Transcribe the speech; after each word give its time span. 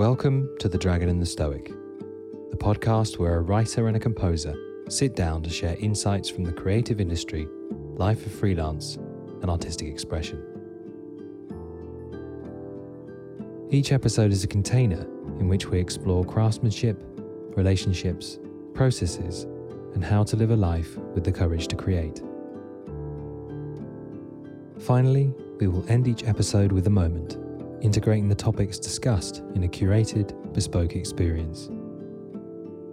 Welcome 0.00 0.56
to 0.60 0.68
The 0.70 0.78
Dragon 0.78 1.10
and 1.10 1.20
the 1.20 1.26
Stoic, 1.26 1.66
the 1.66 2.56
podcast 2.56 3.18
where 3.18 3.34
a 3.34 3.42
writer 3.42 3.86
and 3.86 3.98
a 3.98 4.00
composer 4.00 4.54
sit 4.88 5.14
down 5.14 5.42
to 5.42 5.50
share 5.50 5.76
insights 5.78 6.30
from 6.30 6.42
the 6.42 6.54
creative 6.54 7.02
industry, 7.02 7.46
life 7.96 8.24
of 8.24 8.32
freelance, 8.32 8.96
and 9.42 9.50
artistic 9.50 9.88
expression. 9.88 10.42
Each 13.68 13.92
episode 13.92 14.32
is 14.32 14.42
a 14.42 14.46
container 14.46 15.02
in 15.38 15.48
which 15.48 15.66
we 15.66 15.78
explore 15.78 16.24
craftsmanship, 16.24 16.98
relationships, 17.54 18.38
processes, 18.72 19.42
and 19.92 20.02
how 20.02 20.24
to 20.24 20.34
live 20.34 20.50
a 20.50 20.56
life 20.56 20.96
with 21.14 21.24
the 21.24 21.32
courage 21.32 21.68
to 21.68 21.76
create. 21.76 22.22
Finally, 24.78 25.30
we 25.58 25.68
will 25.68 25.84
end 25.90 26.08
each 26.08 26.24
episode 26.24 26.72
with 26.72 26.86
a 26.86 26.90
moment, 26.90 27.36
integrating 27.80 28.28
the 28.28 28.34
topics 28.34 28.78
discussed 28.78 29.42
in 29.54 29.64
a 29.64 29.68
curated, 29.68 30.52
bespoke 30.52 30.94
experience. 30.94 31.68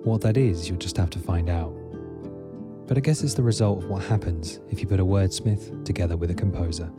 What 0.04 0.22
that 0.22 0.38
is, 0.38 0.70
you'll 0.70 0.78
just 0.78 0.96
have 0.98 1.10
to 1.12 1.20
find 1.20 1.50
out. 1.50 1.74
But 2.88 2.98
I 2.98 3.02
guess 3.02 3.22
it's 3.22 3.34
the 3.34 3.44
result 3.44 3.84
of 3.84 3.90
what 3.90 4.04
happens 4.04 4.62
if 4.70 4.80
you 4.80 4.88
put 4.88 5.00
a 5.00 5.06
wordsmith 5.06 5.84
together 5.84 6.16
with 6.16 6.32
a 6.32 6.34
composer. 6.34 6.90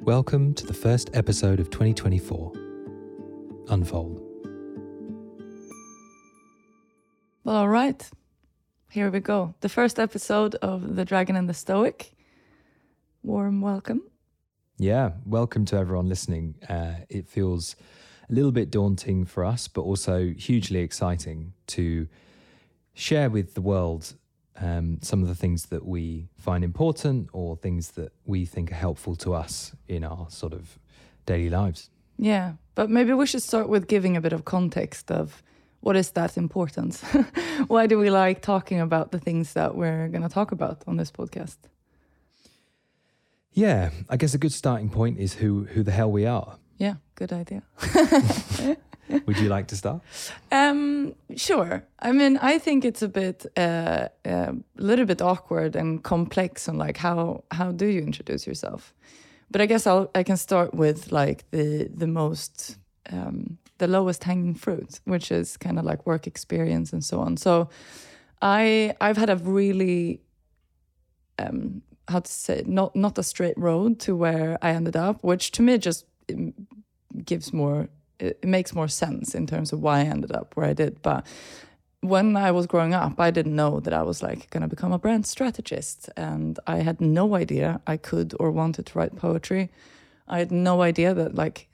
Welcome 0.00 0.54
to 0.54 0.66
the 0.66 0.74
first 0.74 1.10
episode 1.14 1.60
of 1.60 1.70
2024 1.70 2.52
Unfold. 3.68 4.20
Well, 7.44 7.56
all 7.56 7.68
right. 7.68 8.10
Here 8.90 9.10
we 9.10 9.20
go. 9.20 9.54
The 9.60 9.68
first 9.68 10.00
episode 10.00 10.56
of 10.56 10.96
The 10.96 11.04
Dragon 11.04 11.36
and 11.36 11.48
the 11.48 11.54
Stoic. 11.54 12.12
Warm 13.22 13.60
welcome. 13.60 14.02
Yeah, 14.78 15.12
welcome 15.24 15.64
to 15.66 15.76
everyone 15.76 16.08
listening. 16.08 16.56
Uh, 16.68 16.94
it 17.08 17.28
feels 17.28 17.76
a 18.28 18.32
little 18.32 18.52
bit 18.52 18.70
daunting 18.70 19.24
for 19.24 19.44
us, 19.44 19.68
but 19.68 19.82
also 19.82 20.32
hugely 20.36 20.80
exciting 20.80 21.52
to 21.68 22.08
share 22.94 23.30
with 23.30 23.54
the 23.54 23.60
world 23.60 24.14
um, 24.60 24.98
some 25.02 25.22
of 25.22 25.28
the 25.28 25.34
things 25.34 25.66
that 25.66 25.84
we 25.84 26.28
find 26.36 26.64
important 26.64 27.28
or 27.32 27.56
things 27.56 27.92
that 27.92 28.12
we 28.24 28.44
think 28.44 28.72
are 28.72 28.76
helpful 28.76 29.16
to 29.16 29.34
us 29.34 29.72
in 29.88 30.04
our 30.04 30.26
sort 30.30 30.52
of 30.52 30.78
daily 31.26 31.50
lives. 31.50 31.90
Yeah, 32.18 32.52
but 32.74 32.90
maybe 32.90 33.12
we 33.12 33.26
should 33.26 33.42
start 33.42 33.68
with 33.68 33.86
giving 33.86 34.16
a 34.16 34.20
bit 34.20 34.32
of 34.32 34.44
context 34.44 35.10
of 35.10 35.42
what 35.80 35.96
is 35.96 36.10
that 36.12 36.36
importance? 36.36 37.02
Why 37.66 37.86
do 37.86 37.98
we 37.98 38.10
like 38.10 38.40
talking 38.40 38.80
about 38.80 39.10
the 39.10 39.18
things 39.18 39.54
that 39.54 39.74
we're 39.74 40.08
going 40.08 40.22
to 40.22 40.28
talk 40.28 40.52
about 40.52 40.82
on 40.86 40.96
this 40.96 41.10
podcast? 41.10 41.56
Yeah, 43.52 43.90
I 44.08 44.16
guess 44.16 44.34
a 44.34 44.38
good 44.38 44.52
starting 44.52 44.90
point 44.90 45.18
is 45.18 45.34
who 45.34 45.64
who 45.64 45.82
the 45.82 45.92
hell 45.92 46.10
we 46.10 46.26
are. 46.26 46.58
Yeah, 46.78 46.94
good 47.14 47.32
idea. 47.32 47.62
Would 49.26 49.38
you 49.38 49.48
like 49.48 49.66
to 49.68 49.76
start? 49.76 50.00
Um, 50.50 51.14
sure. 51.36 51.84
I 51.98 52.12
mean, 52.12 52.38
I 52.38 52.58
think 52.58 52.84
it's 52.84 53.02
a 53.02 53.08
bit, 53.08 53.44
uh, 53.56 54.08
a 54.24 54.54
little 54.76 55.04
bit 55.04 55.20
awkward 55.20 55.76
and 55.76 56.02
complex, 56.02 56.68
on 56.68 56.78
like 56.78 56.96
how 56.96 57.44
how 57.50 57.72
do 57.72 57.86
you 57.86 58.00
introduce 58.00 58.46
yourself? 58.46 58.94
But 59.50 59.60
I 59.60 59.66
guess 59.66 59.86
I'll 59.86 60.10
I 60.14 60.22
can 60.22 60.36
start 60.36 60.72
with 60.74 61.12
like 61.12 61.44
the 61.50 61.90
the 61.94 62.06
most 62.06 62.78
um, 63.10 63.58
the 63.78 63.86
lowest 63.86 64.24
hanging 64.24 64.54
fruit, 64.54 65.00
which 65.04 65.30
is 65.30 65.58
kind 65.58 65.78
of 65.78 65.84
like 65.84 66.06
work 66.06 66.26
experience 66.26 66.92
and 66.92 67.04
so 67.04 67.20
on. 67.20 67.36
So, 67.36 67.68
I 68.40 68.94
I've 69.00 69.18
had 69.18 69.30
a 69.30 69.36
really 69.36 70.22
um, 71.38 71.82
how 72.08 72.20
to 72.20 72.30
say 72.30 72.62
not 72.66 72.94
not 72.96 73.18
a 73.18 73.22
straight 73.22 73.58
road 73.58 73.98
to 74.00 74.16
where 74.16 74.58
I 74.62 74.70
ended 74.70 74.96
up, 74.96 75.22
which 75.22 75.50
to 75.52 75.62
me 75.62 75.78
just 75.78 76.06
gives 77.24 77.52
more 77.52 77.88
it 78.18 78.44
makes 78.44 78.74
more 78.74 78.88
sense 78.88 79.34
in 79.34 79.46
terms 79.46 79.72
of 79.72 79.80
why 79.80 80.00
I 80.00 80.04
ended 80.04 80.32
up 80.32 80.56
where 80.56 80.66
I 80.66 80.72
did. 80.72 81.02
But 81.02 81.26
when 82.00 82.36
I 82.36 82.50
was 82.50 82.66
growing 82.66 82.94
up, 82.94 83.20
I 83.20 83.30
didn't 83.30 83.56
know 83.56 83.80
that 83.80 83.92
I 83.92 84.02
was 84.02 84.22
like 84.22 84.50
to 84.50 84.68
become 84.68 84.92
a 84.92 84.98
brand 84.98 85.26
strategist, 85.26 86.10
and 86.16 86.58
I 86.66 86.78
had 86.78 87.00
no 87.00 87.34
idea 87.34 87.80
I 87.86 87.96
could 87.96 88.34
or 88.38 88.50
wanted 88.50 88.86
to 88.86 88.98
write 88.98 89.16
poetry. 89.16 89.70
I 90.28 90.38
had 90.38 90.52
no 90.52 90.82
idea 90.82 91.14
that 91.14 91.34
like 91.34 91.68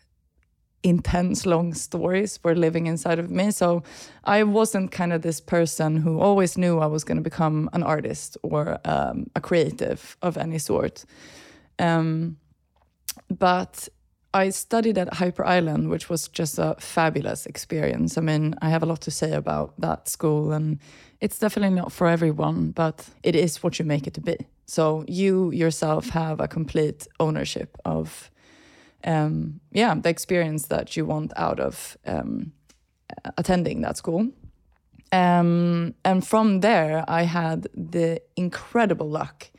intense 0.83 1.45
long 1.47 1.75
stories 1.75 2.39
were 2.43 2.55
living 2.55 2.87
inside 2.87 3.19
of 3.19 3.31
me. 3.31 3.51
So 3.51 3.83
I 4.25 4.43
wasn't 4.45 4.93
kind 4.93 5.13
of 5.13 5.23
this 5.23 5.41
person 5.41 5.97
who 5.97 6.21
always 6.21 6.57
knew 6.57 6.79
I 6.79 6.87
was 6.87 7.05
going 7.05 7.17
to 7.17 7.23
become 7.23 7.69
an 7.73 7.83
artist 7.83 8.37
or 8.43 8.79
um, 8.85 9.31
a 9.35 9.41
creative 9.41 10.17
of 10.23 10.37
any 10.37 10.59
sort. 10.59 11.05
Um, 11.79 12.37
but 13.29 13.89
I 14.35 14.51
studied 14.51 14.99
at 14.99 15.15
Hyper 15.15 15.45
Island, 15.45 15.89
which 15.89 16.11
was 16.11 16.29
just 16.29 16.59
a 16.59 16.77
fabulous 16.79 17.47
experience. 17.47 18.19
I 18.19 18.21
mean, 18.21 18.55
I 18.61 18.69
have 18.69 18.83
a 18.83 18.87
lot 18.87 19.01
to 19.03 19.11
say 19.11 19.33
about 19.33 19.75
that 19.81 20.09
school, 20.09 20.53
and 20.53 20.79
it's 21.21 21.39
definitely 21.39 21.75
not 21.75 21.93
for 21.93 22.07
everyone, 22.07 22.73
but 22.73 23.09
it 23.23 23.35
is 23.35 23.63
what 23.63 23.79
you 23.79 23.85
make 23.85 24.07
it 24.07 24.15
to 24.15 24.21
be. 24.21 24.37
So 24.67 25.05
you 25.09 25.51
yourself 25.51 26.11
have 26.11 26.41
a 26.41 26.49
complete 26.49 27.09
ownership 27.19 27.79
of 27.87 28.31
um, 29.05 29.61
yeah, 29.73 29.95
the 29.95 30.09
experience 30.09 30.67
that 30.67 30.97
you 30.97 31.05
want 31.07 31.33
out 31.37 31.61
of 31.61 31.97
um, 32.07 32.53
attending 33.37 33.81
that 33.83 33.97
school. 33.97 34.29
Um, 35.13 35.95
and 36.05 36.27
from 36.27 36.61
there, 36.61 37.05
I 37.09 37.23
had 37.23 37.69
the 37.75 38.21
incredible 38.37 39.09
luck 39.09 39.51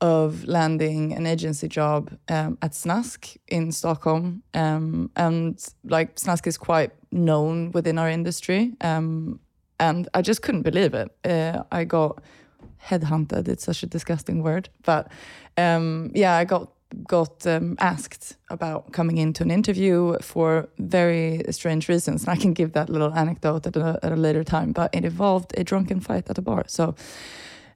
of 0.00 0.44
landing 0.44 1.12
an 1.12 1.26
agency 1.26 1.68
job 1.68 2.16
um, 2.28 2.56
at 2.62 2.72
Snask 2.72 3.36
in 3.48 3.72
Stockholm. 3.72 4.42
Um, 4.54 5.10
and 5.16 5.62
like 5.84 6.16
Snask 6.16 6.46
is 6.46 6.56
quite 6.56 6.92
known 7.10 7.72
within 7.72 7.98
our 7.98 8.08
industry. 8.08 8.72
Um, 8.80 9.40
and 9.78 10.08
I 10.14 10.22
just 10.22 10.42
couldn't 10.42 10.62
believe 10.62 10.94
it. 10.94 11.10
Uh, 11.24 11.64
I 11.72 11.84
got 11.84 12.22
headhunted. 12.86 13.48
It's 13.48 13.64
such 13.64 13.82
a 13.82 13.86
disgusting 13.86 14.42
word. 14.42 14.68
But 14.84 15.10
um, 15.56 16.10
yeah, 16.14 16.36
I 16.36 16.44
got 16.44 16.72
got 17.06 17.46
um, 17.46 17.76
asked 17.78 18.36
about 18.48 18.92
coming 18.92 19.18
into 19.18 19.42
an 19.42 19.50
interview 19.50 20.16
for 20.20 20.68
very 20.78 21.42
strange 21.50 21.88
reasons. 21.88 22.22
And 22.22 22.30
I 22.30 22.36
can 22.36 22.52
give 22.52 22.72
that 22.72 22.88
little 22.88 23.12
anecdote 23.14 23.66
at 23.66 23.76
a, 23.76 23.98
at 24.02 24.12
a 24.12 24.16
later 24.16 24.44
time, 24.44 24.72
but 24.72 24.94
it 24.94 25.04
involved 25.04 25.54
a 25.56 25.64
drunken 25.64 26.00
fight 26.00 26.30
at 26.30 26.38
a 26.38 26.42
bar. 26.42 26.64
So 26.66 26.94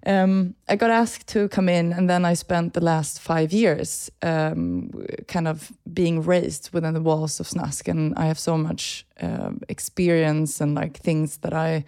um, 0.07 0.55
I 0.69 0.77
got 0.77 0.91
asked 0.91 1.29
to 1.29 1.49
come 1.49 1.69
in, 1.69 1.93
and 1.93 2.11
then 2.11 2.25
I 2.25 2.35
spent 2.35 2.75
the 2.75 2.85
last 2.85 3.21
five 3.21 3.53
years 3.53 4.11
um, 4.23 4.91
kind 5.29 5.49
of 5.49 5.73
being 5.93 6.23
raised 6.23 6.71
within 6.73 6.95
the 6.95 7.01
walls 7.01 7.41
of 7.41 7.47
Snask. 7.47 7.89
And 7.89 8.15
I 8.17 8.27
have 8.27 8.39
so 8.39 8.59
much 8.59 9.07
uh, 9.21 9.53
experience 9.69 10.61
and 10.61 10.75
like 10.75 10.99
things 10.99 11.39
that 11.39 11.55
I 11.55 11.85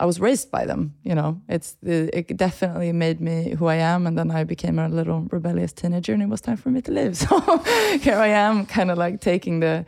I 0.00 0.06
was 0.06 0.20
raised 0.20 0.50
by 0.50 0.64
them. 0.64 0.94
You 1.02 1.14
know, 1.14 1.40
it's 1.48 1.76
it 1.82 2.36
definitely 2.36 2.92
made 2.92 3.20
me 3.20 3.54
who 3.58 3.66
I 3.66 3.76
am. 3.76 4.06
And 4.06 4.16
then 4.16 4.30
I 4.30 4.44
became 4.44 4.78
a 4.78 4.88
little 4.88 5.26
rebellious 5.30 5.72
teenager, 5.72 6.12
and 6.12 6.22
it 6.22 6.28
was 6.28 6.40
time 6.40 6.56
for 6.56 6.70
me 6.70 6.80
to 6.82 6.92
live. 6.92 7.16
So 7.28 7.40
here 7.98 8.18
I 8.18 8.28
am, 8.28 8.66
kind 8.66 8.90
of 8.90 8.98
like 8.98 9.20
taking 9.20 9.60
the 9.60 9.84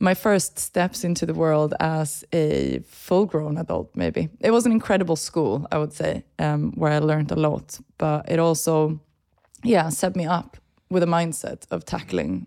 my 0.00 0.14
first 0.14 0.58
steps 0.58 1.04
into 1.04 1.26
the 1.26 1.34
world 1.34 1.74
as 1.80 2.24
a 2.32 2.80
full-grown 2.86 3.58
adult. 3.58 3.90
Maybe 3.96 4.28
it 4.40 4.52
was 4.52 4.66
an 4.66 4.72
incredible 4.72 5.16
school, 5.16 5.66
I 5.72 5.78
would 5.78 5.92
say, 5.92 6.22
um, 6.38 6.72
where 6.76 6.92
I 6.92 6.98
learned 7.00 7.32
a 7.32 7.36
lot. 7.36 7.80
But 7.96 8.30
it 8.30 8.38
also, 8.38 9.00
yeah, 9.64 9.88
set 9.88 10.14
me 10.14 10.26
up 10.26 10.56
with 10.90 11.02
a 11.02 11.06
mindset 11.06 11.66
of 11.70 11.84
tackling 11.84 12.46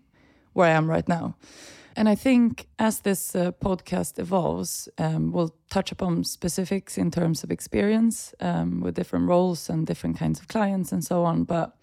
where 0.54 0.66
I 0.66 0.70
am 0.70 0.88
right 0.88 1.08
now. 1.08 1.36
And 1.96 2.08
I 2.08 2.14
think 2.14 2.68
as 2.78 3.00
this 3.00 3.34
uh, 3.34 3.52
podcast 3.52 4.18
evolves, 4.18 4.88
um, 4.98 5.32
we'll 5.32 5.54
touch 5.70 5.92
upon 5.92 6.24
specifics 6.24 6.96
in 6.96 7.10
terms 7.10 7.44
of 7.44 7.50
experience 7.50 8.34
um, 8.40 8.80
with 8.80 8.94
different 8.94 9.28
roles 9.28 9.68
and 9.68 9.86
different 9.86 10.18
kinds 10.18 10.40
of 10.40 10.48
clients 10.48 10.92
and 10.92 11.04
so 11.04 11.24
on. 11.24 11.44
But 11.44 11.76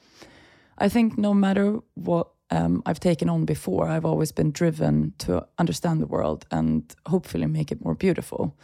I 0.78 0.90
think 0.90 1.18
no 1.18 1.34
matter 1.34 1.80
what 1.94 2.28
um, 2.52 2.82
I've 2.86 3.00
taken 3.00 3.30
on 3.30 3.46
before, 3.46 3.88
I've 3.88 4.06
always 4.06 4.32
been 4.32 4.52
driven 4.52 5.14
to 5.20 5.46
understand 5.58 6.02
the 6.02 6.08
world 6.08 6.46
and 6.50 6.84
hopefully 7.06 7.46
make 7.46 7.72
it 7.72 7.84
more 7.84 7.96
beautiful. 7.96 8.56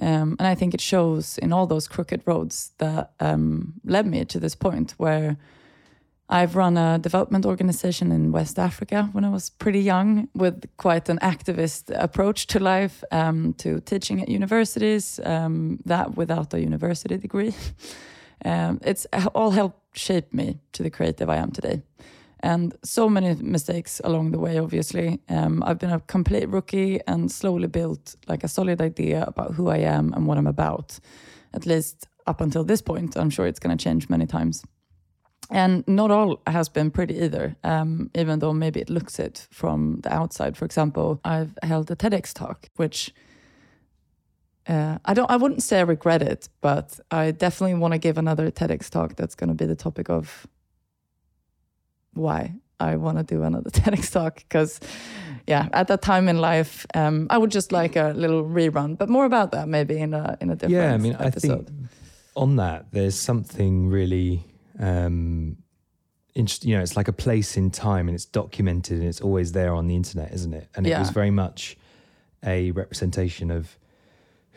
Um, 0.00 0.36
and 0.40 0.48
I 0.48 0.56
think 0.56 0.74
it 0.74 0.80
shows 0.80 1.38
in 1.38 1.52
all 1.52 1.66
those 1.66 1.86
crooked 1.86 2.22
roads 2.26 2.72
that 2.78 3.12
um, 3.20 3.74
led 3.84 4.06
me 4.06 4.24
to 4.24 4.40
this 4.40 4.56
point 4.56 4.94
where 4.96 5.36
I've 6.28 6.56
run 6.56 6.78
a 6.78 6.98
development 6.98 7.44
organization 7.44 8.10
in 8.10 8.32
West 8.32 8.58
Africa 8.58 9.10
when 9.12 9.24
I 9.24 9.28
was 9.28 9.50
pretty 9.50 9.80
young, 9.80 10.28
with 10.34 10.64
quite 10.78 11.08
an 11.10 11.18
activist 11.18 11.90
approach 11.94 12.46
to 12.48 12.58
life, 12.58 13.04
um, 13.12 13.52
to 13.54 13.80
teaching 13.80 14.22
at 14.22 14.28
universities, 14.28 15.20
um, 15.24 15.80
that 15.84 16.16
without 16.16 16.54
a 16.54 16.60
university 16.60 17.18
degree. 17.18 17.54
um, 18.44 18.80
it's 18.82 19.06
all 19.34 19.50
helped 19.50 19.98
shape 19.98 20.32
me 20.32 20.60
to 20.72 20.82
the 20.82 20.90
creative 20.90 21.28
I 21.28 21.36
am 21.36 21.50
today. 21.50 21.82
And 22.40 22.74
so 22.82 23.08
many 23.08 23.34
mistakes 23.34 24.00
along 24.04 24.32
the 24.32 24.38
way, 24.38 24.58
obviously. 24.58 25.20
Um, 25.28 25.62
I've 25.64 25.78
been 25.78 25.92
a 25.92 26.00
complete 26.00 26.48
rookie 26.48 27.00
and 27.06 27.30
slowly 27.30 27.68
built 27.68 28.16
like 28.28 28.44
a 28.44 28.48
solid 28.48 28.80
idea 28.80 29.24
about 29.26 29.54
who 29.54 29.68
I 29.68 29.78
am 29.78 30.12
and 30.14 30.26
what 30.26 30.38
I'm 30.38 30.46
about, 30.46 30.98
at 31.52 31.64
least 31.66 32.06
up 32.26 32.40
until 32.40 32.64
this 32.64 32.82
point. 32.82 33.16
I'm 33.16 33.30
sure 33.30 33.46
it's 33.46 33.60
going 33.60 33.76
to 33.76 33.82
change 33.82 34.08
many 34.08 34.26
times. 34.26 34.62
And 35.50 35.86
not 35.86 36.10
all 36.10 36.40
has 36.46 36.68
been 36.68 36.90
pretty 36.90 37.14
either 37.20 37.56
um, 37.64 38.10
even 38.14 38.38
though 38.38 38.52
maybe 38.52 38.80
it 38.80 38.90
looks 38.90 39.18
it 39.18 39.46
from 39.50 40.00
the 40.02 40.12
outside 40.12 40.56
for 40.56 40.64
example 40.64 41.20
i've 41.24 41.56
held 41.62 41.90
a 41.90 41.96
tedx 41.96 42.32
talk 42.32 42.68
which 42.76 43.12
uh, 44.66 44.98
I 45.04 45.14
don't. 45.14 45.30
I 45.30 45.36
wouldn't 45.36 45.62
say 45.62 45.78
I 45.78 45.82
regret 45.82 46.22
it, 46.22 46.48
but 46.60 46.98
I 47.10 47.32
definitely 47.32 47.74
want 47.74 47.92
to 47.92 47.98
give 47.98 48.16
another 48.16 48.50
TEDx 48.50 48.88
talk. 48.88 49.16
That's 49.16 49.34
going 49.34 49.48
to 49.48 49.54
be 49.54 49.66
the 49.66 49.76
topic 49.76 50.08
of 50.08 50.46
why 52.14 52.54
I 52.80 52.96
want 52.96 53.18
to 53.18 53.24
do 53.24 53.42
another 53.42 53.70
TEDx 53.70 54.10
talk. 54.10 54.36
Because, 54.36 54.80
yeah, 55.46 55.68
at 55.72 55.88
that 55.88 56.00
time 56.00 56.28
in 56.28 56.38
life, 56.38 56.86
um, 56.94 57.26
I 57.28 57.36
would 57.36 57.50
just 57.50 57.72
like 57.72 57.96
a 57.96 58.14
little 58.16 58.42
rerun. 58.42 58.96
But 58.96 59.10
more 59.10 59.26
about 59.26 59.52
that 59.52 59.68
maybe 59.68 59.98
in 59.98 60.14
a 60.14 60.38
in 60.40 60.48
a 60.48 60.56
different. 60.56 60.74
Yeah, 60.74 60.94
I 60.94 60.96
mean, 60.96 61.16
episode. 61.18 61.52
I 61.52 61.70
think 61.70 61.90
on 62.34 62.56
that 62.56 62.86
there's 62.92 63.18
something 63.18 63.88
really. 63.88 64.44
Um, 64.78 65.58
interesting. 66.34 66.70
You 66.70 66.76
know, 66.76 66.82
it's 66.82 66.96
like 66.96 67.08
a 67.08 67.12
place 67.12 67.56
in 67.56 67.70
time, 67.70 68.08
and 68.08 68.14
it's 68.14 68.24
documented, 68.26 68.98
and 68.98 69.08
it's 69.08 69.20
always 69.20 69.52
there 69.52 69.74
on 69.74 69.86
the 69.86 69.94
internet, 69.96 70.32
isn't 70.32 70.52
it? 70.54 70.68
And 70.74 70.86
it 70.86 70.90
Yeah. 70.90 70.98
was 70.98 71.10
very 71.10 71.30
much 71.30 71.76
a 72.44 72.70
representation 72.72 73.50
of 73.50 73.78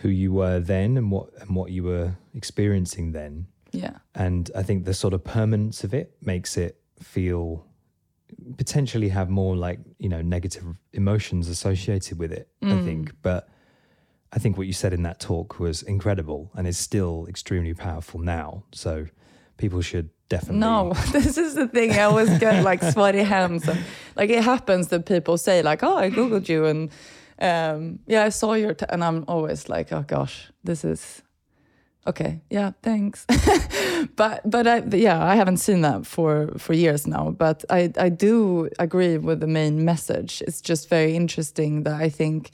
who 0.01 0.09
you 0.09 0.31
were 0.31 0.59
then 0.59 0.97
and 0.97 1.09
what 1.11 1.29
and 1.41 1.55
what 1.55 1.71
you 1.71 1.83
were 1.83 2.15
experiencing 2.33 3.11
then. 3.13 3.47
yeah, 3.71 3.97
And 4.15 4.49
I 4.55 4.63
think 4.63 4.85
the 4.85 4.93
sort 4.93 5.13
of 5.13 5.23
permanence 5.23 5.83
of 5.83 5.93
it 5.93 6.15
makes 6.21 6.57
it 6.57 6.79
feel 7.01 7.65
potentially 8.57 9.09
have 9.09 9.29
more 9.29 9.55
like, 9.55 9.79
you 9.99 10.09
know, 10.09 10.21
negative 10.21 10.63
emotions 10.93 11.47
associated 11.47 12.17
with 12.19 12.31
it, 12.31 12.49
I 12.61 12.77
think. 12.77 13.13
But 13.21 13.47
I 14.33 14.39
think 14.39 14.57
what 14.57 14.67
you 14.67 14.73
said 14.73 14.93
in 14.93 15.03
that 15.03 15.19
talk 15.19 15.59
was 15.59 15.81
incredible 15.83 16.51
and 16.55 16.67
is 16.67 16.77
still 16.77 17.25
extremely 17.27 17.73
powerful 17.73 18.19
now. 18.19 18.63
So 18.73 19.07
people 19.57 19.81
should 19.81 20.09
definitely 20.29 20.59
No, 20.59 20.93
this 21.11 21.37
is 21.37 21.55
the 21.55 21.67
thing. 21.67 21.91
I 21.93 22.03
always 22.03 22.37
get 22.39 22.63
like 22.63 22.81
sweaty 22.83 23.23
hands, 23.23 23.67
and 23.67 23.79
like 24.15 24.29
it 24.29 24.43
happens 24.43 24.87
that 24.87 25.05
people 25.05 25.37
say 25.37 25.61
like, 25.61 25.83
"Oh, 25.83 25.97
I 25.97 26.09
googled 26.09 26.47
you," 26.49 26.65
and 26.65 26.89
um, 27.39 27.99
yeah, 28.07 28.23
I 28.23 28.29
saw 28.29 28.53
your, 28.53 28.75
and 28.89 29.03
I'm 29.03 29.23
always 29.27 29.69
like, 29.69 29.91
"Oh 29.91 30.03
gosh, 30.07 30.51
this 30.63 30.83
is 30.83 31.21
okay." 32.05 32.41
Yeah, 32.49 32.71
thanks. 32.81 33.25
but 34.15 34.41
but 34.49 34.67
I 34.67 34.83
yeah, 34.91 35.23
I 35.23 35.35
haven't 35.35 35.57
seen 35.57 35.81
that 35.81 36.05
for 36.05 36.49
for 36.57 36.73
years 36.73 37.07
now. 37.07 37.31
But 37.31 37.63
I 37.69 37.91
I 37.97 38.09
do 38.09 38.69
agree 38.79 39.17
with 39.17 39.39
the 39.39 39.47
main 39.47 39.85
message. 39.85 40.41
It's 40.47 40.61
just 40.61 40.89
very 40.89 41.15
interesting 41.15 41.83
that 41.83 42.01
I 42.01 42.09
think. 42.09 42.51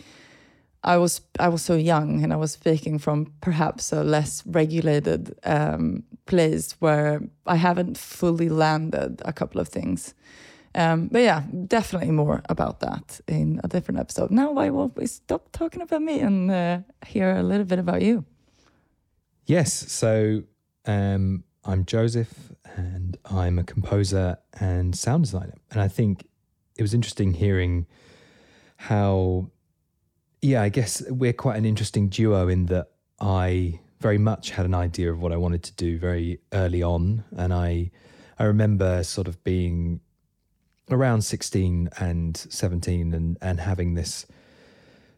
I 0.84 0.98
was 0.98 1.22
I 1.40 1.50
was 1.50 1.62
so 1.62 1.76
young 1.76 2.24
and 2.24 2.34
I 2.34 2.36
was 2.36 2.52
speaking 2.52 3.00
from 3.00 3.34
perhaps 3.42 3.94
a 3.94 4.04
less 4.04 4.44
regulated 4.46 5.34
um, 5.44 6.04
place 6.26 6.76
where 6.80 7.22
I 7.46 7.56
haven't 7.56 7.98
fully 7.98 8.50
landed 8.50 9.22
a 9.26 9.34
couple 9.34 9.62
of 9.62 9.70
things. 9.70 10.14
Um, 10.76 11.08
but 11.08 11.22
yeah, 11.22 11.44
definitely 11.68 12.12
more 12.12 12.42
about 12.50 12.80
that 12.80 13.22
in 13.28 13.62
a 13.64 13.68
different 13.68 14.00
episode. 14.00 14.32
Now, 14.32 14.52
why 14.52 14.70
won't 14.72 14.98
we 14.98 15.06
stop 15.06 15.52
talking 15.52 15.82
about 15.82 16.02
me 16.02 16.20
and 16.20 16.50
uh, 16.50 16.80
hear 17.06 17.36
a 17.36 17.44
little 17.44 17.66
bit 17.66 17.80
about 17.80 18.02
you? 18.02 18.26
Yes. 19.46 19.92
So 19.92 20.44
um, 20.86 21.44
I'm 21.64 21.86
Joseph 21.86 22.52
and 22.76 23.18
I'm 23.26 23.60
a 23.60 23.64
composer 23.64 24.38
and 24.60 24.96
sound 24.96 25.26
designer. 25.26 25.56
And 25.72 25.80
I 25.80 25.88
think 25.88 26.28
it 26.76 26.82
was 26.82 26.94
interesting 26.94 27.34
hearing 27.34 27.86
how, 28.78 29.52
yeah, 30.44 30.62
I 30.62 30.70
guess 30.70 31.02
we're 31.10 31.34
quite 31.34 31.58
an 31.58 31.66
interesting 31.66 32.10
duo 32.10 32.50
in 32.50 32.66
that 32.68 32.92
I 33.22 33.80
very 34.02 34.18
much 34.18 34.52
had 34.52 34.66
an 34.66 34.74
idea 34.74 35.12
of 35.12 35.22
what 35.22 35.32
I 35.32 35.38
wanted 35.38 35.64
to 35.64 35.74
do 35.74 35.98
very 35.98 36.40
early 36.52 36.84
on. 36.84 37.24
And 37.38 37.54
I, 37.54 37.92
I 38.38 38.44
remember 38.44 39.04
sort 39.04 39.30
of 39.30 39.42
being 39.46 40.02
around 40.92 41.22
16 41.22 41.90
and 41.98 42.36
17 42.36 43.14
and, 43.14 43.38
and 43.42 43.60
having 43.62 43.94
this 43.94 44.26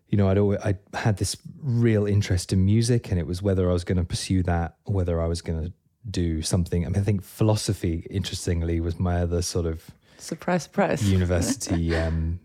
you 0.10 0.20
know, 0.20 0.30
I'd 0.30 0.38
always, 0.38 0.60
I 0.60 0.76
had 0.94 1.18
this 1.18 1.36
real 1.60 2.06
interest 2.06 2.54
in 2.54 2.64
music, 2.64 3.10
and 3.10 3.20
it 3.20 3.26
was 3.26 3.42
whether 3.42 3.70
I 3.70 3.74
was 3.74 3.84
going 3.84 3.98
to 3.98 4.04
pursue 4.04 4.44
that 4.44 4.76
or 4.86 4.94
whether 4.94 5.20
I 5.20 5.26
was 5.26 5.42
going 5.42 5.64
to 5.64 5.74
do 6.10 6.44
something. 6.44 6.86
I 6.86 6.90
mean, 6.90 7.00
I 7.00 7.04
think 7.04 7.24
philosophy, 7.24 8.06
interestingly, 8.12 8.80
was 8.80 9.00
my 9.00 9.22
other 9.22 9.42
sort 9.42 9.66
of 9.66 9.90
Surprise, 10.20 10.64
surprise. 10.64 11.12
university 11.12 11.96
um, 11.96 12.40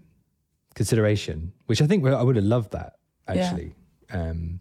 consideration, 0.80 1.52
which 1.66 1.82
I 1.82 1.86
think 1.86 2.06
I 2.06 2.22
would 2.22 2.36
have 2.36 2.44
loved 2.56 2.70
that 2.72 2.92
Yeah. 3.28 3.34
actually. 3.34 3.74
Um, 4.10 4.60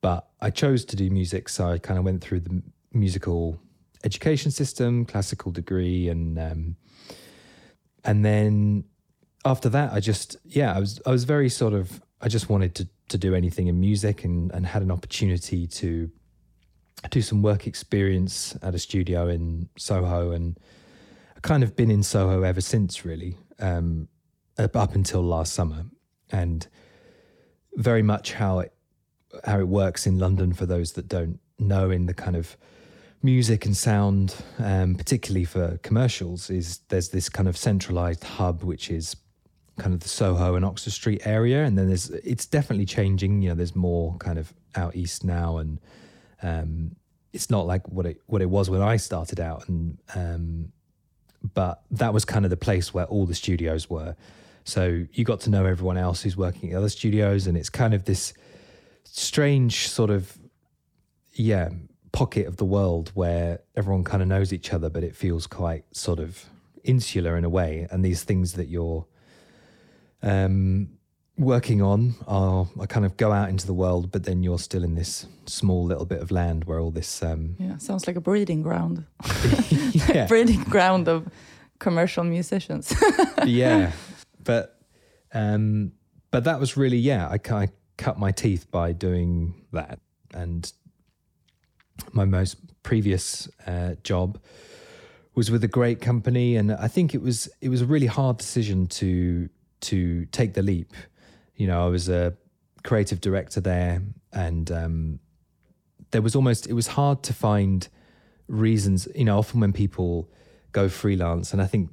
but 0.00 0.28
I 0.40 0.50
chose 0.50 0.84
to 0.90 0.94
do 0.96 1.10
music, 1.10 1.48
so 1.48 1.66
I 1.74 1.78
kind 1.78 1.98
of 1.98 2.04
went 2.04 2.20
through 2.24 2.40
the 2.48 2.62
musical 2.92 3.58
education 4.04 4.50
system, 4.52 5.04
classical 5.04 5.50
degree, 5.52 6.08
and 6.12 6.38
um, 6.38 6.76
and 8.04 8.24
then 8.24 8.84
after 9.44 9.68
that, 9.70 9.92
I 9.92 9.98
just 10.00 10.36
yeah, 10.44 10.70
I 10.76 10.78
was 10.78 11.00
I 11.06 11.10
was 11.10 11.24
very 11.24 11.48
sort 11.48 11.74
of 11.80 12.00
I 12.20 12.28
just 12.28 12.48
wanted 12.48 12.72
to 12.76 12.84
to 13.08 13.18
do 13.18 13.34
anything 13.34 13.66
in 13.68 13.76
music, 13.80 14.22
and 14.24 14.52
and 14.54 14.64
had 14.66 14.82
an 14.82 14.90
opportunity 14.92 15.66
to 15.82 16.08
do 17.10 17.20
some 17.20 17.42
work 17.42 17.66
experience 17.66 18.56
at 18.62 18.74
a 18.74 18.78
studio 18.78 19.28
in 19.28 19.68
Soho, 19.76 20.30
and 20.30 20.56
I've 21.36 21.42
kind 21.42 21.62
of 21.64 21.74
been 21.74 21.90
in 21.90 22.02
Soho 22.04 22.42
ever 22.42 22.60
since, 22.60 23.04
really, 23.04 23.36
um, 23.58 24.08
up 24.58 24.94
until 24.94 25.22
last 25.22 25.52
summer, 25.52 25.84
and 26.30 26.66
very 27.74 28.02
much 28.02 28.34
how 28.34 28.60
it 28.60 28.72
how 29.44 29.58
it 29.58 29.68
works 29.68 30.06
in 30.06 30.18
London 30.18 30.52
for 30.52 30.66
those 30.66 30.92
that 30.92 31.08
don't 31.08 31.40
know 31.58 31.90
in 31.90 32.06
the 32.06 32.14
kind 32.14 32.36
of 32.36 32.56
music 33.22 33.64
and 33.64 33.76
sound, 33.76 34.34
um, 34.58 34.94
particularly 34.94 35.44
for 35.44 35.78
commercials, 35.78 36.50
is 36.50 36.78
there's 36.88 37.10
this 37.10 37.28
kind 37.28 37.48
of 37.48 37.56
centralized 37.56 38.24
hub 38.24 38.62
which 38.62 38.90
is 38.90 39.16
kind 39.78 39.94
of 39.94 40.00
the 40.00 40.08
Soho 40.08 40.54
and 40.54 40.64
Oxford 40.64 40.92
Street 40.92 41.22
area, 41.24 41.64
and 41.64 41.78
then 41.78 41.88
there's 41.88 42.10
it's 42.10 42.46
definitely 42.46 42.86
changing. 42.86 43.42
You 43.42 43.50
know, 43.50 43.54
there's 43.54 43.74
more 43.74 44.16
kind 44.18 44.38
of 44.38 44.52
out 44.74 44.96
east 44.96 45.24
now, 45.24 45.58
and 45.58 45.80
um, 46.42 46.96
it's 47.32 47.50
not 47.50 47.66
like 47.66 47.88
what 47.88 48.06
it 48.06 48.20
what 48.26 48.42
it 48.42 48.50
was 48.50 48.68
when 48.68 48.82
I 48.82 48.96
started 48.96 49.40
out, 49.40 49.68
and 49.68 49.98
um, 50.14 50.72
but 51.54 51.82
that 51.90 52.12
was 52.12 52.24
kind 52.24 52.44
of 52.44 52.50
the 52.50 52.56
place 52.56 52.92
where 52.92 53.06
all 53.06 53.26
the 53.26 53.34
studios 53.34 53.88
were. 53.88 54.14
So 54.64 55.04
you 55.12 55.24
got 55.24 55.40
to 55.40 55.50
know 55.50 55.64
everyone 55.66 55.96
else 55.96 56.22
who's 56.22 56.36
working 56.36 56.72
at 56.72 56.78
other 56.78 56.88
studios, 56.88 57.46
and 57.46 57.56
it's 57.56 57.70
kind 57.70 57.94
of 57.94 58.04
this 58.04 58.32
strange 59.04 59.88
sort 59.88 60.10
of 60.10 60.38
yeah 61.32 61.68
pocket 62.12 62.46
of 62.46 62.58
the 62.58 62.64
world 62.64 63.10
where 63.14 63.60
everyone 63.74 64.04
kind 64.04 64.22
of 64.22 64.28
knows 64.28 64.52
each 64.52 64.72
other, 64.72 64.90
but 64.90 65.02
it 65.02 65.16
feels 65.16 65.46
quite 65.46 65.84
sort 65.92 66.18
of 66.18 66.44
insular 66.84 67.36
in 67.36 67.44
a 67.44 67.48
way. 67.48 67.86
And 67.90 68.04
these 68.04 68.22
things 68.22 68.52
that 68.54 68.68
you're 68.68 69.06
um, 70.22 70.90
working 71.38 71.82
on 71.82 72.14
are, 72.26 72.68
are 72.78 72.86
kind 72.86 73.06
of 73.06 73.16
go 73.16 73.32
out 73.32 73.48
into 73.48 73.66
the 73.66 73.74
world, 73.74 74.12
but 74.12 74.24
then 74.24 74.42
you're 74.42 74.58
still 74.58 74.84
in 74.84 74.94
this 74.94 75.26
small 75.46 75.84
little 75.84 76.04
bit 76.04 76.20
of 76.20 76.30
land 76.30 76.64
where 76.64 76.78
all 76.78 76.90
this 76.90 77.22
um, 77.22 77.56
Yeah, 77.58 77.78
sounds 77.78 78.06
like 78.06 78.16
a 78.16 78.20
breeding 78.20 78.62
ground. 78.62 79.04
breeding 80.28 80.62
ground 80.64 81.08
of 81.08 81.28
commercial 81.78 82.24
musicians. 82.24 82.94
yeah, 83.44 83.92
but 84.44 84.80
um, 85.32 85.92
but 86.30 86.44
that 86.44 86.60
was 86.60 86.76
really 86.76 86.98
yeah. 86.98 87.28
I 87.28 87.38
kind 87.38 87.68
of 87.68 87.74
cut 87.96 88.18
my 88.18 88.32
teeth 88.32 88.70
by 88.70 88.92
doing 88.92 89.54
that, 89.72 90.00
and 90.34 90.70
my 92.12 92.24
most 92.24 92.56
previous 92.82 93.48
uh, 93.66 93.94
job 94.02 94.40
was 95.34 95.50
with 95.50 95.64
a 95.64 95.68
great 95.68 96.00
company, 96.00 96.56
and 96.56 96.72
I 96.72 96.88
think 96.88 97.14
it 97.14 97.22
was 97.22 97.48
it 97.60 97.68
was 97.68 97.82
a 97.82 97.86
really 97.86 98.06
hard 98.06 98.38
decision 98.38 98.86
to 98.88 99.48
to 99.82 100.26
take 100.26 100.54
the 100.54 100.62
leap. 100.62 100.92
You 101.56 101.66
know, 101.66 101.84
I 101.84 101.88
was 101.88 102.08
a 102.08 102.36
creative 102.82 103.20
director 103.20 103.60
there, 103.60 104.02
and 104.32 104.70
um, 104.70 105.18
there 106.10 106.22
was 106.22 106.36
almost 106.36 106.66
it 106.66 106.74
was 106.74 106.88
hard 106.88 107.22
to 107.24 107.32
find 107.32 107.88
reasons. 108.48 109.08
You 109.14 109.24
know, 109.24 109.38
often 109.38 109.60
when 109.60 109.72
people 109.72 110.30
go 110.72 110.88
freelance, 110.88 111.52
and 111.52 111.62
I 111.62 111.66
think 111.66 111.90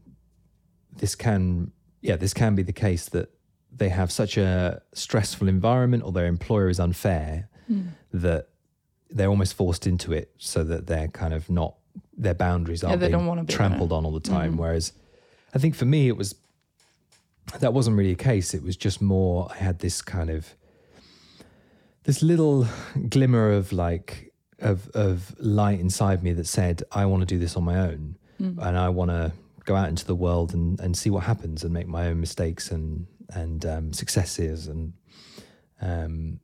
this 0.98 1.16
can 1.16 1.72
yeah 2.02 2.16
this 2.16 2.34
can 2.34 2.56
be 2.56 2.64
the 2.64 2.74
case 2.74 3.10
that 3.10 3.30
they 3.72 3.90
have 3.90 4.12
such 4.12 4.38
a 4.38 4.82
stressful 4.94 5.48
environment 5.48 6.04
or 6.04 6.12
their 6.12 6.26
employer 6.26 6.70
is 6.70 6.80
unfair 6.80 7.50
hmm. 7.68 7.82
that 8.14 8.50
they're 9.10 9.30
almost 9.30 9.54
forced 9.54 9.88
into 9.88 10.14
it 10.14 10.32
so 10.38 10.64
that 10.64 10.88
they're 10.88 11.08
kind 11.08 11.34
of 11.34 11.50
not 11.50 11.76
their 12.18 12.34
boundaries 12.34 12.84
aren't 12.84 13.00
they 13.00 13.08
being 13.08 13.20
don't 13.20 13.28
wanna 13.28 13.44
be 13.44 13.54
trampled 13.54 13.92
on 13.92 14.06
all 14.06 14.12
the 14.12 14.20
time. 14.20 14.52
Mm-hmm. 14.52 14.62
Whereas 14.62 14.94
i 15.54 15.58
think 15.58 15.76
for 15.76 15.86
me 15.86 16.08
it 16.08 16.18
was 16.18 16.36
that 17.60 17.74
wasn't 17.74 17.98
really 17.98 18.12
a 18.12 18.16
case. 18.16 18.54
It 18.54 18.62
was 18.62 18.78
just 18.78 19.02
more 19.02 19.48
i 19.52 19.56
had 19.58 19.80
this 19.80 20.02
kind 20.02 20.30
of 20.30 20.56
this 22.04 22.22
little 22.22 22.68
glimmer 23.10 23.52
of 23.52 23.72
like 23.72 24.32
of 24.60 24.90
of 24.90 25.36
light 25.40 25.80
inside 25.80 26.24
me 26.24 26.34
that 26.34 26.48
said 26.48 26.84
i 26.92 27.06
want 27.06 27.22
to 27.22 27.26
do 27.26 27.40
this 27.40 27.56
on 27.56 27.64
my 27.64 27.78
own 27.80 28.18
hmm. 28.38 28.60
and 28.60 28.78
i 28.78 28.90
want 28.90 29.10
to 29.10 29.32
go 29.70 29.76
out 29.82 29.90
into 29.90 30.06
the 30.06 30.20
world 30.26 30.54
and 30.54 30.80
and 30.84 30.92
see 31.02 31.12
what 31.16 31.24
happens 31.24 31.64
and 31.64 31.72
make 31.74 31.88
my 31.88 32.04
own 32.10 32.20
mistakes 32.20 32.72
and 32.76 33.06
and 33.42 33.66
um, 33.66 33.94
successes 33.94 34.68
and 34.68 34.94
um 35.82 36.40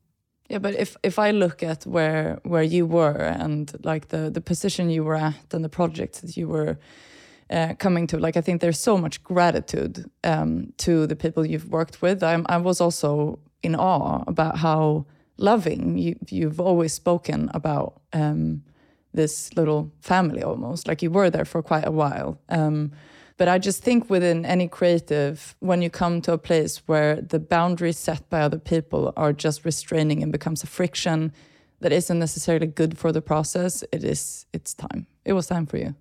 Yeah, 0.50 0.62
but 0.62 0.74
if 0.76 0.96
if 1.04 1.18
I 1.18 1.32
look 1.32 1.64
at 1.64 1.86
where 1.86 2.40
where 2.44 2.68
you 2.76 2.86
were 2.98 3.22
and 3.46 3.72
like 3.84 4.06
the 4.08 4.30
the 4.32 4.42
position 4.42 4.90
you 4.90 5.04
were 5.04 5.20
at 5.30 5.54
and 5.54 5.64
the 5.64 5.70
projects 5.70 6.20
that 6.22 6.38
you 6.38 6.48
were 6.56 6.78
uh, 7.50 7.74
coming 7.80 8.08
to, 8.08 8.18
like 8.18 8.40
I 8.40 8.42
think 8.42 8.62
there's 8.62 8.80
so 8.80 8.98
much 8.98 9.24
gratitude 9.24 10.06
um, 10.24 10.74
to 10.78 11.08
the 11.08 11.16
people 11.16 11.46
you've 11.46 11.70
worked 11.70 12.02
with. 12.02 12.24
I'm, 12.24 12.46
I 12.56 12.58
was 12.58 12.82
also 12.82 13.40
in 13.62 13.76
awe 13.76 14.24
about 14.28 14.58
how 14.58 15.06
loving 15.38 15.98
you 15.98 16.16
you've 16.30 16.60
always 16.60 16.94
spoken 16.94 17.50
about 17.54 18.02
um, 18.14 18.62
this 19.14 19.50
little 19.56 19.92
family 20.00 20.44
almost. 20.44 20.88
Like 20.88 21.06
you 21.06 21.12
were 21.14 21.30
there 21.30 21.46
for 21.46 21.62
quite 21.62 21.88
a 21.88 21.92
while. 21.92 22.38
Um, 22.50 22.92
but 23.38 23.48
I 23.48 23.58
just 23.58 23.84
think 23.84 24.10
within 24.10 24.46
any 24.46 24.68
creative, 24.68 25.56
when 25.60 25.82
you 25.82 25.90
come 25.90 26.22
to 26.22 26.34
a 26.34 26.38
place 26.38 26.82
where 26.86 27.22
the 27.22 27.40
boundaries 27.40 27.98
set 27.98 28.30
by 28.30 28.42
other 28.42 28.60
people 28.60 29.14
are 29.18 29.34
just 29.34 29.66
restraining 29.66 30.24
and 30.24 30.32
becomes 30.32 30.64
a 30.64 30.68
friction 30.68 31.34
that 31.82 31.92
isn't 31.92 32.18
necessarily 32.18 32.68
good 32.68 32.98
for 32.98 33.12
the 33.12 33.22
process, 33.22 33.84
it 33.92 34.04
is 34.04 34.46
it's 34.54 34.74
time. 34.74 35.08
It 35.26 35.34
was 35.34 35.48
time 35.48 35.66
for 35.66 35.78
you 35.78 35.96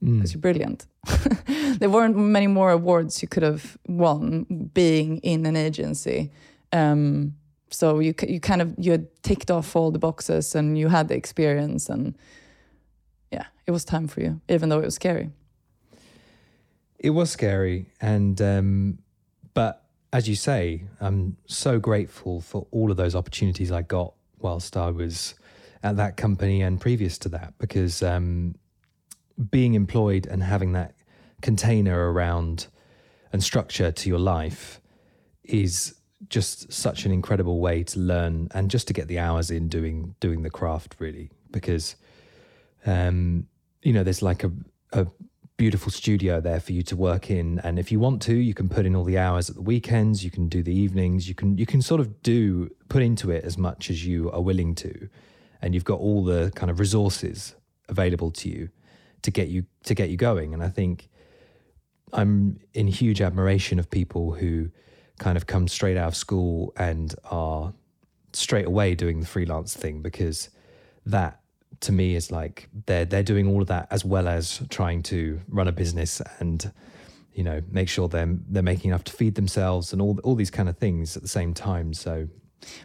because 0.00 0.30
mm. 0.30 0.34
you're 0.34 0.40
brilliant. 0.40 0.86
there 1.78 1.90
weren't 1.90 2.16
many 2.16 2.46
more 2.46 2.70
awards 2.70 3.20
you 3.20 3.28
could 3.28 3.42
have 3.42 3.76
won 3.86 4.70
being 4.72 5.18
in 5.18 5.44
an 5.44 5.56
agency. 5.56 6.30
Um, 6.72 7.34
so 7.68 7.98
you 7.98 8.14
you 8.26 8.40
kind 8.40 8.62
of 8.62 8.74
you 8.78 8.92
had 8.92 9.06
ticked 9.22 9.50
off 9.50 9.76
all 9.76 9.90
the 9.90 9.98
boxes 9.98 10.54
and 10.54 10.78
you 10.78 10.88
had 10.88 11.08
the 11.08 11.14
experience 11.14 11.90
and 11.90 12.16
yeah, 13.30 13.46
it 13.66 13.70
was 13.70 13.84
time 13.84 14.08
for 14.08 14.20
you, 14.20 14.40
even 14.48 14.70
though 14.70 14.78
it 14.78 14.84
was 14.86 14.94
scary. 14.94 15.30
It 17.00 17.10
was 17.10 17.30
scary, 17.30 17.86
and 17.98 18.40
um, 18.42 18.98
but 19.54 19.84
as 20.12 20.28
you 20.28 20.34
say, 20.34 20.84
I'm 21.00 21.38
so 21.46 21.78
grateful 21.78 22.42
for 22.42 22.66
all 22.70 22.90
of 22.90 22.98
those 22.98 23.14
opportunities 23.14 23.72
I 23.72 23.80
got 23.80 24.12
whilst 24.38 24.76
I 24.76 24.90
was 24.90 25.34
at 25.82 25.96
that 25.96 26.18
company 26.18 26.60
and 26.60 26.78
previous 26.78 27.16
to 27.18 27.30
that, 27.30 27.54
because 27.58 28.02
um, 28.02 28.54
being 29.50 29.72
employed 29.72 30.26
and 30.26 30.42
having 30.42 30.72
that 30.72 30.94
container 31.40 32.12
around 32.12 32.66
and 33.32 33.42
structure 33.42 33.90
to 33.90 34.08
your 34.10 34.18
life 34.18 34.78
is 35.42 35.94
just 36.28 36.70
such 36.70 37.06
an 37.06 37.12
incredible 37.12 37.60
way 37.60 37.82
to 37.82 37.98
learn 37.98 38.48
and 38.52 38.70
just 38.70 38.86
to 38.88 38.92
get 38.92 39.08
the 39.08 39.18
hours 39.18 39.50
in 39.50 39.68
doing 39.68 40.14
doing 40.20 40.42
the 40.42 40.50
craft 40.50 40.96
really 40.98 41.30
because 41.50 41.96
um, 42.84 43.46
you 43.82 43.90
know 43.90 44.04
there's 44.04 44.20
like 44.20 44.44
a, 44.44 44.52
a 44.92 45.06
beautiful 45.60 45.92
studio 45.92 46.40
there 46.40 46.58
for 46.58 46.72
you 46.72 46.82
to 46.82 46.96
work 46.96 47.30
in. 47.30 47.58
And 47.58 47.78
if 47.78 47.92
you 47.92 48.00
want 48.00 48.22
to 48.22 48.34
you 48.34 48.54
can 48.54 48.70
put 48.70 48.86
in 48.86 48.96
all 48.96 49.04
the 49.04 49.18
hours 49.18 49.50
at 49.50 49.56
the 49.56 49.60
weekends 49.60 50.24
you 50.24 50.30
can 50.30 50.48
do 50.48 50.62
the 50.62 50.74
evenings 50.74 51.28
you 51.28 51.34
can 51.34 51.58
you 51.58 51.66
can 51.66 51.82
sort 51.82 52.00
of 52.00 52.22
do 52.22 52.70
put 52.88 53.02
into 53.02 53.30
it 53.30 53.44
as 53.44 53.58
much 53.58 53.90
as 53.90 54.06
you 54.06 54.30
are 54.30 54.40
willing 54.40 54.74
to. 54.76 55.10
And 55.60 55.74
you've 55.74 55.84
got 55.84 56.00
all 56.00 56.24
the 56.24 56.50
kind 56.54 56.70
of 56.70 56.80
resources 56.80 57.56
available 57.90 58.30
to 58.30 58.48
you 58.48 58.70
to 59.20 59.30
get 59.30 59.48
you 59.48 59.66
to 59.84 59.94
get 59.94 60.08
you 60.08 60.16
going. 60.16 60.54
And 60.54 60.62
i 60.62 60.68
think 60.68 61.10
i'm 62.14 62.58
in 62.72 62.86
huge 62.86 63.20
admiration 63.20 63.78
of 63.78 63.90
people 63.90 64.32
who 64.32 64.70
kind 65.18 65.36
of 65.36 65.46
come 65.46 65.68
straight 65.68 65.98
out 65.98 66.08
of 66.08 66.16
school 66.16 66.72
and 66.78 67.14
are 67.24 67.74
straight 68.32 68.66
away 68.66 68.94
doing 68.94 69.20
the 69.20 69.26
freelance 69.26 69.76
thing 69.76 70.00
because 70.00 70.48
that 71.04 71.39
to 71.80 71.92
me 71.92 72.14
is 72.14 72.30
like 72.30 72.68
they're 72.86 73.04
they're 73.04 73.22
doing 73.22 73.46
all 73.48 73.62
of 73.62 73.68
that 73.68 73.86
as 73.90 74.04
well 74.04 74.28
as 74.28 74.60
trying 74.68 75.02
to 75.02 75.40
run 75.48 75.68
a 75.68 75.72
business 75.72 76.20
and 76.38 76.72
you 77.32 77.44
know 77.44 77.62
make 77.70 77.88
sure 77.88 78.08
they're 78.08 78.36
they're 78.48 78.62
making 78.62 78.90
enough 78.90 79.04
to 79.04 79.12
feed 79.12 79.34
themselves 79.34 79.92
and 79.92 80.02
all 80.02 80.18
all 80.24 80.34
these 80.34 80.50
kind 80.50 80.68
of 80.68 80.76
things 80.76 81.16
at 81.16 81.22
the 81.22 81.28
same 81.28 81.54
time 81.54 81.94
so 81.94 82.28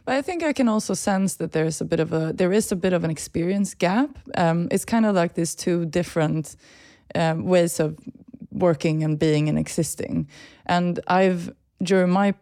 but 0.05 0.15
I 0.15 0.21
think 0.21 0.43
I 0.43 0.53
can 0.53 0.67
also 0.67 0.93
sense 0.93 1.35
that 1.35 1.51
there's 1.51 1.81
a 1.81 1.85
bit 1.85 1.99
of 1.99 2.13
a 2.13 2.31
there 2.33 2.53
is 2.53 2.71
a 2.71 2.75
bit 2.75 2.93
of 2.93 3.03
an 3.03 3.11
experience 3.11 3.73
gap. 3.73 4.17
Um, 4.37 4.67
it's 4.71 4.85
kind 4.85 5.05
of 5.05 5.15
like 5.15 5.33
these 5.33 5.55
two 5.55 5.85
different 5.85 6.55
um, 7.13 7.45
ways 7.45 7.79
of 7.79 7.97
working 8.51 9.03
and 9.03 9.19
being 9.19 9.49
and 9.49 9.59
existing. 9.59 10.29
And 10.65 10.99
I've 11.07 11.53
during 11.83 12.09
my 12.09 12.35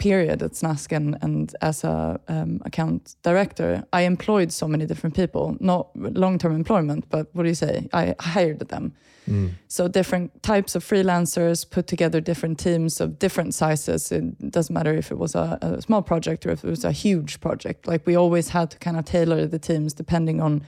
period 0.00 0.42
at 0.42 0.52
Snask 0.52 0.90
and, 0.96 1.16
and 1.22 1.54
as 1.60 1.84
a 1.84 2.18
um, 2.26 2.60
account 2.64 3.14
director, 3.22 3.84
I 3.92 4.02
employed 4.02 4.50
so 4.50 4.66
many 4.66 4.86
different 4.86 5.14
people, 5.14 5.56
not 5.60 5.94
long-term 5.94 6.54
employment, 6.56 7.04
but 7.10 7.28
what 7.34 7.44
do 7.44 7.48
you 7.48 7.54
say? 7.54 7.88
I 7.92 8.16
hired 8.18 8.68
them. 8.68 8.94
Mm. 9.28 9.50
So 9.68 9.86
different 9.86 10.42
types 10.42 10.74
of 10.74 10.82
freelancers 10.82 11.68
put 11.68 11.86
together 11.86 12.20
different 12.20 12.58
teams 12.58 13.00
of 13.00 13.18
different 13.18 13.54
sizes. 13.54 14.10
It 14.10 14.50
doesn't 14.50 14.74
matter 14.74 14.94
if 14.94 15.12
it 15.12 15.18
was 15.18 15.34
a, 15.34 15.58
a 15.60 15.82
small 15.82 16.02
project 16.02 16.46
or 16.46 16.50
if 16.50 16.64
it 16.64 16.70
was 16.70 16.84
a 16.84 16.92
huge 16.92 17.40
project. 17.40 17.86
Like 17.86 18.06
we 18.06 18.16
always 18.16 18.48
had 18.48 18.70
to 18.70 18.78
kind 18.78 18.96
of 18.96 19.04
tailor 19.04 19.46
the 19.46 19.58
teams 19.58 19.92
depending 19.92 20.40
on 20.40 20.62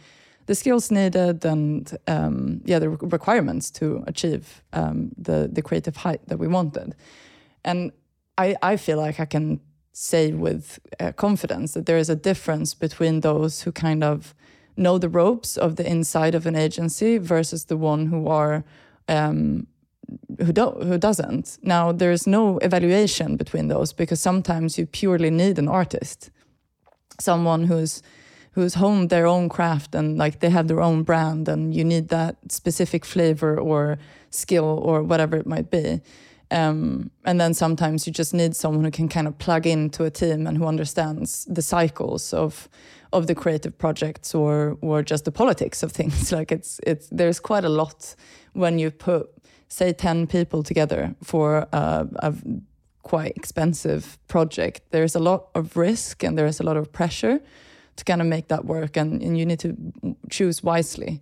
the 0.46 0.54
skills 0.54 0.90
needed 0.90 1.44
and 1.44 1.96
um, 2.06 2.60
yeah, 2.64 2.78
the 2.78 2.90
requirements 2.90 3.70
to 3.70 4.04
achieve 4.06 4.62
um, 4.72 5.12
the 5.16 5.48
the 5.50 5.62
creative 5.62 5.96
height 5.96 6.20
that 6.26 6.38
we 6.38 6.48
wanted. 6.48 6.94
And 7.64 7.92
I, 8.38 8.56
I 8.62 8.76
feel 8.76 8.98
like 8.98 9.20
I 9.20 9.24
can 9.24 9.60
say 9.92 10.32
with 10.32 10.78
uh, 10.98 11.12
confidence 11.12 11.74
that 11.74 11.86
there 11.86 11.98
is 11.98 12.08
a 12.08 12.16
difference 12.16 12.74
between 12.74 13.20
those 13.20 13.62
who 13.62 13.72
kind 13.72 14.02
of 14.02 14.34
know 14.76 14.98
the 14.98 15.08
ropes 15.08 15.56
of 15.56 15.76
the 15.76 15.86
inside 15.86 16.34
of 16.34 16.46
an 16.46 16.56
agency 16.56 17.18
versus 17.18 17.66
the 17.66 17.76
one 17.76 18.06
who 18.06 18.26
are 18.26 18.64
um, 19.08 19.66
who 20.38 20.52
don't 20.52 20.82
who 20.82 20.98
doesn't. 20.98 21.58
Now 21.62 21.92
there 21.92 22.12
is 22.12 22.26
no 22.26 22.58
evaluation 22.58 23.36
between 23.36 23.68
those 23.68 23.92
because 23.92 24.20
sometimes 24.20 24.78
you 24.78 24.86
purely 24.86 25.30
need 25.30 25.58
an 25.58 25.68
artist, 25.68 26.30
someone 27.20 27.64
who's 27.64 28.02
who's 28.52 28.74
honed 28.74 29.10
their 29.10 29.26
own 29.26 29.48
craft 29.48 29.94
and 29.94 30.18
like 30.18 30.40
they 30.40 30.50
have 30.50 30.68
their 30.68 30.80
own 30.80 31.02
brand 31.02 31.48
and 31.48 31.74
you 31.74 31.84
need 31.84 32.08
that 32.08 32.36
specific 32.48 33.04
flavor 33.04 33.58
or 33.58 33.98
skill 34.30 34.78
or 34.82 35.02
whatever 35.02 35.36
it 35.36 35.46
might 35.46 35.70
be. 35.70 36.00
Um, 36.52 37.10
and 37.24 37.40
then 37.40 37.54
sometimes 37.54 38.06
you 38.06 38.12
just 38.12 38.34
need 38.34 38.54
someone 38.54 38.84
who 38.84 38.90
can 38.90 39.08
kind 39.08 39.26
of 39.26 39.38
plug 39.38 39.66
into 39.66 40.04
a 40.04 40.10
team 40.10 40.46
and 40.46 40.58
who 40.58 40.66
understands 40.66 41.46
the 41.46 41.62
cycles 41.62 42.34
of 42.34 42.68
of 43.12 43.26
the 43.26 43.34
creative 43.34 43.76
projects 43.78 44.34
or 44.34 44.76
or 44.80 45.02
just 45.02 45.24
the 45.24 45.32
politics 45.32 45.82
of 45.82 45.92
things. 45.92 46.30
like 46.38 46.52
it's 46.52 46.78
it's 46.86 47.08
there's 47.10 47.40
quite 47.40 47.64
a 47.64 47.68
lot 47.68 48.14
when 48.52 48.78
you 48.78 48.90
put 48.90 49.30
say 49.68 49.92
ten 49.92 50.26
people 50.26 50.62
together 50.62 51.14
for 51.22 51.66
a, 51.72 52.06
a 52.16 52.34
quite 53.02 53.32
expensive 53.34 54.18
project. 54.28 54.82
There's 54.90 55.16
a 55.16 55.20
lot 55.20 55.48
of 55.54 55.76
risk 55.76 56.22
and 56.22 56.36
there's 56.36 56.60
a 56.60 56.64
lot 56.64 56.76
of 56.76 56.92
pressure 56.92 57.40
to 57.96 58.04
kind 58.04 58.20
of 58.20 58.26
make 58.26 58.48
that 58.48 58.64
work, 58.64 58.96
and, 58.96 59.22
and 59.22 59.38
you 59.38 59.46
need 59.46 59.60
to 59.60 59.76
choose 60.30 60.62
wisely 60.62 61.20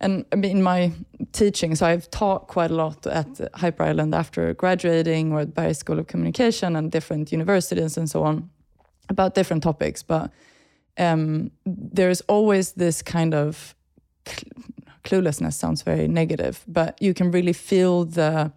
and 0.00 0.24
in 0.32 0.62
my 0.62 0.92
teaching, 1.32 1.74
so 1.74 1.86
I've 1.86 2.10
taught 2.10 2.46
quite 2.46 2.70
a 2.70 2.74
lot 2.74 3.06
at 3.06 3.40
Hyper 3.54 3.82
Island 3.82 4.14
after 4.14 4.54
graduating 4.54 5.32
or 5.32 5.40
at 5.40 5.54
Berghs 5.54 5.78
School 5.78 5.98
of 5.98 6.06
Communication 6.06 6.76
and 6.76 6.90
different 6.92 7.32
universities 7.32 7.96
and 7.96 8.08
so 8.08 8.22
on 8.22 8.48
about 9.08 9.34
different 9.34 9.62
topics. 9.62 10.02
But 10.02 10.30
um, 10.98 11.50
there's 11.66 12.20
always 12.22 12.72
this 12.72 13.02
kind 13.02 13.34
of 13.34 13.74
cluelessness 15.04 15.54
sounds 15.54 15.82
very 15.82 16.06
negative, 16.06 16.64
but 16.68 17.00
you 17.02 17.14
can 17.14 17.30
really 17.30 17.52
feel 17.52 18.04
the 18.04 18.52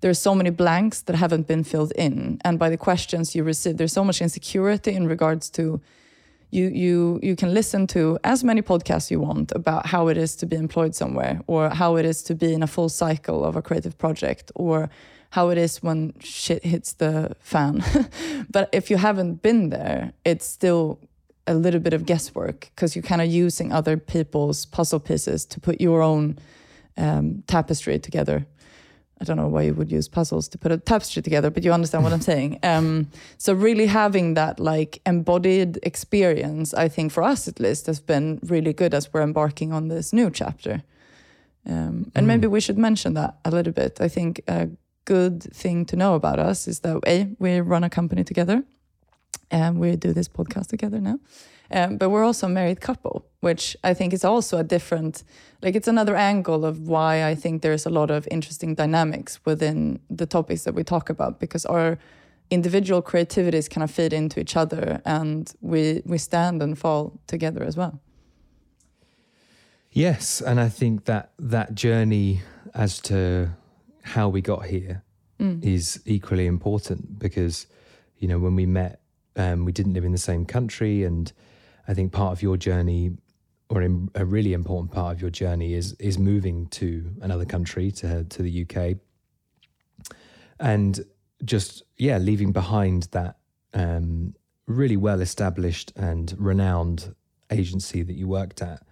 there 0.00 0.10
are 0.10 0.14
so 0.14 0.34
many 0.34 0.50
blanks 0.50 1.02
that 1.02 1.14
haven't 1.14 1.46
been 1.46 1.62
filled 1.62 1.92
in, 1.92 2.40
and 2.44 2.58
by 2.58 2.68
the 2.68 2.76
questions 2.76 3.36
you 3.36 3.44
receive, 3.44 3.76
there's 3.76 3.92
so 3.92 4.02
much 4.02 4.20
insecurity 4.20 4.92
in 4.92 5.06
regards 5.06 5.48
to 5.50 5.80
you 6.52 6.68
you 6.68 7.18
you 7.22 7.34
can 7.34 7.54
listen 7.54 7.86
to 7.86 8.18
as 8.24 8.44
many 8.44 8.62
podcasts 8.62 9.10
you 9.10 9.18
want 9.18 9.52
about 9.52 9.86
how 9.86 10.08
it 10.08 10.16
is 10.16 10.36
to 10.36 10.46
be 10.46 10.56
employed 10.56 10.94
somewhere 10.94 11.40
or 11.46 11.70
how 11.70 11.96
it 11.96 12.04
is 12.04 12.22
to 12.22 12.34
be 12.34 12.52
in 12.52 12.62
a 12.62 12.66
full 12.66 12.88
cycle 12.88 13.44
of 13.44 13.56
a 13.56 13.62
creative 13.62 13.96
project 13.96 14.52
or 14.54 14.90
how 15.30 15.48
it 15.48 15.56
is 15.56 15.82
when 15.82 16.12
shit 16.20 16.62
hits 16.62 16.92
the 16.92 17.34
fan. 17.40 17.82
But 18.50 18.68
if 18.72 18.90
you 18.90 18.98
haven't 18.98 19.42
been 19.42 19.70
there 19.70 20.12
it's 20.24 20.46
still 20.46 20.98
a 21.46 21.54
little 21.54 21.80
bit 21.80 21.94
of 21.94 22.04
guesswork 22.04 22.70
because 22.74 22.94
you're 22.94 23.02
kind 23.02 23.22
of 23.22 23.28
using 23.28 23.72
other 23.72 23.96
people's 23.96 24.66
puzzle 24.66 25.00
pieces 25.00 25.46
to 25.46 25.58
put 25.60 25.80
your 25.80 26.02
own 26.02 26.38
um, 26.96 27.42
tapestry 27.46 27.98
together 27.98 28.46
I 29.22 29.24
don't 29.24 29.36
know 29.36 29.46
why 29.46 29.62
you 29.62 29.74
would 29.74 29.92
use 29.92 30.08
puzzles 30.08 30.48
to 30.48 30.58
put 30.58 30.72
a 30.72 30.78
tapestry 30.78 31.22
together, 31.22 31.48
but 31.48 31.62
you 31.62 31.72
understand 31.72 32.02
what 32.02 32.12
I'm 32.12 32.20
saying. 32.20 32.58
Um, 32.72 33.08
so 33.38 33.52
really 33.52 33.86
having 33.86 34.34
that 34.34 34.58
like 34.58 35.00
embodied 35.04 35.78
experience, 35.82 36.72
I 36.72 36.88
think 36.88 37.12
for 37.12 37.22
us 37.22 37.48
at 37.48 37.60
least, 37.60 37.86
has 37.86 38.00
been 38.00 38.40
really 38.42 38.72
good 38.72 38.94
as 38.94 39.12
we're 39.12 39.22
embarking 39.22 39.72
on 39.72 39.88
this 39.88 40.12
new 40.12 40.30
chapter. 40.30 40.82
Um, 41.66 42.10
and 42.14 42.24
mm. 42.24 42.28
maybe 42.28 42.46
we 42.46 42.60
should 42.60 42.78
mention 42.78 43.14
that 43.14 43.36
a 43.44 43.50
little 43.50 43.72
bit. 43.72 44.00
I 44.00 44.08
think 44.08 44.42
a 44.48 44.70
good 45.04 45.42
thing 45.42 45.84
to 45.86 45.96
know 45.96 46.14
about 46.14 46.38
us 46.38 46.66
is 46.66 46.80
that 46.80 47.00
a 47.06 47.28
we 47.38 47.60
run 47.60 47.84
a 47.84 47.90
company 47.90 48.24
together, 48.24 48.64
and 49.50 49.78
we 49.78 49.96
do 49.96 50.12
this 50.12 50.28
podcast 50.28 50.68
together 50.68 51.00
now. 51.00 51.18
Um, 51.72 51.96
but 51.96 52.10
we're 52.10 52.24
also 52.24 52.46
a 52.46 52.50
married 52.50 52.80
couple, 52.80 53.24
which 53.40 53.76
I 53.82 53.94
think 53.94 54.12
is 54.12 54.24
also 54.24 54.58
a 54.58 54.64
different, 54.64 55.24
like 55.62 55.74
it's 55.74 55.88
another 55.88 56.16
angle 56.16 56.64
of 56.64 56.80
why 56.80 57.24
I 57.24 57.34
think 57.34 57.62
there's 57.62 57.86
a 57.86 57.90
lot 57.90 58.10
of 58.10 58.28
interesting 58.30 58.74
dynamics 58.74 59.40
within 59.44 60.00
the 60.10 60.26
topics 60.26 60.64
that 60.64 60.74
we 60.74 60.84
talk 60.84 61.08
about 61.08 61.40
because 61.40 61.64
our 61.66 61.98
individual 62.52 63.00
creativities 63.00 63.66
kind 63.68 63.82
of 63.82 63.90
feed 63.90 64.12
into 64.12 64.38
each 64.38 64.56
other 64.56 65.00
and 65.06 65.54
we 65.62 66.02
we 66.04 66.18
stand 66.18 66.62
and 66.62 66.78
fall 66.78 67.18
together 67.26 67.62
as 67.62 67.78
well 67.78 67.98
yes 69.90 70.42
and 70.42 70.60
i 70.60 70.68
think 70.68 71.06
that 71.06 71.32
that 71.38 71.74
journey 71.74 72.42
as 72.74 73.00
to 73.00 73.48
how 74.02 74.28
we 74.28 74.42
got 74.42 74.66
here 74.66 75.02
mm. 75.40 75.64
is 75.64 76.02
equally 76.04 76.46
important 76.46 77.18
because 77.18 77.66
you 78.18 78.28
know 78.28 78.38
when 78.38 78.54
we 78.54 78.66
met 78.66 79.00
um, 79.36 79.64
we 79.64 79.72
didn't 79.72 79.94
live 79.94 80.04
in 80.04 80.12
the 80.12 80.18
same 80.18 80.44
country 80.44 81.04
and 81.04 81.32
i 81.88 81.94
think 81.94 82.12
part 82.12 82.32
of 82.32 82.42
your 82.42 82.56
journey 82.56 83.12
or 83.72 83.80
in, 83.80 84.10
a 84.14 84.24
really 84.24 84.52
important 84.52 84.92
part 84.92 85.14
of 85.14 85.20
your 85.20 85.30
journey 85.30 85.72
is 85.72 85.94
is 85.94 86.18
moving 86.18 86.66
to 86.66 87.10
another 87.22 87.46
country 87.46 87.90
to 87.90 88.24
to 88.24 88.42
the 88.42 88.66
UK 88.66 88.98
and 90.60 91.04
just 91.44 91.82
yeah 91.96 92.18
leaving 92.18 92.52
behind 92.52 93.04
that 93.12 93.36
um, 93.74 94.34
really 94.66 94.98
well 94.98 95.20
established 95.20 95.92
and 95.96 96.34
renowned 96.38 97.14
agency 97.50 98.02
that 98.02 98.14
you 98.14 98.28
worked 98.28 98.60
at 98.60 98.82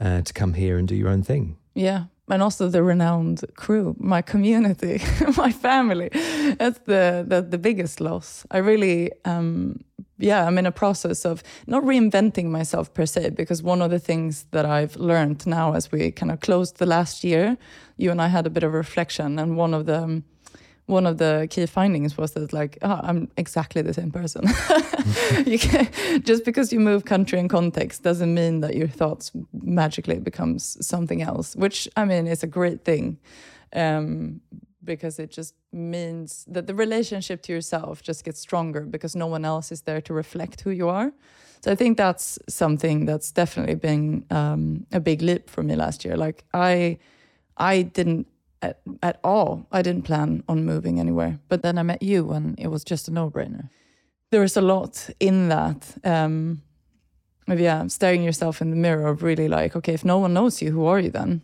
uh, 0.00 0.20
to 0.20 0.32
come 0.32 0.52
here 0.52 0.76
and 0.76 0.86
do 0.88 0.94
your 0.94 1.08
own 1.08 1.22
thing 1.22 1.56
yeah 1.74 2.04
and 2.30 2.42
also 2.42 2.68
the 2.68 2.82
renowned 2.82 3.42
crew, 3.56 3.96
my 3.98 4.22
community, 4.22 5.02
my 5.36 5.50
family. 5.50 6.10
That's 6.58 6.78
the, 6.80 7.24
the, 7.26 7.42
the 7.42 7.58
biggest 7.58 8.00
loss. 8.00 8.46
I 8.50 8.58
really, 8.58 9.10
um, 9.24 9.80
yeah, 10.20 10.46
I'm 10.46 10.58
in 10.58 10.66
a 10.66 10.72
process 10.72 11.24
of 11.24 11.42
not 11.66 11.82
reinventing 11.82 12.46
myself 12.46 12.92
per 12.94 13.06
se, 13.06 13.30
because 13.30 13.62
one 13.62 13.82
of 13.82 13.90
the 13.90 13.98
things 13.98 14.46
that 14.50 14.66
I've 14.66 14.96
learned 14.96 15.46
now 15.46 15.74
as 15.74 15.90
we 15.90 16.10
kind 16.12 16.30
of 16.30 16.40
closed 16.40 16.78
the 16.78 16.86
last 16.86 17.24
year, 17.24 17.56
you 17.96 18.10
and 18.10 18.20
I 18.20 18.28
had 18.28 18.46
a 18.46 18.50
bit 18.50 18.62
of 18.62 18.72
reflection, 18.72 19.38
and 19.38 19.56
one 19.56 19.74
of 19.74 19.86
the 19.86 20.02
um, 20.02 20.24
one 20.86 21.06
of 21.06 21.18
the 21.18 21.46
key 21.50 21.66
findings 21.66 22.18
was 22.18 22.32
that 22.32 22.52
like 22.52 22.76
oh, 22.82 23.00
i'm 23.04 23.28
exactly 23.36 23.80
the 23.80 23.94
same 23.94 24.10
person. 24.10 24.44
Just 26.24 26.44
because 26.44 26.72
you 26.72 26.80
move 26.80 27.04
country 27.04 27.38
and 27.38 27.48
context 27.48 28.02
doesn't 28.02 28.34
mean 28.34 28.60
that 28.60 28.74
your 28.74 28.88
thoughts 28.88 29.30
magically 29.52 30.18
becomes 30.18 30.76
something 30.84 31.22
else 31.22 31.54
which 31.54 31.88
i 31.96 32.04
mean 32.04 32.26
is 32.26 32.42
a 32.42 32.46
great 32.48 32.84
thing. 32.84 33.18
Um, 33.72 34.40
because 34.84 35.18
it 35.18 35.30
just 35.30 35.54
means 35.72 36.44
that 36.48 36.66
the 36.66 36.74
relationship 36.74 37.42
to 37.42 37.52
yourself 37.52 38.02
just 38.02 38.24
gets 38.24 38.40
stronger 38.40 38.80
because 38.80 39.14
no 39.14 39.26
one 39.26 39.44
else 39.44 39.70
is 39.70 39.82
there 39.82 40.00
to 40.00 40.14
reflect 40.14 40.62
who 40.62 40.70
you 40.70 40.88
are 40.88 41.12
so 41.60 41.70
i 41.70 41.74
think 41.74 41.96
that's 41.96 42.38
something 42.48 43.04
that's 43.06 43.30
definitely 43.32 43.74
been 43.74 44.24
um, 44.30 44.86
a 44.92 45.00
big 45.00 45.22
leap 45.22 45.50
for 45.50 45.62
me 45.62 45.76
last 45.76 46.04
year 46.04 46.16
like 46.16 46.44
i 46.54 46.98
i 47.56 47.82
didn't 47.82 48.26
at, 48.62 48.80
at 49.02 49.18
all. 49.24 49.66
I 49.72 49.82
didn't 49.82 50.04
plan 50.04 50.42
on 50.48 50.64
moving 50.64 51.00
anywhere. 51.00 51.38
But 51.48 51.62
then 51.62 51.78
I 51.78 51.82
met 51.82 52.02
you 52.02 52.30
and 52.32 52.58
it 52.58 52.68
was 52.68 52.84
just 52.84 53.08
a 53.08 53.10
no 53.10 53.30
brainer. 53.30 53.68
There 54.30 54.42
is 54.42 54.56
a 54.56 54.60
lot 54.60 55.10
in 55.18 55.48
that. 55.48 55.96
Um, 56.04 56.62
yeah, 57.48 57.86
staring 57.88 58.22
yourself 58.22 58.62
in 58.62 58.70
the 58.70 58.76
mirror 58.76 59.08
of 59.08 59.22
really 59.22 59.48
like, 59.48 59.74
okay, 59.74 59.92
if 59.92 60.04
no 60.04 60.18
one 60.18 60.32
knows 60.32 60.62
you, 60.62 60.70
who 60.70 60.86
are 60.86 61.00
you 61.00 61.10
then? 61.10 61.42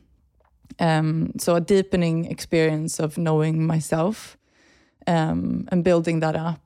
Um, 0.79 1.33
so 1.39 1.55
a 1.55 1.61
deepening 1.61 2.27
experience 2.27 3.01
of 3.01 3.17
knowing 3.17 3.67
myself 3.67 4.37
um, 5.07 5.69
and 5.73 5.83
building 5.83 6.21
that 6.21 6.37
up. 6.37 6.61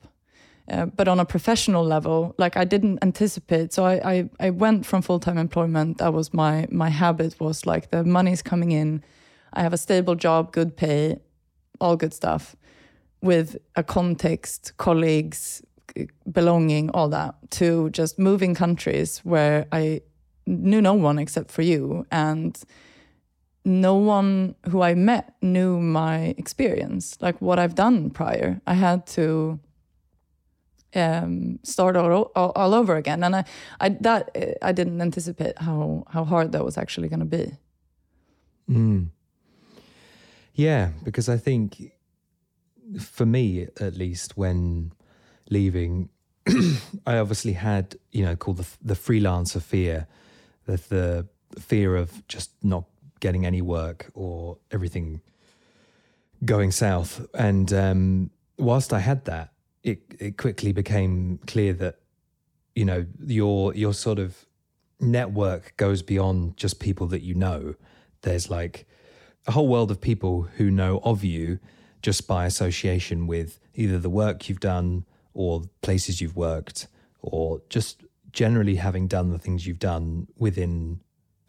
Uh, 0.69 0.87
but 0.87 1.09
on 1.09 1.19
a 1.19 1.25
professional 1.25 1.85
level, 1.85 2.35
like 2.39 2.57
I 2.57 2.65
didn't 2.65 3.01
anticipate. 3.03 3.73
So 3.73 3.85
I, 3.85 4.13
I, 4.13 4.31
I 4.39 4.51
went 4.51 4.87
from 4.87 5.03
full 5.03 5.19
time 5.19 5.37
employment. 5.37 5.99
That 5.99 6.13
was 6.13 6.33
my 6.33 6.69
my 6.71 6.89
habit 6.89 7.41
was 7.41 7.67
like 7.67 7.91
the 7.91 8.05
money's 8.05 8.43
coming 8.43 8.71
in 8.71 9.03
I 9.53 9.63
have 9.63 9.73
a 9.73 9.79
stable 9.79 10.15
job, 10.15 10.53
good 10.53 10.77
pay, 10.77 11.19
all 11.81 11.97
good 11.97 12.15
stuff, 12.15 12.57
with 13.21 13.57
a 13.77 13.83
context, 13.83 14.73
colleagues, 14.77 15.63
belonging, 16.31 16.91
all 16.91 17.09
that, 17.09 17.35
to 17.51 17.91
just 17.91 18.19
moving 18.19 18.55
countries 18.55 19.19
where 19.25 19.67
I 19.73 20.03
knew 20.47 20.81
no 20.81 20.95
one 20.95 21.19
except 21.19 21.51
for 21.51 21.63
you. 21.63 22.07
And 22.11 22.59
no 23.65 23.95
one 23.97 24.55
who 24.71 24.83
I 24.83 24.95
met 24.95 25.35
knew 25.43 25.81
my 25.81 26.35
experience, 26.39 27.19
like 27.21 27.41
what 27.41 27.59
I've 27.59 27.75
done 27.75 28.11
prior. 28.11 28.61
I 28.67 28.75
had 28.75 29.07
to 29.09 29.61
um, 30.95 31.59
start 31.63 31.97
all, 31.97 32.31
all, 32.35 32.53
all, 32.57 32.75
over 32.75 32.97
again, 32.97 33.23
and 33.23 33.37
I, 33.37 33.45
I 33.81 33.91
that 34.01 34.31
I 34.63 34.73
didn't 34.73 35.01
anticipate 35.01 35.59
how 35.59 36.05
how 36.09 36.25
hard 36.25 36.53
that 36.53 36.65
was 36.65 36.77
actually 36.79 37.09
going 37.09 37.21
to 37.21 37.27
be. 37.27 37.53
Mm. 38.69 39.09
Yeah, 40.55 40.91
because 41.05 41.29
I 41.29 41.37
think 41.37 41.93
for 42.99 43.27
me, 43.27 43.69
at 43.81 43.95
least, 43.97 44.37
when 44.37 44.93
leaving, 45.49 46.09
I 47.07 47.19
obviously 47.19 47.53
had, 47.53 47.97
you 48.11 48.25
know, 48.25 48.35
called 48.37 48.57
the 48.57 48.69
the 48.83 48.95
freelancer 48.95 49.63
fear, 49.63 50.07
the, 50.67 50.77
the 50.89 51.27
fear 51.61 51.97
of 51.97 52.27
just 52.27 52.51
not 52.63 52.85
getting 53.21 53.47
any 53.47 53.63
work 53.63 54.11
or 54.15 54.59
everything 54.71 55.21
going 56.45 56.71
south. 56.71 57.27
And 57.35 57.73
um, 57.73 58.31
whilst 58.59 58.93
I 58.93 59.01
had 59.01 59.25
that, 59.27 59.53
it 59.83 60.01
it 60.19 60.37
quickly 60.37 60.73
became 60.73 61.39
clear 61.47 61.73
that, 61.75 62.01
you 62.75 62.85
know, 62.85 63.07
your 63.25 63.75
your 63.75 63.95
sort 63.95 64.19
of 64.19 64.47
network 65.01 65.77
goes 65.77 66.03
beyond 66.03 66.57
just 66.57 66.81
people 66.81 67.07
that 67.09 67.23
you 67.23 67.35
know. 67.35 67.75
There's 68.23 68.51
like 68.51 68.87
a 69.47 69.53
whole 69.53 69.69
world 69.69 69.91
of 69.91 70.01
people 70.01 70.43
who 70.57 70.71
know 70.71 71.01
of 71.03 71.25
you 71.25 71.59
just 72.03 72.27
by 72.27 72.47
association 72.47 73.27
with 73.27 73.59
either 73.75 73.99
the 73.99 74.11
work 74.11 74.49
you've 74.49 74.61
done 74.61 75.05
or 75.33 75.63
places 75.83 76.21
you've 76.21 76.37
worked 76.37 76.87
or 77.23 77.63
just 77.69 78.05
generally 78.33 78.77
having 78.77 79.07
done 79.07 79.31
the 79.31 79.39
things 79.39 79.67
you've 79.67 79.79
done 79.79 80.27
within 80.39 81.01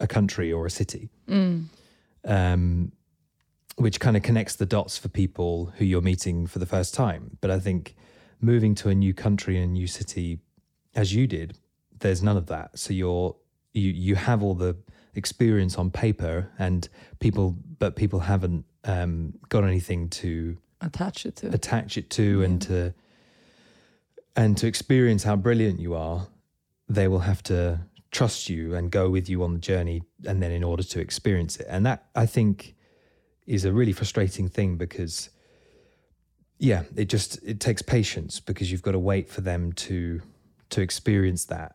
a 0.02 0.06
country 0.06 0.52
or 0.52 0.66
a 0.66 0.70
city. 0.70 1.08
Mm. 1.28 1.66
Um, 2.24 2.92
which 3.76 4.00
kind 4.00 4.18
of 4.18 4.22
connects 4.22 4.56
the 4.56 4.66
dots 4.66 4.98
for 4.98 5.08
people 5.08 5.72
who 5.78 5.84
you're 5.86 6.02
meeting 6.02 6.46
for 6.46 6.58
the 6.58 6.66
first 6.66 6.92
time. 6.92 7.38
But 7.40 7.50
I 7.50 7.58
think 7.58 7.96
moving 8.38 8.74
to 8.76 8.90
a 8.90 8.94
new 8.94 9.14
country 9.14 9.56
and 9.56 9.64
a 9.64 9.72
new 9.72 9.86
city, 9.86 10.40
as 10.94 11.14
you 11.14 11.26
did, 11.26 11.56
there's 12.00 12.22
none 12.22 12.36
of 12.36 12.46
that. 12.48 12.78
So 12.78 12.92
you're 12.92 13.34
you 13.72 13.90
you 13.90 14.14
have 14.14 14.42
all 14.42 14.54
the 14.54 14.76
experience 15.14 15.76
on 15.76 15.90
paper 15.90 16.50
and 16.58 16.88
people 17.20 17.56
but 17.78 17.96
people 17.96 18.20
haven't 18.20 18.64
um, 18.84 19.34
got 19.48 19.64
anything 19.64 20.08
to 20.08 20.56
attach 20.80 21.26
it 21.26 21.36
to 21.36 21.48
attach 21.48 21.96
it 21.96 22.10
to 22.10 22.38
yeah. 22.40 22.44
and 22.44 22.62
to 22.62 22.94
and 24.34 24.56
to 24.56 24.66
experience 24.66 25.22
how 25.22 25.36
brilliant 25.36 25.78
you 25.78 25.94
are 25.94 26.26
they 26.88 27.08
will 27.08 27.20
have 27.20 27.42
to 27.42 27.78
trust 28.12 28.48
you 28.48 28.74
and 28.74 28.90
go 28.90 29.10
with 29.10 29.28
you 29.28 29.42
on 29.42 29.54
the 29.54 29.58
journey 29.58 30.02
and 30.26 30.42
then 30.42 30.52
in 30.52 30.62
order 30.62 30.82
to 30.82 31.00
experience 31.00 31.56
it 31.56 31.66
and 31.68 31.84
that 31.84 32.06
i 32.14 32.26
think 32.26 32.74
is 33.46 33.64
a 33.64 33.72
really 33.72 33.92
frustrating 33.92 34.48
thing 34.48 34.76
because 34.76 35.30
yeah 36.58 36.82
it 36.94 37.06
just 37.06 37.42
it 37.42 37.58
takes 37.58 37.82
patience 37.82 38.38
because 38.38 38.70
you've 38.70 38.82
got 38.82 38.92
to 38.92 38.98
wait 38.98 39.28
for 39.28 39.40
them 39.40 39.72
to 39.72 40.20
to 40.68 40.80
experience 40.80 41.46
that 41.46 41.74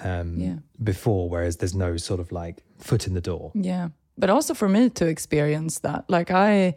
um, 0.00 0.36
yeah. 0.36 0.56
before, 0.82 1.28
whereas 1.28 1.56
there's 1.56 1.74
no 1.74 1.96
sort 1.96 2.20
of 2.20 2.32
like 2.32 2.62
foot 2.78 3.06
in 3.06 3.14
the 3.14 3.20
door. 3.20 3.52
Yeah. 3.54 3.88
But 4.16 4.30
also 4.30 4.54
for 4.54 4.68
me 4.68 4.90
to 4.90 5.06
experience 5.06 5.80
that, 5.80 6.04
like 6.08 6.30
I, 6.30 6.74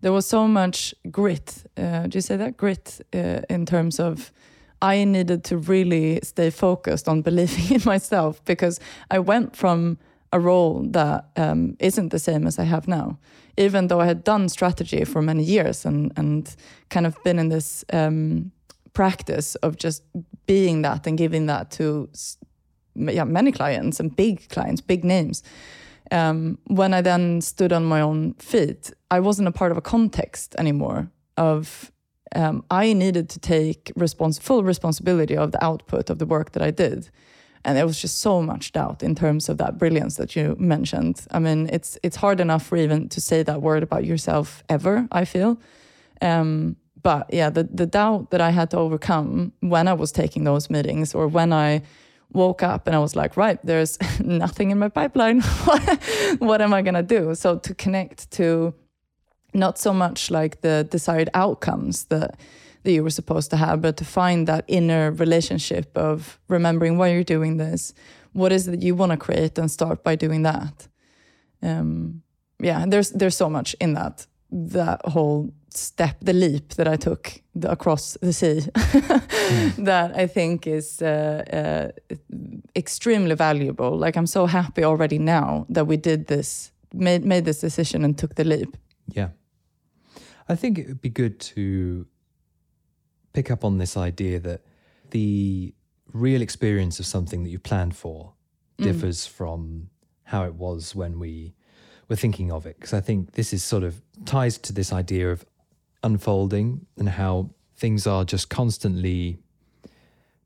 there 0.00 0.12
was 0.12 0.26
so 0.26 0.48
much 0.48 0.94
grit. 1.10 1.64
Uh, 1.76 2.06
do 2.06 2.18
you 2.18 2.22
say 2.22 2.36
that 2.36 2.56
grit 2.56 3.00
uh, 3.14 3.42
in 3.48 3.66
terms 3.66 4.00
of 4.00 4.32
I 4.82 5.04
needed 5.04 5.44
to 5.44 5.58
really 5.58 6.20
stay 6.22 6.50
focused 6.50 7.08
on 7.08 7.22
believing 7.22 7.74
in 7.76 7.82
myself 7.84 8.44
because 8.44 8.80
I 9.10 9.18
went 9.18 9.56
from 9.56 9.98
a 10.32 10.38
role 10.38 10.84
that 10.90 11.28
um, 11.36 11.76
not 11.80 12.10
the 12.10 12.18
same 12.18 12.46
as 12.46 12.58
I 12.58 12.64
have 12.64 12.86
now. 12.86 13.18
Even 13.56 13.88
though 13.88 14.00
I 14.00 14.06
had 14.06 14.24
done 14.24 14.48
strategy 14.48 15.04
for 15.04 15.20
many 15.22 15.42
years 15.42 15.84
and 15.84 16.12
and 16.16 16.54
kind 16.88 17.06
of 17.06 17.16
been 17.24 17.38
in 17.38 17.48
this 17.48 17.84
um, 17.92 18.52
practice 18.92 19.56
of 19.56 19.76
just 19.76 20.02
being 20.46 20.82
that 20.82 21.06
and 21.06 21.18
giving 21.18 21.46
that 21.46 21.70
to 21.72 22.08
yeah, 22.94 23.24
many 23.24 23.52
clients 23.52 24.00
and 24.00 24.14
big 24.14 24.48
clients, 24.48 24.80
big 24.80 25.04
names. 25.04 25.42
Um, 26.10 26.58
when 26.66 26.92
I 26.92 27.02
then 27.02 27.40
stood 27.40 27.72
on 27.72 27.84
my 27.84 28.00
own 28.00 28.34
feet, 28.34 28.92
I 29.10 29.20
wasn't 29.20 29.48
a 29.48 29.52
part 29.52 29.70
of 29.70 29.78
a 29.78 29.82
context 29.82 30.54
anymore. 30.58 31.10
Of 31.36 31.92
um, 32.34 32.64
I 32.70 32.92
needed 32.92 33.28
to 33.30 33.38
take 33.38 33.92
respons- 33.96 34.40
full 34.40 34.62
responsibility 34.62 35.36
of 35.36 35.52
the 35.52 35.62
output 35.64 36.10
of 36.10 36.18
the 36.18 36.26
work 36.26 36.52
that 36.52 36.62
I 36.62 36.70
did, 36.70 37.10
and 37.64 37.76
there 37.76 37.86
was 37.86 38.00
just 38.00 38.20
so 38.20 38.40
much 38.42 38.72
doubt 38.72 39.02
in 39.02 39.14
terms 39.14 39.48
of 39.48 39.58
that 39.58 39.78
brilliance 39.78 40.16
that 40.16 40.34
you 40.36 40.56
mentioned. 40.58 41.26
I 41.30 41.38
mean, 41.38 41.68
it's 41.72 41.98
it's 42.02 42.16
hard 42.16 42.40
enough 42.40 42.64
for 42.66 42.76
even 42.76 43.08
to 43.10 43.20
say 43.20 43.42
that 43.42 43.60
word 43.60 43.82
about 43.82 44.04
yourself 44.04 44.62
ever. 44.68 45.08
I 45.12 45.24
feel. 45.24 45.60
Um, 46.22 46.76
but 47.02 47.32
yeah, 47.32 47.50
the 47.50 47.64
the 47.64 47.86
doubt 47.86 48.30
that 48.30 48.40
I 48.40 48.50
had 48.50 48.70
to 48.70 48.78
overcome 48.78 49.52
when 49.60 49.88
I 49.88 49.94
was 49.94 50.12
taking 50.12 50.44
those 50.44 50.70
meetings 50.70 51.14
or 51.14 51.28
when 51.28 51.52
I 51.52 51.82
woke 52.32 52.62
up 52.62 52.86
and 52.86 52.94
I 52.94 53.00
was 53.00 53.16
like, 53.16 53.36
right, 53.36 53.58
there's 53.64 53.98
nothing 54.20 54.70
in 54.70 54.78
my 54.78 54.88
pipeline. 54.88 55.40
what 56.38 56.60
am 56.60 56.72
I 56.72 56.82
going 56.82 56.94
to 56.94 57.02
do? 57.02 57.34
So 57.34 57.58
to 57.58 57.74
connect 57.74 58.30
to 58.32 58.74
not 59.52 59.78
so 59.78 59.92
much 59.92 60.30
like 60.30 60.60
the 60.60 60.86
desired 60.90 61.30
outcomes, 61.34 62.04
the 62.04 62.30
that 62.82 62.92
you 62.92 63.02
were 63.02 63.10
supposed 63.10 63.50
to 63.50 63.56
have, 63.56 63.82
but 63.82 63.96
to 63.98 64.04
find 64.04 64.46
that 64.46 64.64
inner 64.66 65.10
relationship 65.10 65.96
of 65.96 66.38
remembering 66.48 66.96
why 66.96 67.08
you're 67.08 67.22
doing 67.22 67.58
this, 67.58 67.92
what 68.32 68.52
is 68.52 68.66
it 68.66 68.70
that 68.70 68.82
you 68.82 68.94
want 68.94 69.12
to 69.12 69.18
create, 69.18 69.58
and 69.58 69.70
start 69.70 70.02
by 70.02 70.16
doing 70.16 70.42
that. 70.42 70.88
Um, 71.62 72.22
yeah, 72.58 72.84
there's 72.86 73.10
there's 73.10 73.36
so 73.36 73.50
much 73.50 73.76
in 73.80 73.94
that 73.94 74.26
that 74.50 75.00
whole 75.04 75.52
step, 75.70 76.16
the 76.20 76.32
leap 76.32 76.74
that 76.74 76.88
I 76.88 76.96
took 76.96 77.40
the, 77.54 77.70
across 77.70 78.16
the 78.20 78.32
sea, 78.32 78.60
mm. 78.74 79.76
that 79.84 80.16
I 80.16 80.26
think 80.26 80.66
is 80.66 81.00
uh, 81.02 81.44
uh, 81.52 82.26
extremely 82.74 83.34
valuable. 83.34 83.96
Like 83.96 84.16
I'm 84.16 84.26
so 84.26 84.46
happy 84.46 84.84
already 84.84 85.18
now 85.18 85.66
that 85.68 85.86
we 85.86 85.96
did 85.96 86.26
this, 86.26 86.72
made 86.92 87.24
made 87.24 87.44
this 87.44 87.60
decision 87.60 88.04
and 88.04 88.16
took 88.16 88.34
the 88.34 88.44
leap. 88.44 88.76
Yeah, 89.08 89.28
I 90.50 90.56
think 90.56 90.78
it 90.78 90.88
would 90.88 91.00
be 91.00 91.10
good 91.10 91.38
to 91.40 92.06
pick 93.32 93.52
up 93.52 93.64
on 93.64 93.78
this 93.78 93.96
idea 93.96 94.40
that 94.40 94.62
the 95.10 95.72
real 96.12 96.42
experience 96.42 96.98
of 96.98 97.06
something 97.06 97.44
that 97.44 97.50
you 97.50 97.60
planned 97.60 97.94
for 97.94 98.32
mm. 98.76 98.84
differs 98.84 99.26
from 99.26 99.90
how 100.24 100.42
it 100.44 100.54
was 100.54 100.92
when 100.92 101.20
we 101.20 101.54
were 102.08 102.16
thinking 102.16 102.50
of 102.50 102.66
it. 102.66 102.76
Because 102.80 102.92
I 102.92 103.00
think 103.00 103.32
this 103.32 103.52
is 103.52 103.62
sort 103.62 103.84
of 103.84 104.02
ties 104.24 104.58
to 104.58 104.72
this 104.72 104.92
idea 104.92 105.30
of 105.30 105.46
unfolding 106.02 106.84
and 106.98 107.10
how 107.10 107.50
things 107.76 108.04
are 108.08 108.24
just 108.24 108.50
constantly 108.50 109.38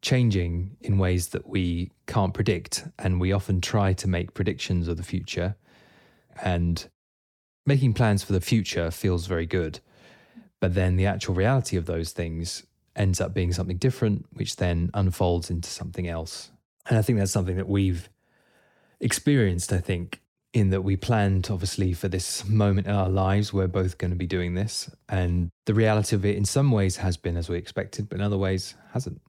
changing 0.03 0.77
in 0.83 0.99
ways 0.99 1.29
that 1.29 1.49
we 1.49 1.91
can't 2.07 2.35
predict. 2.35 2.87
And 2.99 3.19
we 3.23 3.33
often 3.33 3.63
try 3.63 3.95
to 3.95 4.07
make 4.07 4.35
predictions 4.35 4.87
of 4.87 4.99
the 4.99 5.03
future. 5.03 5.57
And 6.43 6.87
making 7.65 7.95
plans 7.95 8.23
for 8.23 8.35
the 8.35 8.43
future 8.43 8.91
feels 8.91 9.27
very 9.27 9.47
good. 9.47 9.81
But 10.65 10.73
then 10.73 10.97
the 10.97 11.05
actual 11.05 11.35
reality 11.35 11.77
of 11.77 11.85
those 11.85 12.13
things 12.13 12.63
ends 12.97 13.21
up 13.21 13.35
being 13.35 13.53
something 13.53 13.77
different, 13.77 14.25
which 14.33 14.57
then 14.57 14.91
unfolds 14.95 15.51
into 15.51 15.69
something 15.69 16.09
else. 16.09 16.53
And 16.89 16.97
I 16.97 17.03
think 17.03 17.19
that's 17.19 17.33
something 17.33 17.59
that 17.59 17.69
we've 17.69 18.09
experienced, 18.99 19.75
I 19.75 19.81
think, 19.81 20.23
in 20.55 20.71
that 20.71 20.81
we 20.81 20.97
planned 20.97 21.49
obviously 21.51 21.93
for 21.93 22.09
this 22.09 22.49
moment 22.49 22.87
in 22.87 22.95
our 22.95 23.11
lives 23.11 23.53
we're 23.53 23.67
both 23.67 23.99
going 23.99 24.13
to 24.13 24.17
be 24.17 24.27
doing 24.27 24.55
this. 24.55 24.89
And 25.07 25.51
the 25.67 25.75
reality 25.75 26.17
of 26.17 26.25
it 26.25 26.35
in 26.35 26.47
some 26.47 26.71
ways 26.71 26.97
has 26.97 27.19
been 27.19 27.37
as 27.37 27.51
we 27.51 27.59
expected 27.59 28.09
but 28.09 28.17
in 28.17 28.25
other 28.25 28.39
ways 28.39 28.75
hasn't. 28.95 29.21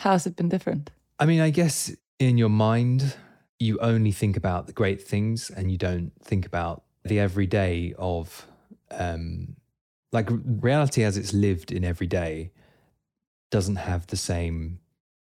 How 0.00 0.10
has 0.10 0.26
it 0.26 0.36
been 0.36 0.50
different? 0.50 0.90
I 1.18 1.24
mean 1.24 1.40
i 1.40 1.48
guess 1.48 1.96
in 2.18 2.36
your 2.36 2.50
mind 2.50 3.16
you 3.58 3.78
only 3.78 4.12
think 4.12 4.36
about 4.36 4.66
the 4.66 4.74
great 4.74 5.00
things 5.00 5.48
and 5.48 5.72
you 5.72 5.78
don't 5.78 6.12
think 6.22 6.44
about 6.44 6.82
the 7.04 7.18
everyday 7.18 7.94
of 7.96 8.46
um 8.90 9.56
like 10.12 10.28
reality 10.30 11.02
as 11.04 11.16
it's 11.16 11.32
lived 11.32 11.70
in 11.72 11.84
every 11.84 12.06
day 12.06 12.52
doesn't 13.50 13.76
have 13.76 14.06
the 14.08 14.16
same 14.16 14.80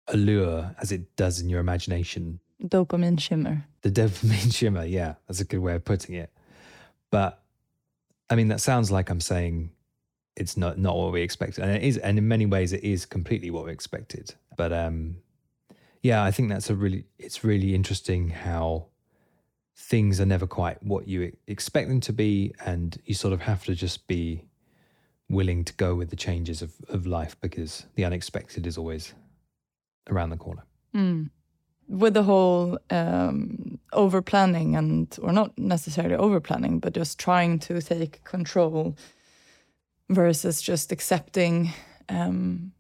allure 0.09 0.75
as 0.81 0.93
it 0.93 1.17
does 1.17 1.41
in 1.41 1.49
your 1.49 1.61
imagination 1.61 2.41
dopamine 2.63 3.21
shimmer. 3.21 3.65
The 3.83 3.91
dopamine 3.91 4.55
shimmer, 4.55 4.85
yeah, 4.85 5.15
that's 5.27 5.41
a 5.41 5.45
good 5.45 5.59
way 5.59 5.75
of 5.75 5.85
putting 5.85 6.15
it. 6.15 6.31
But 7.11 7.43
I 8.31 8.35
mean, 8.35 8.49
that 8.49 8.61
sounds 8.61 8.91
like 8.91 9.11
I'm 9.11 9.21
saying 9.21 9.71
it's 10.37 10.57
not 10.57 10.79
not 10.79 10.97
what 10.97 11.13
we 11.13 11.23
expected, 11.23 11.63
and 11.63 11.73
it 11.73 11.83
is, 11.83 11.99
and 11.99 12.19
in 12.19 12.27
many 12.27 12.47
ways, 12.47 12.73
it 12.73 12.83
is 12.83 13.07
completely 13.07 13.51
what 13.51 13.67
we 13.67 13.73
expected. 13.73 14.35
But 14.57 14.73
um, 14.73 15.17
yeah, 16.03 16.25
I 16.25 16.31
think 16.31 16.49
that's 16.49 16.71
a 16.71 16.75
really 16.75 17.05
it's 17.19 17.45
really 17.45 17.75
interesting 17.75 18.31
how 18.31 18.87
things 19.77 20.21
are 20.21 20.27
never 20.27 20.47
quite 20.47 20.83
what 20.83 21.09
you 21.09 21.37
expect 21.47 21.89
them 21.89 22.01
to 22.01 22.13
be, 22.13 22.55
and 22.65 22.99
you 23.05 23.15
sort 23.15 23.33
of 23.33 23.43
have 23.43 23.65
to 23.67 23.75
just 23.75 24.07
be 24.07 24.45
willing 25.29 25.65
to 25.65 25.73
go 25.75 25.95
with 25.95 26.11
the 26.11 26.17
changes 26.17 26.63
of, 26.63 26.75
of 26.89 27.07
life 27.07 27.37
because 27.41 27.87
the 27.95 28.05
unexpected 28.05 28.67
is 28.67 28.77
always 28.77 29.15
around 30.09 30.31
the 30.31 30.37
corner. 30.37 30.65
Mm 30.95 31.31
with 31.89 32.15
the 32.15 32.23
whole 32.23 32.79
um, 32.91 33.79
over 33.93 34.23
planning 34.23 34.77
and 34.77 35.19
or 35.23 35.33
not 35.33 35.57
necessarily 35.59 36.15
over 36.15 36.41
planning 36.41 36.79
but 36.79 36.95
just 36.95 37.19
trying 37.19 37.59
to 37.59 37.81
take 37.81 38.25
control 38.25 38.97
versus 40.09 40.63
just 40.63 40.93
accepting 40.93 41.71
um, 42.09 42.73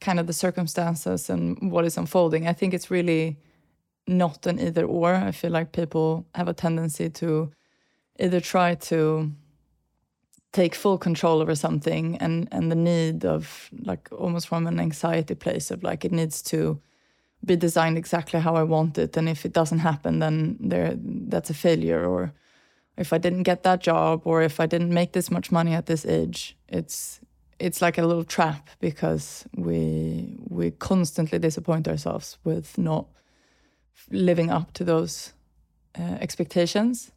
kind 0.00 0.20
of 0.20 0.26
the 0.26 0.32
circumstances 0.32 1.30
and 1.30 1.70
what 1.72 1.84
is 1.84 1.96
unfolding 1.96 2.46
i 2.46 2.52
think 2.52 2.74
it's 2.74 2.90
really 2.90 3.36
not 4.06 4.46
an 4.46 4.60
either 4.60 4.84
or 4.84 5.14
i 5.14 5.32
feel 5.32 5.50
like 5.50 5.72
people 5.72 6.26
have 6.34 6.48
a 6.48 6.54
tendency 6.54 7.08
to 7.08 7.50
either 8.20 8.40
try 8.40 8.74
to 8.74 9.32
take 10.54 10.74
full 10.74 10.96
control 10.96 11.42
over 11.42 11.54
something 11.54 12.16
and 12.20 12.48
and 12.52 12.70
the 12.70 12.76
need 12.76 13.24
of 13.24 13.68
like 13.84 14.08
almost 14.12 14.48
from 14.48 14.66
an 14.66 14.80
anxiety 14.80 15.34
place 15.34 15.74
of 15.74 15.82
like 15.82 16.06
it 16.06 16.12
needs 16.12 16.40
to 16.42 16.80
be 17.44 17.56
designed 17.56 17.98
exactly 17.98 18.40
how 18.40 18.56
I 18.56 18.62
want 18.62 18.98
it. 18.98 19.16
And 19.16 19.28
if 19.28 19.44
it 19.44 19.52
doesn't 19.52 19.80
happen, 19.80 20.20
then 20.20 20.56
there 20.60 20.94
that's 21.28 21.50
a 21.50 21.54
failure. 21.54 22.06
Or 22.06 22.32
if 22.96 23.12
I 23.12 23.18
didn't 23.18 23.42
get 23.42 23.62
that 23.62 23.80
job, 23.80 24.22
or 24.24 24.42
if 24.42 24.60
I 24.60 24.66
didn't 24.66 24.94
make 24.94 25.12
this 25.12 25.30
much 25.30 25.52
money 25.52 25.74
at 25.74 25.86
this 25.86 26.06
age, 26.06 26.56
it's 26.68 27.20
it's 27.58 27.82
like 27.82 27.98
a 27.98 28.06
little 28.06 28.24
trap 28.24 28.70
because 28.80 29.44
we 29.56 30.38
we 30.48 30.70
constantly 30.70 31.38
disappoint 31.38 31.88
ourselves 31.88 32.38
with 32.44 32.78
not 32.78 33.06
living 34.10 34.50
up 34.50 34.72
to 34.72 34.84
those 34.84 35.32
uh, 35.98 36.18
expectations. 36.20 37.12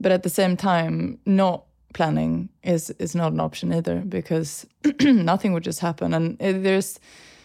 But 0.00 0.12
at 0.12 0.22
the 0.22 0.30
same 0.30 0.56
time, 0.56 1.18
not 1.24 1.64
planning 1.92 2.48
is 2.62 2.90
is 2.98 3.14
not 3.14 3.32
an 3.32 3.40
option 3.40 3.72
either 3.72 4.00
because 4.00 4.66
nothing 5.00 5.52
would 5.52 5.64
just 5.64 5.80
happen, 5.80 6.14
and 6.14 6.38
there's 6.38 7.00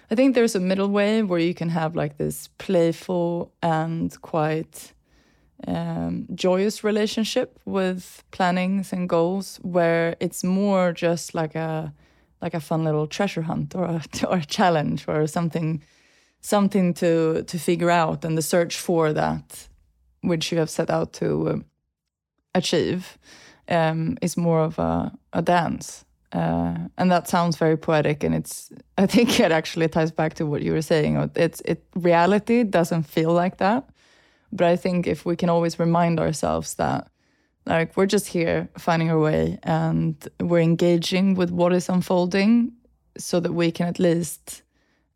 I 0.10 0.16
think 0.16 0.36
there's 0.36 0.56
a 0.56 0.60
middle 0.60 0.90
way 0.90 1.24
where 1.24 1.40
you 1.40 1.54
can 1.54 1.70
have 1.70 1.96
like 1.96 2.18
this 2.18 2.50
playful 2.58 3.52
and 3.62 4.20
quite 4.22 4.94
um, 5.68 6.28
joyous 6.34 6.84
relationship 6.84 7.60
with 7.66 8.24
plannings 8.32 8.94
and 8.94 9.10
goals, 9.10 9.60
where 9.64 10.16
it's 10.20 10.44
more 10.44 10.94
just 10.94 11.34
like 11.34 11.56
a 11.56 11.94
like 12.42 12.54
a 12.54 12.60
fun 12.60 12.84
little 12.84 13.08
treasure 13.08 13.42
hunt 13.42 13.76
or 13.76 13.86
a, 13.86 14.02
or 14.28 14.38
a 14.38 14.46
challenge 14.46 15.06
or 15.08 15.28
something 15.28 15.84
something 16.42 16.94
to 16.94 17.44
to 17.44 17.58
figure 17.58 17.90
out 17.90 18.24
and 18.24 18.38
the 18.38 18.42
search 18.42 18.78
for 18.78 19.12
that 19.12 19.68
which 20.22 20.52
you 20.52 20.58
have 20.58 20.70
set 20.70 20.90
out 20.90 21.14
to 21.14 21.50
uh, 21.50 21.58
achieve 22.54 23.18
um, 23.70 24.18
is 24.22 24.38
more 24.38 24.62
of 24.62 24.80
a, 24.80 25.12
a 25.34 25.42
dance 25.42 26.06
uh, 26.34 26.76
and 26.98 27.10
that 27.10 27.28
sounds 27.28 27.56
very 27.56 27.78
poetic, 27.78 28.24
and 28.24 28.36
it's. 28.36 28.70
I 28.98 29.06
think 29.06 29.40
it 29.40 29.52
actually 29.52 29.88
ties 29.88 30.12
back 30.12 30.34
to 30.36 30.46
what 30.46 30.62
you 30.62 30.74
were 30.74 30.82
saying. 30.82 31.32
It's 31.36 31.62
it 31.62 31.84
reality 31.96 32.64
doesn't 32.64 33.04
feel 33.04 33.32
like 33.32 33.58
that, 33.58 33.90
but 34.52 34.68
I 34.68 34.76
think 34.76 35.08
if 35.08 35.26
we 35.26 35.36
can 35.36 35.50
always 35.50 35.80
remind 35.80 36.20
ourselves 36.20 36.76
that, 36.76 37.10
like 37.66 37.96
we're 37.96 38.08
just 38.08 38.28
here 38.28 38.68
finding 38.78 39.10
our 39.10 39.20
way, 39.20 39.58
and 39.64 40.16
we're 40.42 40.60
engaging 40.60 41.36
with 41.36 41.50
what 41.50 41.72
is 41.72 41.88
unfolding, 41.88 42.74
so 43.18 43.40
that 43.40 43.54
we 43.54 43.72
can 43.72 43.88
at 43.88 44.00
least 44.00 44.64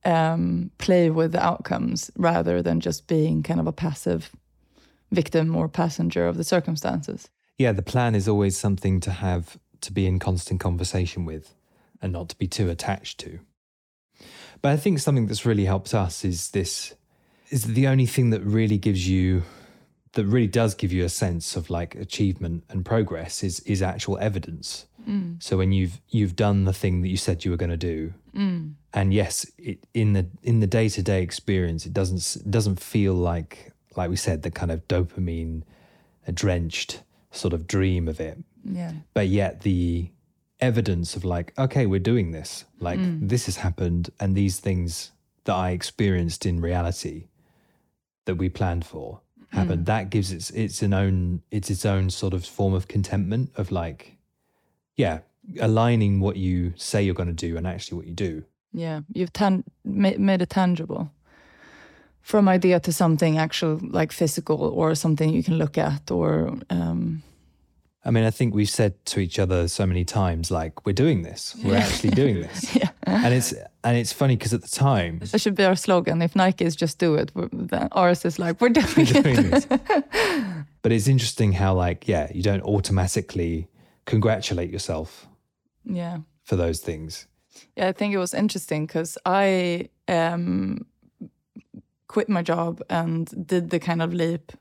um, 0.06 0.72
play 0.78 1.10
with 1.10 1.34
the 1.34 1.44
outcomes 1.44 2.10
rather 2.16 2.62
than 2.62 2.80
just 2.80 3.08
being 3.08 3.44
kind 3.44 3.60
of 3.60 3.68
a 3.68 3.74
passive 3.74 4.32
victim 5.12 5.58
or 5.58 5.68
passenger 5.68 6.26
of 6.26 6.38
the 6.38 6.46
circumstances. 6.46 7.30
Yeah, 7.58 7.72
the 7.72 7.82
plan 7.82 8.16
is 8.16 8.28
always 8.28 8.58
something 8.58 9.00
to 9.02 9.12
have 9.12 9.58
to 9.82 9.92
be 9.92 10.06
in 10.08 10.20
constant 10.20 10.60
conversation 10.60 11.26
with 11.26 11.54
and 12.02 12.14
not 12.14 12.30
to 12.30 12.38
be 12.38 12.48
too 12.48 12.70
attached 12.70 13.20
to. 13.20 13.40
But 14.62 14.72
I 14.72 14.78
think 14.78 15.00
something 15.00 15.28
that's 15.28 15.46
really 15.46 15.66
helped 15.66 15.94
us 15.94 16.24
is 16.24 16.52
this 16.52 16.94
is 17.50 17.74
the 17.74 17.88
only 17.88 18.06
thing 18.06 18.30
that 18.30 18.42
really 18.42 18.78
gives 18.78 19.08
you 19.08 19.44
that 20.14 20.26
really 20.26 20.48
does 20.48 20.76
give 20.76 20.92
you 20.92 21.06
a 21.06 21.10
sense 21.10 21.56
of 21.56 21.70
like 21.70 21.96
achievement 21.96 22.64
and 22.70 22.86
progress 22.86 23.44
is 23.44 23.60
is 23.62 23.82
actual 23.82 24.18
evidence. 24.20 24.86
Mm. 25.08 25.42
So 25.42 25.58
when 25.58 25.72
you've 25.72 26.02
you've 26.10 26.36
done 26.36 26.66
the 26.66 26.74
thing 26.74 27.02
that 27.02 27.08
you 27.08 27.18
said 27.18 27.44
you 27.44 27.52
were 27.52 27.58
going 27.58 27.72
to 27.72 27.78
do, 27.78 28.14
mm. 28.36 28.74
and 28.94 29.14
yes, 29.14 29.50
it, 29.58 29.80
in 29.94 30.14
the 30.14 30.28
in 30.44 30.60
the 30.60 30.68
day 30.68 30.90
to 30.90 31.02
day 31.02 31.24
experience, 31.24 31.86
it 31.86 31.94
doesn't 31.94 32.46
it 32.46 32.52
doesn't 32.52 32.80
feel 32.80 33.14
like 33.14 33.72
like 33.96 34.10
we 34.10 34.16
said 34.16 34.44
the 34.44 34.52
kind 34.52 34.72
of 34.72 34.88
dopamine 34.88 35.64
drenched 36.34 37.02
sort 37.32 37.54
of 37.54 37.68
dream 37.68 38.08
of 38.08 38.20
it. 38.20 38.38
Yeah. 38.64 38.94
But 39.14 39.28
yet 39.28 39.62
the 39.62 40.12
evidence 40.60 41.16
of 41.16 41.26
like, 41.26 41.54
okay, 41.58 41.86
we're 41.86 42.00
doing 42.00 42.32
this. 42.32 42.66
Like 42.80 43.00
mm. 43.00 43.28
this 43.28 43.46
has 43.48 43.58
happened 43.58 44.12
and 44.20 44.36
these 44.36 44.60
things 44.60 45.12
that 45.46 45.56
I 45.56 45.72
experienced 45.72 46.46
in 46.46 46.62
reality 46.62 47.28
that 48.26 48.36
we 48.36 48.50
planned 48.50 48.86
for 48.86 49.22
happened. 49.50 49.84
Mm. 49.84 49.86
That 49.86 50.10
gives 50.10 50.32
its 50.32 50.50
its 50.52 50.82
an 50.82 50.94
own 50.94 51.42
it's 51.52 51.70
its 51.70 51.86
own 51.86 52.10
sort 52.10 52.34
of 52.34 52.46
form 52.46 52.74
of 52.74 52.88
contentment 52.88 53.52
of 53.58 53.72
like, 53.72 54.18
yeah, 54.96 55.20
aligning 55.60 56.20
what 56.20 56.38
you 56.38 56.74
say 56.78 57.02
you're 57.02 57.16
going 57.16 57.36
to 57.36 57.48
do 57.48 57.58
and 57.58 57.66
actually 57.66 57.98
what 57.98 58.08
you 58.08 58.14
do. 58.14 58.44
Yeah, 58.74 59.02
you've 59.12 59.34
tan- 59.34 59.66
made 59.84 60.42
it 60.42 60.50
tangible 60.50 61.12
from 62.22 62.48
idea 62.48 62.80
to 62.80 62.92
something 62.92 63.38
actual 63.38 63.80
like 63.82 64.12
physical 64.12 64.62
or 64.62 64.96
something 64.96 65.30
you 65.34 65.44
can 65.44 65.58
look 65.58 65.78
at 65.78 66.12
or 66.12 66.54
um, 66.70 67.24
I 68.04 68.10
mean, 68.10 68.24
I 68.24 68.32
think 68.32 68.56
we've 68.56 68.70
said 68.70 68.94
to 69.08 69.20
each 69.20 69.38
other 69.38 69.68
so 69.68 69.86
many 69.86 70.04
times, 70.04 70.50
like 70.50 70.88
we're 70.88 70.94
doing 70.94 71.22
this, 71.22 71.56
we're 71.64 71.76
actually 71.76 72.10
doing 72.10 72.42
this, 72.42 72.76
yeah. 72.82 72.90
and 73.04 73.32
it's 73.32 73.54
and 73.84 73.96
it's 73.98 74.12
funny 74.12 74.36
because 74.36 74.54
at 74.54 74.62
the 74.64 74.68
time, 74.68 75.20
That 75.20 75.40
should 75.40 75.56
be 75.56 75.64
our 75.66 75.76
slogan. 75.76 76.22
If 76.22 76.36
Nike 76.36 76.66
is 76.66 76.76
just 76.76 76.98
do 76.98 77.16
it, 77.16 77.32
then 77.52 77.90
ours 77.92 78.26
is 78.26 78.40
like 78.40 78.60
we're 78.60 78.70
doing, 78.80 78.88
we're 78.98 79.22
doing 79.22 79.38
it. 79.38 79.52
this. 79.52 79.68
but 80.82 80.92
it's 80.92 81.08
interesting 81.08 81.52
how, 81.52 81.76
like, 81.76 82.08
yeah, 82.08 82.32
you 82.34 82.42
don't 82.42 82.64
automatically 82.64 83.68
congratulate 84.06 84.72
yourself 84.72 85.28
yeah. 85.84 86.20
for 86.44 86.56
those 86.56 86.80
things. 86.80 87.28
Yeah, 87.76 87.88
I 87.88 87.92
think 87.92 88.14
it 88.14 88.18
was 88.18 88.34
interesting 88.34 88.88
because 88.88 89.18
I 89.26 89.90
um, 90.08 90.86
quit 92.12 92.28
my 92.28 92.42
job 92.42 92.82
and 92.90 93.48
did 93.48 93.70
the 93.70 93.80
kind 93.80 94.02
of 94.02 94.14
leap. 94.14 94.52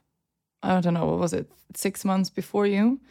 I 0.63 0.79
don't 0.79 0.93
know, 0.93 1.05
what 1.05 1.19
was 1.19 1.33
it, 1.33 1.51
six 1.75 2.05
months 2.05 2.29
before 2.29 2.65
you? 2.65 3.01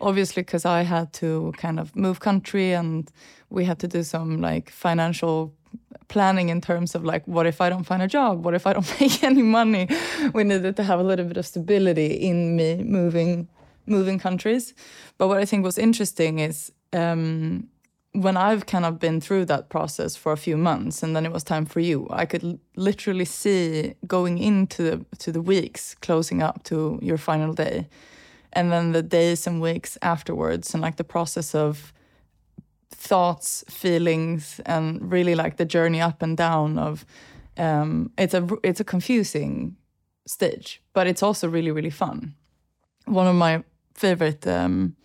Obviously, 0.00 0.42
because 0.42 0.64
I 0.64 0.82
had 0.82 1.12
to 1.14 1.52
kind 1.56 1.78
of 1.78 1.94
move 1.94 2.18
country 2.18 2.72
and 2.72 3.08
we 3.50 3.64
had 3.64 3.78
to 3.78 3.88
do 3.88 4.02
some 4.02 4.40
like 4.40 4.70
financial 4.70 5.54
planning 6.08 6.48
in 6.48 6.60
terms 6.60 6.94
of 6.96 7.04
like, 7.04 7.24
what 7.28 7.46
if 7.46 7.60
I 7.60 7.68
don't 7.68 7.84
find 7.84 8.02
a 8.02 8.08
job? 8.08 8.44
What 8.44 8.54
if 8.54 8.66
I 8.66 8.72
don't 8.72 9.00
make 9.00 9.22
any 9.22 9.42
money? 9.42 9.88
We 10.32 10.42
needed 10.42 10.74
to 10.76 10.82
have 10.82 10.98
a 10.98 11.04
little 11.04 11.26
bit 11.26 11.36
of 11.36 11.46
stability 11.46 12.06
in 12.28 12.56
me 12.56 12.82
moving 12.82 13.48
moving 13.86 14.18
countries. 14.18 14.74
But 15.18 15.28
what 15.28 15.38
I 15.38 15.44
think 15.44 15.64
was 15.64 15.78
interesting 15.78 16.38
is 16.38 16.72
um, 16.92 17.68
when 18.14 18.36
I've 18.36 18.66
kind 18.66 18.84
of 18.84 19.00
been 19.00 19.20
through 19.20 19.46
that 19.46 19.68
process 19.68 20.14
for 20.14 20.30
a 20.30 20.36
few 20.36 20.56
months, 20.56 21.02
and 21.02 21.16
then 21.16 21.26
it 21.26 21.32
was 21.32 21.42
time 21.42 21.66
for 21.66 21.80
you, 21.80 22.06
I 22.10 22.26
could 22.26 22.60
literally 22.76 23.24
see 23.24 23.94
going 24.06 24.38
into 24.38 24.82
the, 24.82 25.16
to 25.18 25.32
the 25.32 25.42
weeks 25.42 25.96
closing 25.96 26.40
up 26.40 26.62
to 26.64 27.00
your 27.02 27.18
final 27.18 27.52
day, 27.52 27.88
and 28.52 28.70
then 28.70 28.92
the 28.92 29.02
days 29.02 29.48
and 29.48 29.60
weeks 29.60 29.98
afterwards, 30.00 30.74
and 30.74 30.80
like 30.80 30.96
the 30.96 31.04
process 31.04 31.56
of 31.56 31.92
thoughts, 32.90 33.64
feelings, 33.68 34.60
and 34.64 35.12
really 35.12 35.34
like 35.34 35.56
the 35.56 35.64
journey 35.64 36.00
up 36.00 36.22
and 36.22 36.36
down 36.36 36.78
of. 36.78 37.04
Um, 37.56 38.10
it's 38.18 38.34
a 38.34 38.48
it's 38.62 38.80
a 38.80 38.84
confusing 38.84 39.76
stage, 40.26 40.82
but 40.92 41.06
it's 41.06 41.22
also 41.22 41.48
really 41.48 41.70
really 41.70 41.90
fun. 41.90 42.34
One 43.06 43.26
of 43.26 43.34
my 43.34 43.62
favorite 43.94 44.46
um, 44.46 44.96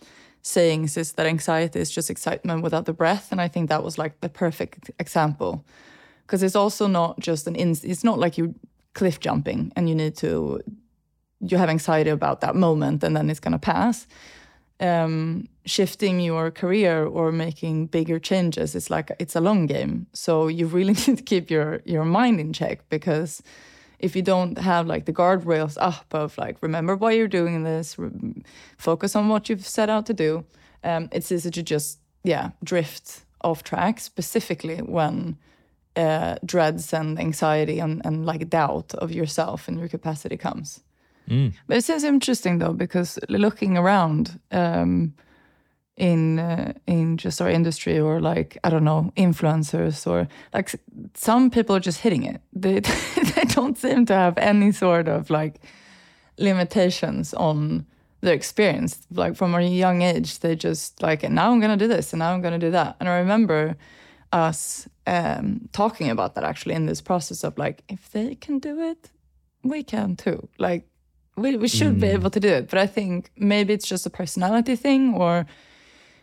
sayings 0.42 0.96
is 0.96 1.12
that 1.12 1.26
anxiety 1.26 1.80
is 1.80 1.90
just 1.90 2.10
excitement 2.10 2.62
without 2.62 2.86
the 2.86 2.92
breath. 2.92 3.30
And 3.30 3.40
i 3.40 3.48
think 3.48 3.68
that 3.68 3.84
was 3.84 3.98
like 3.98 4.20
the 4.20 4.28
perfect 4.28 4.90
example. 4.98 5.64
Because 6.26 6.42
it's 6.42 6.56
also 6.56 6.86
not 6.86 7.18
just 7.18 7.46
an 7.46 7.56
inst- 7.56 7.84
it's 7.84 8.04
not 8.04 8.18
like 8.18 8.38
you 8.38 8.54
cliff 8.94 9.20
jumping 9.20 9.72
and 9.76 9.88
you 9.88 9.94
need 9.94 10.16
to 10.16 10.60
you 11.40 11.56
have 11.56 11.70
anxiety 11.70 12.10
about 12.10 12.40
that 12.40 12.54
moment 12.54 13.02
and 13.02 13.16
then 13.16 13.30
it's 13.30 13.40
going 13.40 13.52
to 13.52 13.58
pass. 13.58 14.06
Um, 14.80 15.48
shifting 15.66 16.20
your 16.20 16.50
career 16.50 17.04
or 17.04 17.30
making 17.32 17.86
bigger 17.86 18.18
changes 18.18 18.74
it's 18.74 18.88
like 18.88 19.10
it's 19.18 19.36
a 19.36 19.40
long 19.40 19.66
game. 19.66 20.06
So 20.12 20.48
you 20.48 20.66
really 20.66 20.94
need 21.06 21.18
to 21.18 21.22
keep 21.22 21.50
your 21.50 21.80
your 21.84 22.04
mind 22.04 22.40
in 22.40 22.52
check 22.52 22.88
because 22.88 23.42
if 24.00 24.16
you 24.16 24.22
don't 24.22 24.58
have 24.58 24.86
like 24.86 25.04
the 25.04 25.12
guardrails 25.12 25.76
up 25.80 26.06
of 26.12 26.36
like 26.38 26.56
remember 26.60 26.96
why 26.96 27.12
you're 27.12 27.28
doing 27.28 27.64
this 27.64 27.96
focus 28.78 29.16
on 29.16 29.28
what 29.28 29.48
you've 29.48 29.66
set 29.66 29.88
out 29.88 30.06
to 30.06 30.14
do. 30.14 30.44
Um, 30.82 31.08
it's 31.12 31.30
easy 31.30 31.50
to 31.50 31.62
just 31.62 31.98
yeah 32.24 32.50
drift 32.64 33.24
off 33.42 33.62
track 33.62 34.00
specifically 34.00 34.78
when 34.78 35.36
uh, 35.96 36.36
dreads 36.44 36.92
and 36.92 37.18
anxiety 37.18 37.78
and, 37.80 38.02
and 38.04 38.26
like 38.26 38.48
doubt 38.48 38.94
of 38.94 39.12
yourself 39.12 39.68
and 39.68 39.78
your 39.78 39.88
capacity 39.88 40.36
comes. 40.36 40.80
But 41.66 41.76
it 41.78 41.84
seems 41.84 42.04
interesting 42.04 42.58
though 42.58 42.72
because 42.72 43.18
looking 43.28 43.76
around 43.78 44.40
um, 44.50 45.14
in 45.96 46.38
uh, 46.38 46.72
in 46.86 47.16
just 47.16 47.40
our 47.40 47.50
industry 47.50 47.98
or 47.98 48.20
like 48.20 48.56
I 48.64 48.70
don't 48.70 48.84
know 48.84 49.12
influencers 49.16 50.06
or 50.06 50.28
like 50.54 50.74
some 51.14 51.50
people 51.50 51.76
are 51.76 51.80
just 51.80 52.00
hitting 52.00 52.24
it. 52.24 52.40
They 52.52 52.80
they 52.80 53.44
don't 53.54 53.76
seem 53.78 54.06
to 54.06 54.14
have 54.14 54.38
any 54.38 54.72
sort 54.72 55.08
of 55.08 55.30
like 55.30 55.60
limitations 56.38 57.34
on 57.34 57.86
their 58.22 58.34
experience. 58.34 59.06
Like 59.10 59.36
from 59.36 59.54
a 59.54 59.62
young 59.62 60.02
age, 60.02 60.40
they 60.40 60.56
just 60.56 61.02
like 61.02 61.22
and 61.22 61.34
now 61.34 61.52
I'm 61.52 61.60
gonna 61.60 61.76
do 61.76 61.88
this 61.88 62.12
and 62.12 62.20
now 62.20 62.32
I'm 62.32 62.40
gonna 62.42 62.58
do 62.58 62.70
that. 62.70 62.96
And 63.00 63.08
I 63.08 63.18
remember 63.18 63.76
us 64.32 64.88
um, 65.06 65.68
talking 65.72 66.08
about 66.10 66.34
that 66.34 66.44
actually 66.44 66.74
in 66.74 66.86
this 66.86 67.00
process 67.00 67.44
of 67.44 67.58
like 67.58 67.82
if 67.88 68.10
they 68.12 68.34
can 68.36 68.58
do 68.58 68.80
it, 68.80 69.10
we 69.62 69.82
can 69.82 70.16
too. 70.16 70.48
Like 70.58 70.86
we 71.36 71.56
we 71.56 71.68
should 71.68 72.00
be 72.00 72.08
able 72.08 72.30
to 72.30 72.40
do 72.40 72.48
it. 72.48 72.68
But 72.70 72.78
I 72.78 72.86
think 72.86 73.30
maybe 73.36 73.72
it's 73.74 73.86
just 73.86 74.06
a 74.06 74.10
personality 74.10 74.76
thing 74.76 75.14
or 75.14 75.46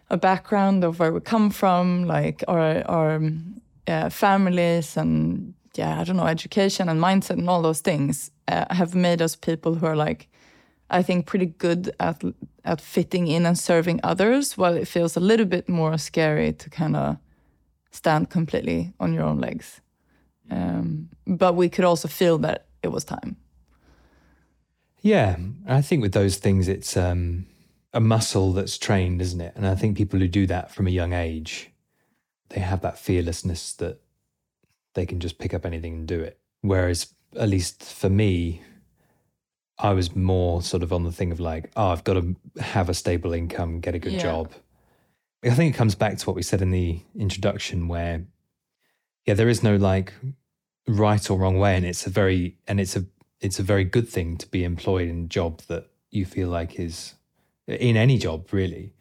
a 0.10 0.18
background 0.18 0.84
of 0.84 1.00
where 1.00 1.12
we 1.12 1.20
come 1.20 1.50
from, 1.50 2.06
like 2.06 2.44
our 2.48 2.84
our 2.88 3.22
uh, 3.88 4.10
families 4.10 4.98
and 4.98 5.54
yeah, 5.78 6.02
I 6.02 6.04
don't 6.04 6.18
know, 6.18 6.28
education 6.28 6.90
and 6.90 7.00
mindset 7.00 7.38
and 7.38 7.50
all 7.50 7.62
those 7.62 7.82
things 7.82 8.32
uh, 8.48 8.66
have 8.74 8.96
made 8.96 9.22
us 9.22 9.36
people 9.36 9.76
who 9.76 9.86
are 9.86 9.96
like, 9.96 10.28
I 10.90 11.04
think, 11.04 11.26
pretty 11.26 11.46
good 11.46 11.92
at 12.00 12.24
at 12.64 12.82
fitting 12.82 13.28
in 13.28 13.46
and 13.46 13.58
serving 13.58 14.00
others. 14.04 14.58
While 14.58 14.78
it 14.78 14.88
feels 14.88 15.18
a 15.18 15.20
little 15.22 15.46
bit 15.46 15.70
more 15.70 15.98
scary 15.98 16.54
to 16.54 16.70
kind 16.70 16.96
of 16.96 17.18
stand 17.92 18.30
completely 18.30 18.94
on 19.00 19.14
your 19.14 19.24
own 19.24 19.40
legs. 19.40 19.82
Um, 20.50 21.10
but 21.26 21.56
we 21.56 21.70
could 21.70 21.86
also 21.86 22.08
feel 22.08 22.38
that 22.40 22.68
it 22.84 22.92
was 22.92 23.04
time. 23.04 23.36
Yeah, 25.02 25.38
I 25.68 25.82
think 25.82 26.02
with 26.02 26.14
those 26.14 26.38
things, 26.38 26.68
it's 26.68 26.98
um, 26.98 27.46
a 27.98 28.00
muscle 28.00 28.54
that's 28.54 28.78
trained, 28.78 29.24
isn't 29.24 29.42
it? 29.42 29.54
And 29.56 29.66
I 29.66 29.74
think 29.74 29.98
people 29.98 30.20
who 30.20 30.28
do 30.28 30.46
that 30.46 30.70
from 30.70 30.86
a 30.86 30.92
young 30.92 31.14
age, 31.14 31.72
they 32.50 32.62
have 32.62 32.82
that 32.82 33.00
fearlessness 33.00 33.74
that 33.74 34.00
they 34.94 35.08
can 35.08 35.20
just 35.20 35.40
pick 35.40 35.52
up 35.52 35.66
anything 35.66 35.96
and 35.96 36.08
do 36.08 36.20
it. 36.22 36.40
Whereas, 36.62 37.16
at 37.36 37.50
least 37.50 37.84
for 37.84 38.08
me, 38.08 38.62
I 39.80 39.94
was 39.94 40.16
more 40.16 40.62
sort 40.62 40.84
of 40.84 40.94
on 40.94 41.06
the 41.06 41.12
thing 41.12 41.32
of 41.32 41.40
like, 41.40 41.72
oh, 41.76 41.88
I've 41.88 42.04
got 42.04 42.14
to 42.14 42.36
have 42.62 42.88
a 42.88 42.94
stable 42.94 43.34
income, 43.34 43.80
get 43.80 43.96
a 43.96 44.00
good 44.00 44.14
Yeah. 44.14 44.20
job. 44.22 44.54
I 45.44 45.56
think 45.56 45.74
it 45.74 45.78
comes 45.78 45.96
back 45.96 46.20
to 46.20 46.26
what 46.28 46.36
we 46.36 46.44
said 46.44 46.62
in 46.62 46.70
the 46.70 47.02
introduction, 47.16 47.88
where 47.88 48.26
yeah, 49.26 49.34
there 49.34 49.50
is 49.50 49.64
no 49.64 49.76
like 49.76 50.14
right 50.88 51.30
or 51.32 51.40
wrong 51.40 51.58
way, 51.58 51.76
and 51.76 51.86
it's 51.86 52.06
a 52.06 52.12
very 52.12 52.58
and 52.68 52.80
it's 52.80 52.96
a 52.96 53.06
it's 53.40 53.58
a 53.58 53.64
very 53.64 53.86
good 53.86 54.08
thing 54.08 54.38
to 54.38 54.48
be 54.48 54.64
employed 54.64 55.08
in 55.08 55.26
a 55.26 55.28
job 55.28 55.62
that 55.68 55.90
you 56.12 56.26
feel 56.26 56.50
like 56.50 56.80
is 56.80 57.16
in 57.68 57.98
any 57.98 58.18
job 58.18 58.52
really. 58.52 58.94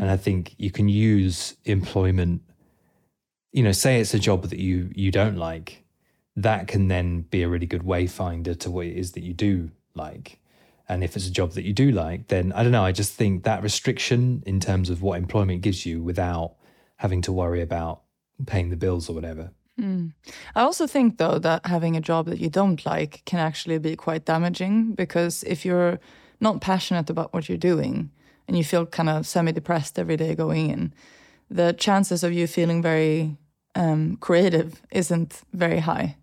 And 0.00 0.10
i 0.10 0.16
think 0.16 0.54
you 0.58 0.70
can 0.70 0.88
use 0.88 1.56
employment 1.64 2.42
you 3.50 3.64
know 3.64 3.72
say 3.72 4.00
it's 4.00 4.14
a 4.14 4.18
job 4.18 4.44
that 4.44 4.58
you 4.58 4.90
you 4.94 5.10
don't 5.10 5.36
like 5.36 5.82
that 6.36 6.68
can 6.68 6.88
then 6.88 7.22
be 7.22 7.42
a 7.42 7.48
really 7.48 7.66
good 7.66 7.82
wayfinder 7.82 8.58
to 8.60 8.70
what 8.70 8.86
it 8.86 8.96
is 8.96 9.12
that 9.12 9.22
you 9.22 9.34
do 9.34 9.70
like. 9.94 10.38
And 10.88 11.04
if 11.04 11.16
it's 11.16 11.26
a 11.26 11.32
job 11.32 11.52
that 11.52 11.64
you 11.64 11.72
do 11.72 11.90
like 11.90 12.28
then 12.28 12.52
i 12.52 12.62
don't 12.62 12.72
know 12.72 12.84
i 12.84 12.92
just 12.92 13.14
think 13.14 13.44
that 13.44 13.62
restriction 13.62 14.42
in 14.46 14.60
terms 14.60 14.90
of 14.90 15.02
what 15.02 15.18
employment 15.18 15.62
gives 15.62 15.86
you 15.86 16.02
without 16.02 16.54
having 16.96 17.22
to 17.22 17.32
worry 17.32 17.62
about 17.62 18.02
paying 18.46 18.70
the 18.70 18.76
bills 18.76 19.08
or 19.08 19.14
whatever. 19.14 19.50
Hmm. 19.78 20.08
I 20.54 20.62
also 20.62 20.86
think 20.86 21.18
though 21.18 21.38
that 21.38 21.66
having 21.66 21.96
a 21.96 22.00
job 22.00 22.26
that 22.26 22.38
you 22.38 22.50
don't 22.50 22.84
like 22.84 23.22
can 23.24 23.38
actually 23.38 23.78
be 23.78 23.96
quite 23.96 24.24
damaging 24.24 24.92
because 24.94 25.42
if 25.44 25.64
you're 25.64 25.98
not 26.42 26.60
passionate 26.60 27.08
about 27.08 27.32
what 27.32 27.48
you're 27.48 27.56
doing 27.56 28.10
and 28.46 28.56
you 28.56 28.64
feel 28.64 28.84
kind 28.84 29.08
of 29.08 29.26
semi-depressed 29.26 29.98
every 29.98 30.16
day 30.16 30.34
going 30.34 30.70
in, 30.70 30.92
the 31.48 31.72
chances 31.72 32.24
of 32.24 32.32
you 32.32 32.46
feeling 32.46 32.82
very 32.82 33.36
um, 33.74 34.16
creative 34.16 34.82
isn't 34.90 35.42
very 35.52 35.78
high, 35.78 36.16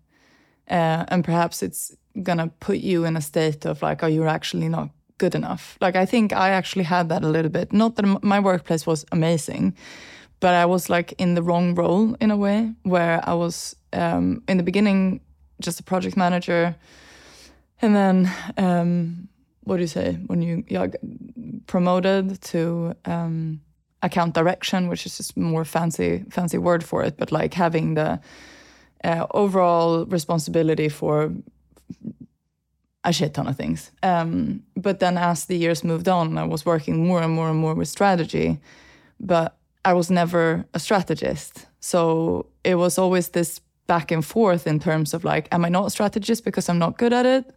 uh, 0.68 1.04
and 1.08 1.24
perhaps 1.24 1.62
it's 1.62 1.96
gonna 2.22 2.48
put 2.60 2.78
you 2.78 3.04
in 3.04 3.16
a 3.16 3.20
state 3.20 3.64
of 3.64 3.82
like, 3.82 4.02
oh, 4.02 4.06
you're 4.06 4.28
actually 4.28 4.68
not 4.68 4.90
good 5.18 5.34
enough. 5.34 5.76
Like 5.80 5.96
I 5.96 6.06
think 6.06 6.32
I 6.32 6.50
actually 6.50 6.84
had 6.84 7.08
that 7.08 7.22
a 7.22 7.28
little 7.28 7.50
bit. 7.50 7.72
Not 7.72 7.96
that 7.96 8.22
my 8.22 8.40
workplace 8.40 8.86
was 8.86 9.04
amazing, 9.12 9.74
but 10.40 10.54
I 10.54 10.66
was 10.66 10.88
like 10.88 11.14
in 11.18 11.34
the 11.34 11.42
wrong 11.42 11.74
role 11.74 12.16
in 12.20 12.30
a 12.30 12.36
way 12.36 12.72
where 12.82 13.20
I 13.28 13.34
was 13.34 13.76
um, 13.92 14.42
in 14.48 14.56
the 14.56 14.62
beginning 14.62 15.20
just 15.60 15.80
a 15.80 15.82
project 15.82 16.16
manager, 16.16 16.74
and 17.82 17.94
then 17.94 18.32
um, 18.56 19.28
what 19.64 19.76
do 19.76 19.82
you 19.82 19.88
say 19.88 20.14
when 20.26 20.42
you 20.42 20.62
g- 20.62 20.78
promoted 21.66 22.40
to 22.42 22.94
um, 23.04 23.60
account 24.02 24.34
direction, 24.34 24.88
which 24.88 25.06
is 25.06 25.16
just 25.16 25.36
more 25.36 25.64
fancy 25.64 26.24
fancy 26.30 26.58
word 26.58 26.82
for 26.82 27.02
it, 27.04 27.16
but 27.16 27.30
like 27.32 27.54
having 27.54 27.94
the 27.94 28.20
uh, 29.04 29.26
overall 29.32 30.06
responsibility 30.06 30.88
for 30.88 31.32
a 33.04 33.12
shit 33.12 33.34
ton 33.34 33.46
of 33.46 33.56
things. 33.56 33.90
Um, 34.02 34.62
but 34.76 34.98
then 34.98 35.16
as 35.16 35.46
the 35.46 35.56
years 35.56 35.82
moved 35.84 36.08
on, 36.08 36.36
I 36.36 36.44
was 36.44 36.66
working 36.66 37.06
more 37.06 37.22
and 37.22 37.32
more 37.32 37.48
and 37.48 37.58
more 37.58 37.74
with 37.74 37.88
strategy, 37.88 38.58
but 39.18 39.56
I 39.84 39.94
was 39.94 40.10
never 40.10 40.64
a 40.74 40.78
strategist. 40.78 41.66
So 41.80 42.46
it 42.62 42.74
was 42.74 42.98
always 42.98 43.30
this 43.30 43.60
back 43.86 44.12
and 44.12 44.24
forth 44.24 44.66
in 44.66 44.78
terms 44.78 45.14
of 45.14 45.24
like, 45.24 45.48
am 45.50 45.64
I 45.64 45.68
not 45.68 45.86
a 45.86 45.90
strategist 45.90 46.44
because 46.44 46.68
I'm 46.68 46.78
not 46.78 46.98
good 46.98 47.12
at 47.12 47.26
it? 47.26 47.54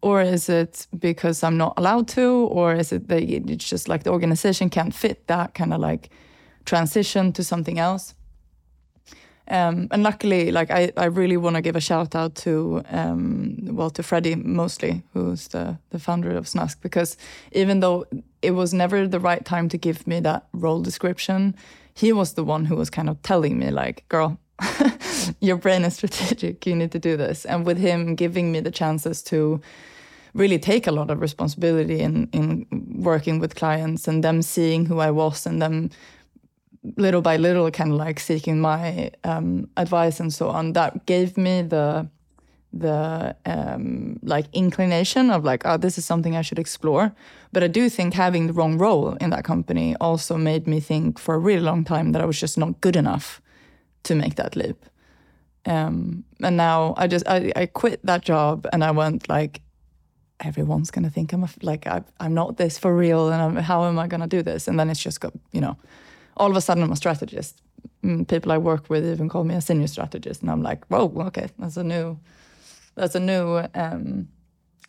Or 0.00 0.22
is 0.22 0.48
it 0.48 0.86
because 0.98 1.42
I'm 1.42 1.56
not 1.56 1.74
allowed 1.76 2.08
to, 2.08 2.48
or 2.50 2.74
is 2.74 2.92
it 2.92 3.08
that 3.08 3.22
it's 3.22 3.68
just 3.68 3.88
like 3.88 4.04
the 4.04 4.10
organization 4.10 4.70
can't 4.70 4.94
fit 4.94 5.26
that 5.26 5.54
kind 5.54 5.74
of 5.74 5.80
like 5.80 6.10
transition 6.64 7.32
to 7.32 7.42
something 7.42 7.78
else? 7.78 8.14
Um, 9.50 9.88
and 9.90 10.02
luckily, 10.02 10.52
like 10.52 10.70
I, 10.70 10.92
I 10.96 11.06
really 11.06 11.38
want 11.38 11.56
to 11.56 11.62
give 11.62 11.74
a 11.74 11.80
shout 11.80 12.14
out 12.14 12.34
to 12.36 12.82
um, 12.90 13.56
well 13.62 13.90
to 13.90 14.02
Freddie 14.02 14.36
mostly, 14.36 15.02
who's 15.14 15.48
the 15.48 15.78
the 15.90 15.98
founder 15.98 16.36
of 16.36 16.46
Snask, 16.46 16.80
because 16.82 17.16
even 17.52 17.80
though 17.80 18.06
it 18.42 18.50
was 18.50 18.74
never 18.74 19.08
the 19.08 19.20
right 19.20 19.44
time 19.44 19.68
to 19.70 19.78
give 19.78 20.06
me 20.06 20.20
that 20.20 20.46
role 20.52 20.82
description, 20.82 21.54
he 21.94 22.12
was 22.12 22.34
the 22.34 22.44
one 22.44 22.66
who 22.66 22.76
was 22.76 22.90
kind 22.90 23.08
of 23.08 23.22
telling 23.22 23.58
me 23.58 23.70
like, 23.70 24.04
"Girl, 24.08 24.38
your 25.40 25.56
brain 25.56 25.84
is 25.84 25.94
strategic. 25.94 26.66
You 26.66 26.76
need 26.76 26.92
to 26.92 26.98
do 26.98 27.16
this." 27.16 27.44
And 27.44 27.66
with 27.66 27.78
him 27.78 28.14
giving 28.14 28.52
me 28.52 28.60
the 28.60 28.70
chances 28.70 29.22
to 29.24 29.60
really 30.34 30.58
take 30.58 30.86
a 30.86 30.92
lot 30.92 31.10
of 31.10 31.20
responsibility 31.20 32.00
in 32.00 32.28
in 32.32 32.66
working 33.02 33.40
with 33.40 33.54
clients 33.54 34.08
and 34.08 34.22
them 34.22 34.42
seeing 34.42 34.86
who 34.86 34.98
I 34.98 35.10
was 35.10 35.46
and 35.46 35.60
them 35.60 35.90
little 36.96 37.20
by 37.20 37.36
little 37.36 37.70
kind 37.70 37.92
of 37.92 37.96
like 37.96 38.20
seeking 38.20 38.60
my 38.60 39.10
um, 39.24 39.68
advice 39.76 40.20
and 40.20 40.32
so 40.32 40.48
on 40.48 40.72
that 40.72 41.06
gave 41.06 41.36
me 41.36 41.62
the 41.62 42.08
the 42.72 43.34
um, 43.46 44.18
like 44.22 44.46
inclination 44.52 45.30
of 45.30 45.44
like 45.44 45.62
oh 45.64 45.76
this 45.76 45.96
is 45.96 46.04
something 46.04 46.36
i 46.36 46.42
should 46.42 46.58
explore 46.58 47.12
but 47.52 47.62
i 47.62 47.66
do 47.66 47.88
think 47.88 48.12
having 48.14 48.46
the 48.46 48.52
wrong 48.52 48.76
role 48.76 49.14
in 49.14 49.30
that 49.30 49.42
company 49.42 49.96
also 50.00 50.36
made 50.36 50.66
me 50.66 50.78
think 50.78 51.18
for 51.18 51.34
a 51.34 51.38
really 51.38 51.62
long 51.62 51.82
time 51.82 52.12
that 52.12 52.20
i 52.20 52.26
was 52.26 52.38
just 52.38 52.58
not 52.58 52.80
good 52.80 52.94
enough 52.94 53.40
to 54.02 54.14
make 54.14 54.34
that 54.34 54.54
leap 54.54 54.84
um, 55.68 56.24
and 56.42 56.56
now 56.56 56.94
i 56.96 57.06
just 57.06 57.26
I, 57.28 57.52
I 57.56 57.66
quit 57.66 58.04
that 58.04 58.22
job 58.22 58.66
and 58.72 58.82
i 58.82 58.90
went 58.90 59.28
like 59.28 59.60
everyone's 60.40 60.90
gonna 60.90 61.10
think 61.10 61.32
i'm 61.32 61.44
a, 61.44 61.48
like 61.62 61.86
I, 61.86 62.02
i'm 62.20 62.34
not 62.34 62.56
this 62.56 62.78
for 62.78 62.94
real 62.96 63.28
and 63.28 63.42
I'm, 63.42 63.56
how 63.56 63.84
am 63.84 63.98
i 63.98 64.06
gonna 64.06 64.26
do 64.28 64.42
this 64.42 64.68
and 64.68 64.78
then 64.78 64.90
it's 64.90 65.02
just 65.02 65.20
got 65.20 65.32
you 65.52 65.60
know 65.60 65.76
all 66.38 66.50
of 66.50 66.56
a 66.56 66.60
sudden 66.60 66.82
I'm 66.82 66.92
a 66.92 66.96
strategist. 66.96 67.60
Mm, 68.02 68.26
people 68.28 68.52
I 68.52 68.58
work 68.58 68.88
with 68.88 69.04
even 69.04 69.28
call 69.28 69.44
me 69.44 69.54
a 69.54 69.60
senior 69.60 69.88
strategist, 69.88 70.42
and 70.42 70.50
I'm 70.50 70.62
like, 70.62 70.84
whoa, 70.86 71.12
okay, 71.26 71.48
that's 71.58 71.76
a 71.76 71.84
new, 71.84 72.18
that's 72.94 73.14
a 73.14 73.20
new 73.20 73.62
um, 73.74 74.28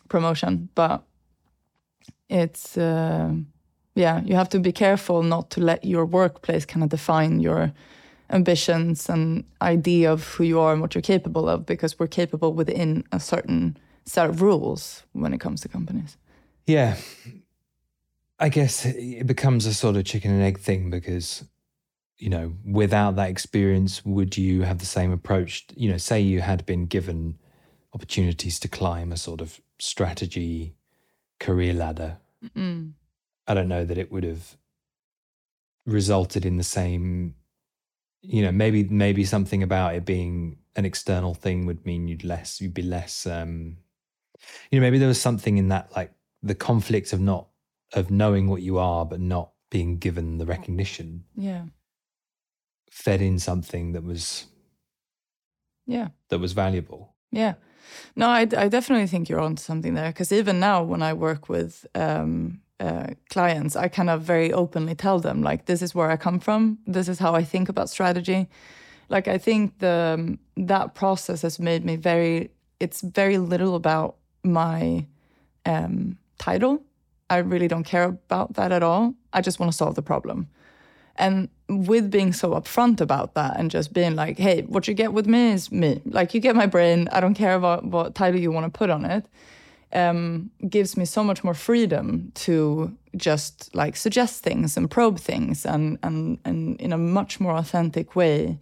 promotion. 0.08 0.68
But 0.74 1.02
it's 2.28 2.78
uh, 2.78 3.32
yeah, 3.94 4.22
you 4.22 4.36
have 4.36 4.48
to 4.50 4.60
be 4.60 4.72
careful 4.72 5.22
not 5.22 5.50
to 5.50 5.60
let 5.60 5.84
your 5.84 6.06
workplace 6.06 6.64
kind 6.64 6.84
of 6.84 6.88
define 6.88 7.40
your 7.40 7.72
ambitions 8.30 9.08
and 9.08 9.44
idea 9.60 10.12
of 10.12 10.24
who 10.34 10.44
you 10.44 10.60
are 10.60 10.72
and 10.72 10.80
what 10.80 10.94
you're 10.94 11.02
capable 11.02 11.48
of, 11.48 11.66
because 11.66 11.98
we're 11.98 12.06
capable 12.06 12.52
within 12.52 13.04
a 13.12 13.20
certain 13.20 13.76
set 14.04 14.28
of 14.28 14.42
rules 14.42 15.02
when 15.12 15.34
it 15.34 15.40
comes 15.40 15.60
to 15.60 15.68
companies. 15.68 16.16
Yeah, 16.66 16.96
I 18.38 18.48
guess 18.48 18.86
it 18.86 19.26
becomes 19.26 19.66
a 19.66 19.74
sort 19.74 19.96
of 19.96 20.04
chicken 20.04 20.30
and 20.30 20.42
egg 20.42 20.58
thing 20.60 20.90
because, 20.90 21.44
you 22.16 22.30
know, 22.30 22.54
without 22.64 23.16
that 23.16 23.30
experience, 23.30 24.04
would 24.04 24.36
you 24.36 24.62
have 24.62 24.78
the 24.78 24.86
same 24.86 25.12
approach? 25.12 25.66
You 25.74 25.90
know, 25.90 25.98
say 25.98 26.20
you 26.20 26.40
had 26.40 26.64
been 26.64 26.86
given 26.86 27.38
opportunities 27.92 28.60
to 28.60 28.68
climb 28.68 29.12
a 29.12 29.16
sort 29.16 29.40
of 29.40 29.60
strategy 29.78 30.74
career 31.40 31.74
ladder. 31.74 32.18
Mm. 32.56 32.92
I 33.46 33.54
don't 33.54 33.68
know 33.68 33.84
that 33.84 33.98
it 33.98 34.12
would 34.12 34.24
have 34.24 34.56
resulted 35.84 36.46
in 36.46 36.56
the 36.56 36.64
same 36.64 37.34
you 38.22 38.42
know 38.42 38.52
maybe 38.52 38.84
maybe 38.84 39.24
something 39.24 39.62
about 39.62 39.94
it 39.94 40.04
being 40.04 40.58
an 40.76 40.84
external 40.84 41.34
thing 41.34 41.66
would 41.66 41.84
mean 41.86 42.08
you'd 42.08 42.24
less 42.24 42.60
you'd 42.60 42.74
be 42.74 42.82
less 42.82 43.26
um 43.26 43.76
you 44.70 44.78
know 44.78 44.84
maybe 44.84 44.98
there 44.98 45.08
was 45.08 45.20
something 45.20 45.58
in 45.58 45.68
that 45.68 45.90
like 45.96 46.12
the 46.42 46.54
conflict 46.54 47.12
of 47.12 47.20
not 47.20 47.48
of 47.92 48.10
knowing 48.10 48.48
what 48.48 48.62
you 48.62 48.78
are 48.78 49.04
but 49.04 49.20
not 49.20 49.52
being 49.70 49.98
given 49.98 50.38
the 50.38 50.46
recognition 50.46 51.24
yeah. 51.36 51.64
fed 52.90 53.20
in 53.20 53.38
something 53.38 53.92
that 53.92 54.04
was 54.04 54.46
yeah. 55.86 56.08
that 56.28 56.38
was 56.38 56.52
valuable. 56.52 57.14
Yeah. 57.32 57.54
No 58.14 58.28
i, 58.28 58.40
I 58.42 58.68
definitely 58.68 59.08
think 59.08 59.28
you're 59.28 59.40
onto 59.40 59.62
something 59.62 59.94
there 59.94 60.10
because 60.10 60.30
even 60.32 60.60
now 60.60 60.82
when 60.84 61.02
i 61.02 61.12
work 61.12 61.48
with 61.48 61.86
um, 61.94 62.60
uh, 62.80 63.08
clients 63.28 63.76
i 63.76 63.88
kind 63.88 64.10
of 64.10 64.22
very 64.22 64.52
openly 64.52 64.94
tell 64.94 65.18
them 65.20 65.42
like 65.42 65.66
this 65.66 65.82
is 65.82 65.94
where 65.94 66.10
i 66.10 66.16
come 66.16 66.40
from 66.40 66.78
this 66.86 67.08
is 67.08 67.18
how 67.18 67.34
i 67.34 67.44
think 67.44 67.68
about 67.68 67.90
strategy 67.90 68.48
like 69.08 69.28
i 69.28 69.38
think 69.38 69.78
the 69.78 70.16
um, 70.18 70.38
that 70.56 70.94
process 70.94 71.42
has 71.42 71.58
made 71.58 71.84
me 71.84 71.96
very 71.96 72.50
it's 72.80 73.02
very 73.02 73.38
little 73.38 73.74
about 73.74 74.16
my 74.42 75.06
um, 75.66 76.16
title 76.38 76.82
I 77.30 77.38
really 77.38 77.68
don't 77.68 77.84
care 77.84 78.04
about 78.04 78.54
that 78.54 78.72
at 78.72 78.82
all. 78.82 79.14
I 79.32 79.40
just 79.40 79.60
want 79.60 79.70
to 79.70 79.76
solve 79.76 79.94
the 79.94 80.02
problem. 80.02 80.48
And 81.14 81.48
with 81.68 82.10
being 82.10 82.32
so 82.32 82.50
upfront 82.50 83.00
about 83.00 83.34
that 83.34 83.58
and 83.58 83.70
just 83.70 83.92
being 83.92 84.16
like, 84.16 84.36
hey, 84.36 84.62
what 84.62 84.88
you 84.88 84.94
get 84.94 85.12
with 85.12 85.26
me 85.26 85.52
is 85.52 85.70
me. 85.70 86.02
Like, 86.04 86.34
you 86.34 86.40
get 86.40 86.56
my 86.56 86.66
brain. 86.66 87.08
I 87.12 87.20
don't 87.20 87.34
care 87.34 87.54
about 87.54 87.84
what 87.84 88.16
title 88.16 88.40
you 88.40 88.50
want 88.50 88.72
to 88.72 88.76
put 88.76 88.90
on 88.90 89.04
it. 89.04 89.24
Um, 89.92 90.50
gives 90.68 90.96
me 90.96 91.04
so 91.04 91.24
much 91.24 91.42
more 91.42 91.54
freedom 91.54 92.30
to 92.34 92.96
just 93.16 93.74
like 93.74 93.96
suggest 93.96 94.44
things 94.44 94.76
and 94.76 94.88
probe 94.88 95.18
things 95.18 95.66
and, 95.66 95.98
and, 96.04 96.38
and 96.44 96.80
in 96.80 96.92
a 96.92 96.96
much 96.98 97.40
more 97.40 97.56
authentic 97.56 98.14
way 98.14 98.56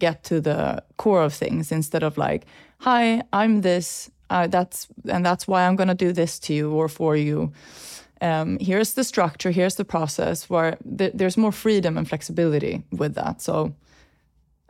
get 0.00 0.24
to 0.24 0.40
the 0.40 0.82
core 0.96 1.22
of 1.22 1.34
things 1.34 1.70
instead 1.70 2.02
of 2.02 2.18
like, 2.18 2.46
hi, 2.78 3.22
I'm 3.32 3.60
this. 3.60 4.10
Uh, 4.28 4.48
that's 4.48 4.88
and 5.08 5.24
that's 5.24 5.46
why 5.46 5.66
I'm 5.66 5.76
gonna 5.76 5.94
do 5.94 6.12
this 6.12 6.40
to 6.40 6.54
you 6.54 6.72
or 6.72 6.88
for 6.88 7.16
you 7.16 7.52
um, 8.22 8.58
here's 8.60 8.94
the 8.94 9.02
structure, 9.02 9.50
here's 9.50 9.74
the 9.74 9.84
process, 9.84 10.48
where 10.48 10.78
th- 10.96 11.12
there's 11.12 11.36
more 11.36 11.50
freedom 11.50 11.98
and 11.98 12.08
flexibility 12.08 12.84
with 12.92 13.14
that. 13.16 13.42
So 13.42 13.74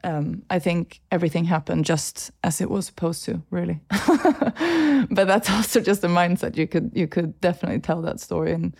um, 0.05 0.43
I 0.51 0.59
think 0.59 1.01
everything 1.11 1.45
happened 1.45 1.85
just 1.85 2.31
as 2.43 2.61
it 2.61 2.71
was 2.71 2.87
supposed 2.87 3.25
to, 3.25 3.43
really. 3.51 3.81
but 5.11 5.27
that's 5.27 5.51
also 5.51 5.81
just 5.81 6.05
a 6.05 6.09
mindset. 6.09 6.57
You 6.57 6.67
could 6.67 6.91
you 6.95 7.07
could 7.07 7.41
definitely 7.41 7.81
tell 7.81 8.03
that 8.03 8.21
story 8.21 8.53
in 8.53 8.75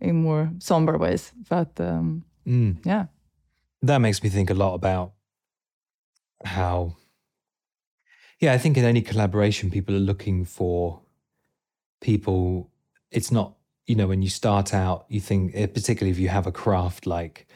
in 0.00 0.22
more 0.22 0.50
somber 0.58 0.98
ways. 0.98 1.32
But 1.48 1.80
um, 1.80 2.24
mm. 2.46 2.76
yeah, 2.84 3.06
that 3.82 3.98
makes 3.98 4.22
me 4.22 4.28
think 4.28 4.50
a 4.50 4.54
lot 4.54 4.74
about 4.74 5.12
how. 6.44 6.96
Yeah, 8.38 8.54
I 8.54 8.58
think 8.58 8.78
in 8.78 8.84
any 8.84 9.02
collaboration, 9.02 9.70
people 9.70 9.94
are 9.94 9.98
looking 9.98 10.44
for 10.46 11.00
people. 12.00 12.70
It's 13.10 13.30
not 13.30 13.54
you 13.90 13.96
know, 13.96 14.06
when 14.06 14.22
you 14.22 14.28
start 14.28 14.72
out, 14.72 15.04
you 15.08 15.18
think, 15.18 15.50
eh, 15.52 15.66
particularly 15.66 16.12
if 16.12 16.18
you 16.20 16.28
have 16.28 16.46
a 16.46 16.52
craft 16.52 17.06
like 17.06 17.48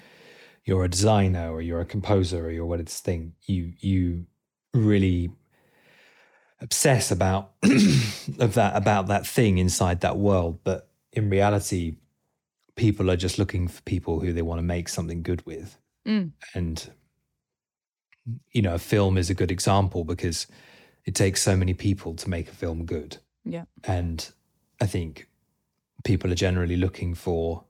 you're 0.65 0.85
a 0.85 0.89
designer 0.89 1.51
or 1.53 1.61
you're 1.61 1.81
a 1.81 1.87
composer 1.87 2.47
or 2.47 2.51
you're 2.51 2.67
what 2.67 2.81
it's 2.81 3.01
thing, 3.01 3.35
you 3.43 3.73
you 3.79 4.27
really 4.73 5.31
obsess 6.61 7.11
about 7.11 7.53
of 7.63 8.55
that 8.55 8.77
about 8.77 9.09
that 9.09 9.27
thing 9.27 9.59
inside 9.59 10.01
that 10.01 10.17
world. 10.17 10.61
But 10.65 10.89
in 11.13 11.31
reality, 11.31 11.97
people 12.77 13.11
are 13.11 13.17
just 13.17 13.39
looking 13.39 13.69
for 13.69 13.83
people 13.83 14.21
who 14.21 14.33
they 14.33 14.43
want 14.43 14.59
to 14.59 14.63
make 14.63 14.89
something 14.89 15.23
good 15.23 15.45
with. 15.47 15.79
Mm. 16.07 16.33
And 16.55 16.91
you 18.53 18.63
know, 18.63 18.75
a 18.75 18.79
film 18.79 19.19
is 19.19 19.29
a 19.29 19.35
good 19.35 19.51
example 19.51 20.05
because 20.05 20.47
it 21.05 21.15
takes 21.15 21.43
so 21.43 21.57
many 21.57 21.75
people 21.75 22.15
to 22.15 22.31
make 22.31 22.49
a 22.49 22.55
film 22.55 22.87
good. 22.87 23.19
Yeah. 23.45 23.65
And 23.85 24.27
I 24.81 24.87
think 24.87 25.29
people 26.05 26.33
are 26.33 26.37
generally 26.37 26.77
looking 26.77 27.15
for 27.15 27.65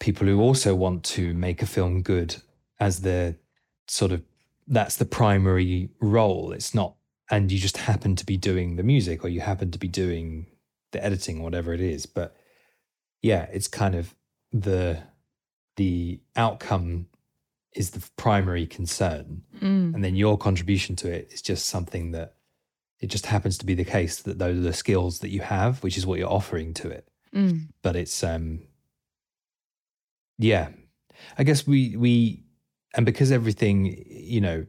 people 0.00 0.26
who 0.26 0.40
also 0.40 0.74
want 0.74 1.04
to 1.04 1.32
make 1.34 1.62
a 1.62 1.66
film 1.66 2.02
good 2.02 2.36
as 2.80 3.02
the 3.02 3.36
sort 3.86 4.10
of 4.10 4.22
that's 4.66 4.96
the 4.96 5.04
primary 5.04 5.90
role. 6.00 6.52
It's 6.52 6.74
not, 6.74 6.94
and 7.30 7.52
you 7.52 7.58
just 7.58 7.76
happen 7.76 8.16
to 8.16 8.26
be 8.26 8.36
doing 8.36 8.76
the 8.76 8.82
music 8.82 9.24
or 9.24 9.28
you 9.28 9.40
happen 9.40 9.70
to 9.70 9.78
be 9.78 9.88
doing 9.88 10.46
the 10.92 11.04
editing 11.04 11.40
or 11.40 11.44
whatever 11.44 11.72
it 11.72 11.80
is. 11.80 12.06
But 12.06 12.34
yeah, 13.22 13.46
it's 13.52 13.68
kind 13.68 13.94
of 13.94 14.14
the 14.52 15.02
the 15.76 16.20
outcome 16.34 17.06
is 17.72 17.90
the 17.90 18.02
primary 18.16 18.66
concern, 18.66 19.42
mm. 19.56 19.94
and 19.94 20.02
then 20.02 20.16
your 20.16 20.36
contribution 20.36 20.96
to 20.96 21.10
it 21.10 21.28
is 21.32 21.40
just 21.42 21.66
something 21.66 22.10
that 22.12 22.34
it 23.00 23.06
just 23.06 23.26
happens 23.26 23.56
to 23.58 23.66
be 23.66 23.74
the 23.74 23.84
case 23.84 24.22
that 24.22 24.38
those 24.38 24.58
are 24.58 24.62
the 24.62 24.72
skills 24.72 25.20
that 25.20 25.30
you 25.30 25.40
have, 25.40 25.82
which 25.82 25.96
is 25.96 26.06
what 26.06 26.18
you're 26.18 26.32
offering 26.32 26.74
to 26.74 26.88
it. 26.88 27.08
Mm. 27.34 27.68
But 27.82 27.96
it's 27.96 28.24
um 28.24 28.62
yeah. 30.40 30.68
I 31.38 31.44
guess 31.44 31.66
we 31.66 31.96
we 31.96 32.44
and 32.94 33.06
because 33.06 33.30
everything, 33.30 34.04
you 34.08 34.40
know, 34.40 34.66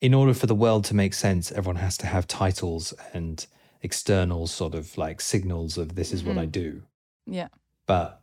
in 0.00 0.14
order 0.14 0.34
for 0.34 0.46
the 0.46 0.54
world 0.54 0.84
to 0.86 0.94
make 0.94 1.14
sense, 1.14 1.52
everyone 1.52 1.76
has 1.76 1.96
to 1.98 2.06
have 2.06 2.26
titles 2.26 2.92
and 3.12 3.46
external 3.82 4.46
sort 4.46 4.74
of 4.74 4.96
like 4.96 5.20
signals 5.20 5.76
of 5.76 5.94
this 5.94 6.12
is 6.12 6.20
mm-hmm. 6.20 6.30
what 6.30 6.38
I 6.38 6.46
mm-hmm. 6.46 6.50
do. 6.50 6.82
Yeah. 7.26 7.48
But 7.86 8.22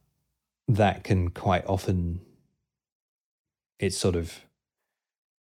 that 0.68 1.04
can 1.04 1.30
quite 1.30 1.66
often 1.66 2.22
it 3.80 3.93
sort 3.93 4.16
of 4.16 4.41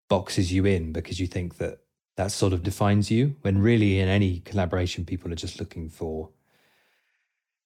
boxes 0.09 0.51
you 0.51 0.65
in 0.65 0.91
because 0.91 1.19
you 1.19 1.27
think 1.27 1.57
that 1.57 1.79
that 2.17 2.31
sort 2.31 2.53
of 2.53 2.63
defines 2.63 3.11
you. 3.11 3.35
When 3.41 3.59
really, 3.59 3.99
in 3.99 4.07
any 4.07 4.39
collaboration, 4.39 5.05
people 5.05 5.31
are 5.31 5.35
just 5.35 5.59
looking 5.59 5.89
for 5.89 6.29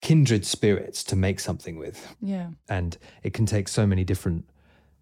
kindred 0.02 0.46
spirits 0.46 1.04
to 1.06 1.16
make 1.16 1.40
something 1.40 1.78
with. 1.78 2.16
Yeah. 2.22 2.50
And 2.68 2.98
it 3.24 3.34
can 3.34 3.46
take 3.46 3.68
so 3.68 3.86
many 3.86 4.04
different, 4.04 4.50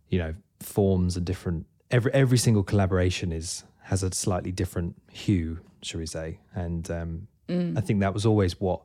you 0.09 0.19
know, 0.19 0.35
forms 0.59 1.17
and 1.17 1.25
different. 1.25 1.65
Every 1.91 2.13
every 2.13 2.37
single 2.37 2.63
collaboration 2.63 3.31
is 3.31 3.63
has 3.83 4.03
a 4.03 4.13
slightly 4.13 4.51
different 4.51 4.95
hue, 5.11 5.59
shall 5.81 5.99
we 5.99 6.05
say? 6.05 6.39
And 6.53 6.89
um, 6.91 7.27
I 7.49 7.81
think 7.81 8.01
that 8.01 8.13
was 8.13 8.25
always 8.25 8.59
what 8.59 8.81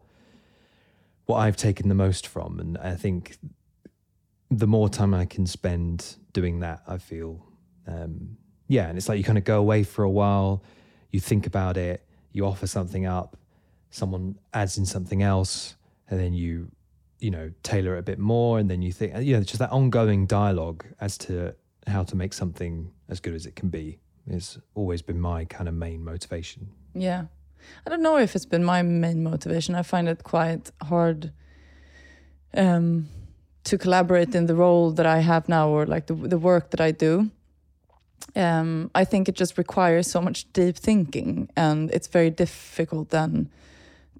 what 1.26 1.38
I've 1.38 1.56
taken 1.56 1.88
the 1.88 1.94
most 1.94 2.26
from, 2.26 2.60
and 2.60 2.78
I 2.78 2.94
think 2.94 3.36
the 4.50 4.66
more 4.66 4.88
time 4.88 5.14
I 5.14 5.24
can 5.24 5.46
spend 5.46 6.16
doing 6.32 6.60
that, 6.60 6.82
I 6.86 6.98
feel, 6.98 7.44
um, 7.86 8.36
yeah, 8.68 8.88
and 8.88 8.98
it's 8.98 9.08
like 9.08 9.18
you 9.18 9.24
kind 9.24 9.38
of 9.38 9.44
go 9.44 9.58
away 9.58 9.82
for 9.82 10.02
a 10.02 10.10
while, 10.10 10.62
you 11.10 11.20
think 11.20 11.46
about 11.46 11.76
it, 11.76 12.04
you 12.32 12.44
offer 12.44 12.66
something 12.66 13.06
up, 13.06 13.36
someone 13.90 14.38
adds 14.52 14.76
in 14.76 14.84
something 14.84 15.22
else, 15.22 15.76
and 16.12 16.20
then 16.20 16.34
you, 16.34 16.70
you 17.20 17.30
know, 17.30 17.50
tailor 17.62 17.96
it 17.96 18.00
a 18.00 18.02
bit 18.02 18.18
more, 18.18 18.58
and 18.58 18.70
then 18.70 18.82
you 18.82 18.92
think, 18.92 19.16
you 19.24 19.34
know, 19.34 19.42
just 19.42 19.60
that 19.60 19.70
ongoing 19.70 20.26
dialogue 20.26 20.84
as 21.00 21.16
to 21.16 21.54
how 21.86 22.04
to 22.04 22.14
make 22.14 22.34
something 22.34 22.92
as 23.08 23.18
good 23.18 23.34
as 23.34 23.46
it 23.46 23.56
can 23.56 23.70
be 23.70 23.98
has 24.30 24.58
always 24.74 25.00
been 25.00 25.18
my 25.18 25.46
kind 25.46 25.68
of 25.68 25.74
main 25.74 26.04
motivation. 26.04 26.68
Yeah. 26.94 27.24
I 27.86 27.90
don't 27.90 28.02
know 28.02 28.18
if 28.18 28.36
it's 28.36 28.44
been 28.44 28.62
my 28.62 28.82
main 28.82 29.22
motivation. 29.22 29.74
I 29.74 29.82
find 29.82 30.06
it 30.06 30.22
quite 30.22 30.70
hard 30.82 31.32
um, 32.52 33.08
to 33.64 33.78
collaborate 33.78 34.34
in 34.34 34.44
the 34.44 34.54
role 34.54 34.90
that 34.90 35.06
I 35.06 35.20
have 35.20 35.48
now 35.48 35.70
or 35.70 35.86
like 35.86 36.08
the, 36.08 36.14
the 36.14 36.38
work 36.38 36.72
that 36.72 36.80
I 36.82 36.90
do. 36.90 37.30
Um, 38.36 38.90
I 38.94 39.06
think 39.06 39.30
it 39.30 39.34
just 39.34 39.56
requires 39.56 40.10
so 40.10 40.20
much 40.20 40.52
deep 40.52 40.76
thinking, 40.76 41.48
and 41.56 41.90
it's 41.90 42.06
very 42.06 42.30
difficult 42.30 43.08
then 43.08 43.48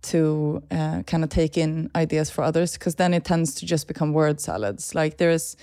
to 0.03 0.62
uh, 0.70 1.03
kind 1.03 1.24
of 1.24 1.30
take 1.30 1.57
in 1.57 1.90
ideas 1.94 2.30
for 2.30 2.42
others 2.42 2.74
because 2.74 2.96
then 2.96 3.14
it 3.14 3.24
tends 3.24 3.55
to 3.55 3.66
just 3.66 3.88
become 3.88 4.12
word 4.12 4.40
salads. 4.40 4.94
Like 4.94 5.16
there 5.18 5.30
is, 5.30 5.57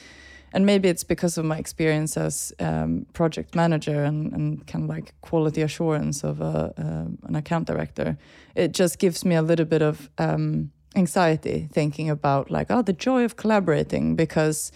and 0.53 0.65
maybe 0.65 0.89
it's 0.89 1.03
because 1.03 1.37
of 1.37 1.45
my 1.45 1.57
experience 1.57 2.17
as 2.17 2.53
um, 2.59 3.05
project 3.13 3.55
manager 3.55 4.03
and, 4.03 4.31
and 4.33 4.65
kind 4.65 4.83
of 4.85 4.89
like 4.89 5.13
quality 5.21 5.61
assurance 5.61 6.23
of 6.23 6.41
a, 6.41 6.73
uh, 6.77 7.27
an 7.27 7.35
account 7.35 7.67
director. 7.67 8.17
It 8.55 8.73
just 8.73 8.97
gives 8.97 9.25
me 9.25 9.35
a 9.35 9.41
little 9.41 9.65
bit 9.65 9.81
of 9.81 10.09
um, 10.17 10.71
anxiety 10.95 11.69
thinking 11.71 12.09
about 12.09 12.49
like 12.49 12.67
oh 12.69 12.81
the 12.81 12.93
joy 12.93 13.23
of 13.23 13.35
collaborating 13.35 14.15
because 14.15 14.71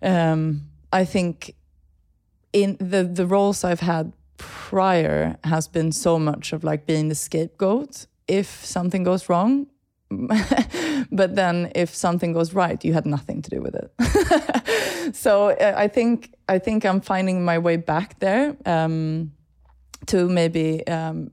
um, 0.00 0.62
I 0.92 1.04
think 1.04 1.54
in 2.52 2.76
the 2.78 3.02
the 3.04 3.26
roles 3.26 3.64
I've 3.64 3.80
had 3.80 4.12
prior 4.36 5.36
has 5.44 5.68
been 5.68 5.92
so 5.92 6.18
much 6.18 6.52
of 6.52 6.64
like 6.64 6.86
being 6.86 7.08
the 7.08 7.14
scapegoat 7.14 8.06
if 8.38 8.48
something 8.64 9.04
goes 9.04 9.28
wrong 9.28 9.66
but 11.10 11.34
then 11.34 11.70
if 11.74 11.94
something 11.94 12.32
goes 12.32 12.52
right 12.54 12.84
you 12.84 12.92
had 12.92 13.06
nothing 13.06 13.42
to 13.42 13.50
do 13.50 13.60
with 13.62 13.74
it. 13.74 13.88
So 15.14 15.50
uh, 15.50 15.74
i 15.84 15.88
think 15.88 16.14
i 16.48 16.58
think 16.58 16.84
i'm 16.84 17.00
finding 17.00 17.44
my 17.44 17.58
way 17.58 17.76
back 17.76 18.18
there 18.20 18.56
um, 18.66 19.32
to 20.06 20.28
maybe 20.28 20.86
um, 20.86 21.30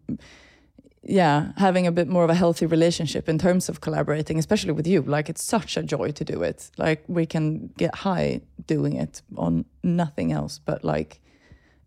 yeah 1.04 1.52
having 1.58 1.88
a 1.88 1.92
bit 1.92 2.08
more 2.08 2.24
of 2.24 2.30
a 2.30 2.36
healthy 2.36 2.66
relationship 2.66 3.30
in 3.30 3.38
terms 3.38 3.70
of 3.70 3.80
collaborating 3.80 4.38
especially 4.40 4.74
with 4.74 4.88
you. 4.88 5.02
Like 5.02 5.30
it's 5.30 5.44
such 5.44 5.78
a 5.78 5.84
joy 5.84 6.12
to 6.12 6.24
do 6.24 6.44
it. 6.44 6.72
Like 6.78 7.04
we 7.08 7.26
can 7.26 7.68
get 7.78 7.96
high 7.96 8.42
doing 8.66 8.94
it 8.96 9.22
on 9.38 9.66
nothing 9.84 10.32
else 10.32 10.60
but 10.66 10.84
like 10.84 11.22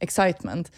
excitement 0.03 0.71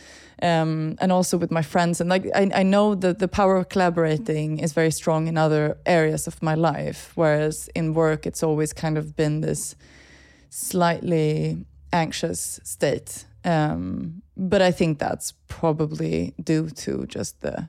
um, 0.43 0.97
and 1.01 1.11
also 1.13 1.39
with 1.39 1.51
my 1.51 1.63
friends 1.63 2.01
and 2.01 2.11
like 2.11 2.25
I, 2.35 2.51
I 2.61 2.63
know 2.63 2.95
that 2.97 3.19
the 3.19 3.29
power 3.29 3.57
of 3.57 3.69
collaborating 3.69 4.59
is 4.65 4.73
very 4.75 4.91
strong 4.91 5.29
in 5.29 5.37
other 5.39 5.77
areas 5.87 6.27
of 6.27 6.43
my 6.43 6.55
life 6.55 7.11
whereas 7.17 7.69
in 7.75 7.95
work 7.95 8.27
it's 8.27 8.43
always 8.43 8.73
kind 8.73 8.99
of 8.99 9.05
been 9.17 9.41
this 9.41 9.75
slightly 10.51 11.65
anxious 11.93 12.61
state 12.65 13.25
um, 13.45 14.23
but 14.37 14.61
i 14.63 14.71
think 14.73 14.99
that's 14.99 15.33
probably 15.49 16.35
due 16.43 16.69
to 16.71 17.07
just 17.07 17.41
the 17.41 17.69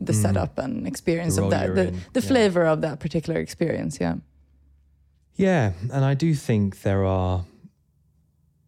the 0.00 0.12
Mm. 0.12 0.22
setup 0.22 0.58
and 0.58 0.86
experience 0.86 1.36
The 1.36 1.44
of 1.44 1.50
that 1.50 1.74
the, 1.74 1.88
in, 1.88 1.94
the 2.12 2.20
yeah. 2.20 2.28
flavor 2.28 2.66
of 2.66 2.80
that 2.80 2.98
particular 3.00 3.40
experience 3.40 3.98
yeah 4.00 4.16
Yeah, 5.36 5.72
and 5.92 6.04
I 6.04 6.14
do 6.14 6.34
think 6.34 6.82
there 6.82 7.04
are, 7.04 7.44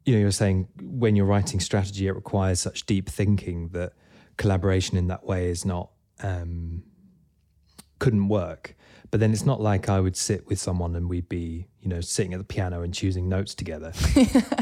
you 0.06 0.14
know, 0.14 0.20
you're 0.20 0.30
saying 0.30 0.68
when 0.80 1.16
you're 1.16 1.26
writing 1.26 1.60
strategy, 1.60 2.06
it 2.06 2.12
requires 2.12 2.60
such 2.60 2.86
deep 2.86 3.08
thinking 3.08 3.68
that 3.70 3.92
collaboration 4.36 4.96
in 4.96 5.08
that 5.08 5.24
way 5.24 5.50
is 5.50 5.64
not, 5.64 5.90
um, 6.22 6.84
couldn't 7.98 8.28
work. 8.28 8.76
But 9.10 9.20
then 9.20 9.32
it's 9.32 9.44
not 9.44 9.60
like 9.60 9.88
I 9.88 10.00
would 10.00 10.16
sit 10.16 10.46
with 10.46 10.58
someone 10.58 10.94
and 10.94 11.08
we'd 11.08 11.28
be, 11.28 11.66
you 11.80 11.88
know, 11.88 12.00
sitting 12.00 12.34
at 12.34 12.38
the 12.38 12.44
piano 12.44 12.82
and 12.82 12.94
choosing 12.94 13.28
notes 13.28 13.54
together. 13.54 13.92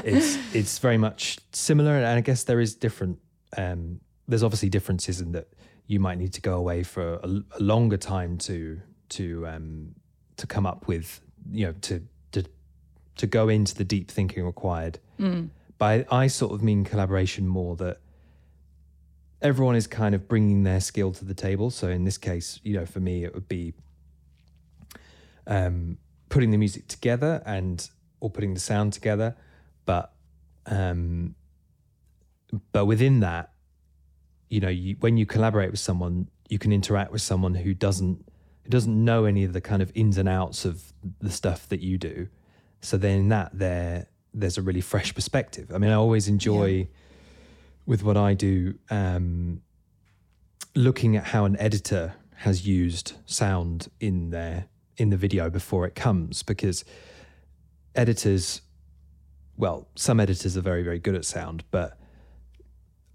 it's 0.04 0.38
it's 0.54 0.78
very 0.78 0.98
much 0.98 1.38
similar, 1.52 1.96
and 1.96 2.06
I 2.06 2.20
guess 2.20 2.44
there 2.44 2.60
is 2.60 2.74
different. 2.74 3.18
Um, 3.56 4.00
there's 4.28 4.42
obviously 4.42 4.68
differences 4.68 5.20
in 5.20 5.32
that 5.32 5.48
you 5.86 5.98
might 5.98 6.18
need 6.18 6.32
to 6.34 6.40
go 6.40 6.54
away 6.54 6.82
for 6.82 7.14
a, 7.14 7.28
a 7.58 7.60
longer 7.60 7.96
time 7.96 8.36
to 8.38 8.80
to 9.10 9.46
um, 9.46 9.94
to 10.36 10.46
come 10.46 10.66
up 10.66 10.86
with 10.88 11.20
you 11.50 11.66
know 11.66 11.72
to 11.82 12.02
to 13.16 13.26
go 13.26 13.48
into 13.48 13.74
the 13.74 13.84
deep 13.84 14.10
thinking 14.10 14.44
required. 14.44 14.98
But 15.78 16.06
I, 16.10 16.24
I 16.24 16.26
sort 16.28 16.52
of 16.52 16.62
mean 16.62 16.84
collaboration 16.84 17.46
more 17.46 17.76
that 17.76 17.98
everyone 19.42 19.76
is 19.76 19.86
kind 19.86 20.14
of 20.14 20.26
bringing 20.28 20.62
their 20.64 20.80
skill 20.80 21.12
to 21.12 21.24
the 21.24 21.34
table. 21.34 21.70
So 21.70 21.88
in 21.88 22.04
this 22.04 22.18
case, 22.18 22.60
you 22.62 22.74
know, 22.74 22.86
for 22.86 23.00
me, 23.00 23.24
it 23.24 23.34
would 23.34 23.48
be 23.48 23.74
um, 25.46 25.98
putting 26.28 26.50
the 26.50 26.58
music 26.58 26.88
together 26.88 27.42
and 27.44 27.88
or 28.20 28.30
putting 28.30 28.54
the 28.54 28.60
sound 28.60 28.92
together, 28.92 29.36
but 29.84 30.12
um, 30.66 31.34
but 32.72 32.86
within 32.86 33.20
that, 33.20 33.52
you 34.48 34.60
know, 34.60 34.68
you, 34.68 34.96
when 35.00 35.16
you 35.16 35.26
collaborate 35.26 35.70
with 35.70 35.80
someone, 35.80 36.28
you 36.48 36.58
can 36.58 36.72
interact 36.72 37.12
with 37.12 37.20
someone 37.20 37.54
who 37.54 37.74
doesn't 37.74 38.24
who 38.62 38.70
doesn't 38.70 39.04
know 39.04 39.26
any 39.26 39.44
of 39.44 39.52
the 39.52 39.60
kind 39.60 39.82
of 39.82 39.92
ins 39.94 40.16
and 40.16 40.28
outs 40.28 40.64
of 40.64 40.92
the 41.20 41.30
stuff 41.30 41.68
that 41.68 41.80
you 41.80 41.98
do. 41.98 42.28
So 42.84 42.98
then 42.98 43.18
in 43.18 43.28
that 43.30 43.50
there 43.58 44.06
there's 44.34 44.58
a 44.58 44.62
really 44.62 44.80
fresh 44.80 45.14
perspective. 45.14 45.72
I 45.72 45.78
mean, 45.78 45.90
I 45.90 45.94
always 45.94 46.28
enjoy 46.28 46.88
with 47.86 48.02
what 48.02 48.16
I 48.16 48.34
do 48.34 48.74
um, 48.90 49.62
looking 50.74 51.16
at 51.16 51.24
how 51.24 51.44
an 51.44 51.56
editor 51.58 52.14
has 52.36 52.66
used 52.66 53.14
sound 53.26 53.88
in 54.00 54.30
their 54.30 54.66
in 54.96 55.10
the 55.10 55.16
video 55.16 55.48
before 55.50 55.86
it 55.86 55.94
comes 55.94 56.42
because 56.42 56.84
editors 57.94 58.60
well 59.56 59.88
some 59.94 60.20
editors 60.20 60.56
are 60.56 60.60
very 60.60 60.82
very 60.82 60.98
good 60.98 61.14
at 61.14 61.24
sound 61.24 61.64
but 61.70 61.98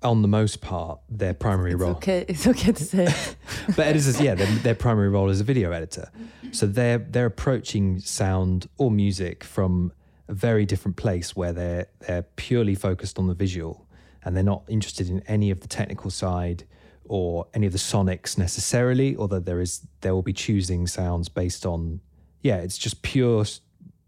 on 0.01 0.21
the 0.21 0.27
most 0.27 0.61
part 0.61 0.99
their 1.09 1.33
primary 1.33 1.71
it's 1.73 1.81
role 1.81 1.91
okay 1.91 2.23
it's 2.27 2.47
okay 2.47 2.71
to 2.71 2.83
say 2.83 3.13
but 3.67 3.79
editors, 3.79 4.19
yeah, 4.19 4.35
their, 4.35 4.47
their 4.57 4.75
primary 4.75 5.09
role 5.09 5.29
is 5.29 5.41
a 5.41 5.43
video 5.43 5.71
editor. 5.71 6.09
So 6.51 6.65
they're 6.65 6.97
they're 6.97 7.25
approaching 7.25 7.99
sound 7.99 8.67
or 8.77 8.91
music 8.91 9.43
from 9.43 9.91
a 10.27 10.33
very 10.33 10.65
different 10.65 10.97
place 10.97 11.35
where 11.35 11.53
they're 11.53 11.87
they're 12.07 12.23
purely 12.23 12.75
focused 12.75 13.19
on 13.19 13.27
the 13.27 13.33
visual 13.33 13.87
and 14.23 14.35
they're 14.35 14.43
not 14.43 14.63
interested 14.67 15.09
in 15.09 15.21
any 15.21 15.51
of 15.51 15.61
the 15.61 15.67
technical 15.67 16.11
side 16.11 16.65
or 17.05 17.47
any 17.53 17.65
of 17.65 17.73
the 17.73 17.79
sonics 17.79 18.37
necessarily, 18.37 19.15
although 19.17 19.39
there 19.39 19.61
is 19.61 19.87
they 20.01 20.11
will 20.11 20.21
be 20.21 20.33
choosing 20.33 20.87
sounds 20.87 21.29
based 21.29 21.65
on 21.65 22.01
yeah, 22.41 22.57
it's 22.57 22.77
just 22.77 23.01
pure 23.01 23.45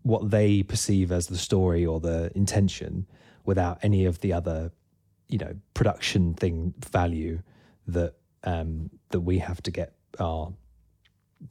what 0.03 0.31
they 0.31 0.63
perceive 0.63 1.11
as 1.11 1.27
the 1.27 1.37
story 1.37 1.85
or 1.85 1.99
the 1.99 2.31
intention 2.33 3.05
without 3.45 3.77
any 3.83 4.05
of 4.05 4.19
the 4.21 4.33
other 4.33 4.71
you 5.31 5.37
know 5.37 5.55
production 5.73 6.33
thing 6.35 6.73
value 6.91 7.41
that 7.87 8.13
um 8.43 8.89
that 9.09 9.21
we 9.21 9.39
have 9.39 9.61
to 9.63 9.71
get 9.71 9.93
our 10.19 10.53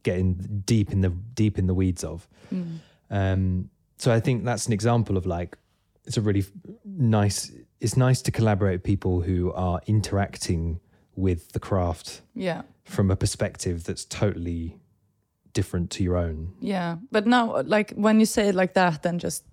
get 0.05 0.19
in 0.19 0.63
deep 0.67 0.93
in 0.93 1.01
the 1.01 1.11
deep 1.35 1.59
in 1.59 1.67
the 1.67 1.75
weeds 1.75 2.05
of. 2.05 2.29
Um 3.11 3.71
so 3.97 4.13
i 4.13 4.21
think 4.21 4.45
that's 4.45 4.67
an 4.67 4.73
example 4.73 5.17
of 5.17 5.27
like 5.27 5.59
it's 6.07 6.17
a 6.17 6.21
really 6.21 6.45
nice 6.85 7.53
it's 7.81 7.97
nice 7.97 8.23
to 8.23 8.31
collaborate 8.31 8.77
with 8.77 8.83
people 8.85 9.21
who 9.21 9.53
are 9.53 9.81
interacting 9.87 10.81
with 11.17 11.53
the 11.53 11.61
craft 11.61 12.23
yeah. 12.35 12.63
from 12.85 13.11
a 13.11 13.17
perspective 13.17 13.85
that's 13.85 14.05
totally 14.05 14.77
different 15.53 15.91
to 15.91 16.03
your 16.03 16.17
own. 16.17 16.55
Yeah, 16.61 16.97
but 17.11 17.27
now, 17.27 17.63
like 17.63 17.93
when 17.93 18.21
you 18.21 18.27
say 18.27 18.49
it 18.49 18.55
like 18.55 18.75
that, 18.75 19.03
then 19.03 19.19
just 19.19 19.45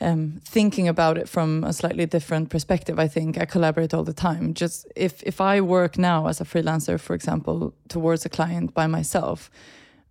um, 0.00 0.40
thinking 0.44 0.88
about 0.88 1.18
it 1.18 1.28
from 1.28 1.64
a 1.64 1.72
slightly 1.72 2.06
different 2.06 2.50
perspective, 2.50 2.98
I 2.98 3.08
think 3.08 3.38
I 3.38 3.44
collaborate 3.44 3.92
all 3.94 4.04
the 4.04 4.12
time. 4.12 4.54
Just 4.54 4.86
if 4.94 5.22
if 5.22 5.40
I 5.40 5.60
work 5.60 5.98
now 5.98 6.28
as 6.28 6.40
a 6.40 6.44
freelancer, 6.44 7.00
for 7.00 7.14
example, 7.14 7.74
towards 7.88 8.24
a 8.24 8.28
client 8.28 8.74
by 8.74 8.86
myself, 8.86 9.50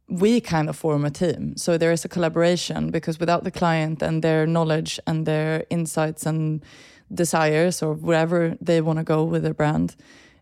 we 0.09 0.41
kind 0.41 0.69
of 0.69 0.75
form 0.75 1.05
a 1.05 1.09
team. 1.09 1.55
So 1.57 1.77
there 1.77 1.91
is 1.91 2.05
a 2.05 2.09
collaboration 2.09 2.91
because 2.91 3.19
without 3.19 3.43
the 3.43 3.51
client 3.51 4.01
and 4.01 4.21
their 4.21 4.45
knowledge 4.45 4.99
and 5.07 5.25
their 5.25 5.65
insights 5.69 6.25
and 6.25 6.63
desires 7.13 7.81
or 7.81 7.93
wherever 7.93 8.57
they 8.61 8.81
want 8.81 8.99
to 8.99 9.03
go 9.03 9.23
with 9.23 9.43
their 9.43 9.53
brand, 9.53 9.95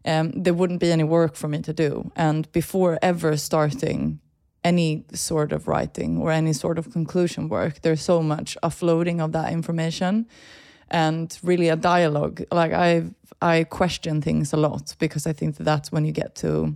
um, 0.06 0.32
there 0.32 0.54
wouldn't 0.54 0.80
be 0.80 0.92
any 0.92 1.04
work 1.04 1.36
for 1.36 1.48
me 1.48 1.62
to 1.62 1.74
do. 1.74 2.12
And 2.16 2.52
before 2.52 3.00
ever 3.02 3.38
starting 3.38 4.20
any 4.66 5.06
sort 5.14 5.54
of 5.54 5.68
writing 5.68 6.18
or 6.18 6.32
any 6.32 6.52
sort 6.54 6.78
of 6.80 6.92
conclusion 6.92 7.50
work, 7.50 7.82
there's 7.82 8.02
so 8.02 8.22
much 8.22 8.58
offloading 8.64 9.22
of 9.22 9.32
that 9.32 9.54
information 9.54 10.26
and 10.90 11.40
really 11.44 11.70
a 11.70 11.76
dialogue. 11.76 12.44
Like 12.52 12.74
I, 12.74 13.04
I 13.42 13.64
question 13.66 14.22
things 14.22 14.54
a 14.54 14.58
lot 14.58 14.96
because 14.98 15.28
I 15.28 15.34
think 15.34 15.58
that 15.58 15.64
that's 15.64 15.92
when 15.92 16.04
you 16.06 16.12
get 16.12 16.36
to 16.36 16.76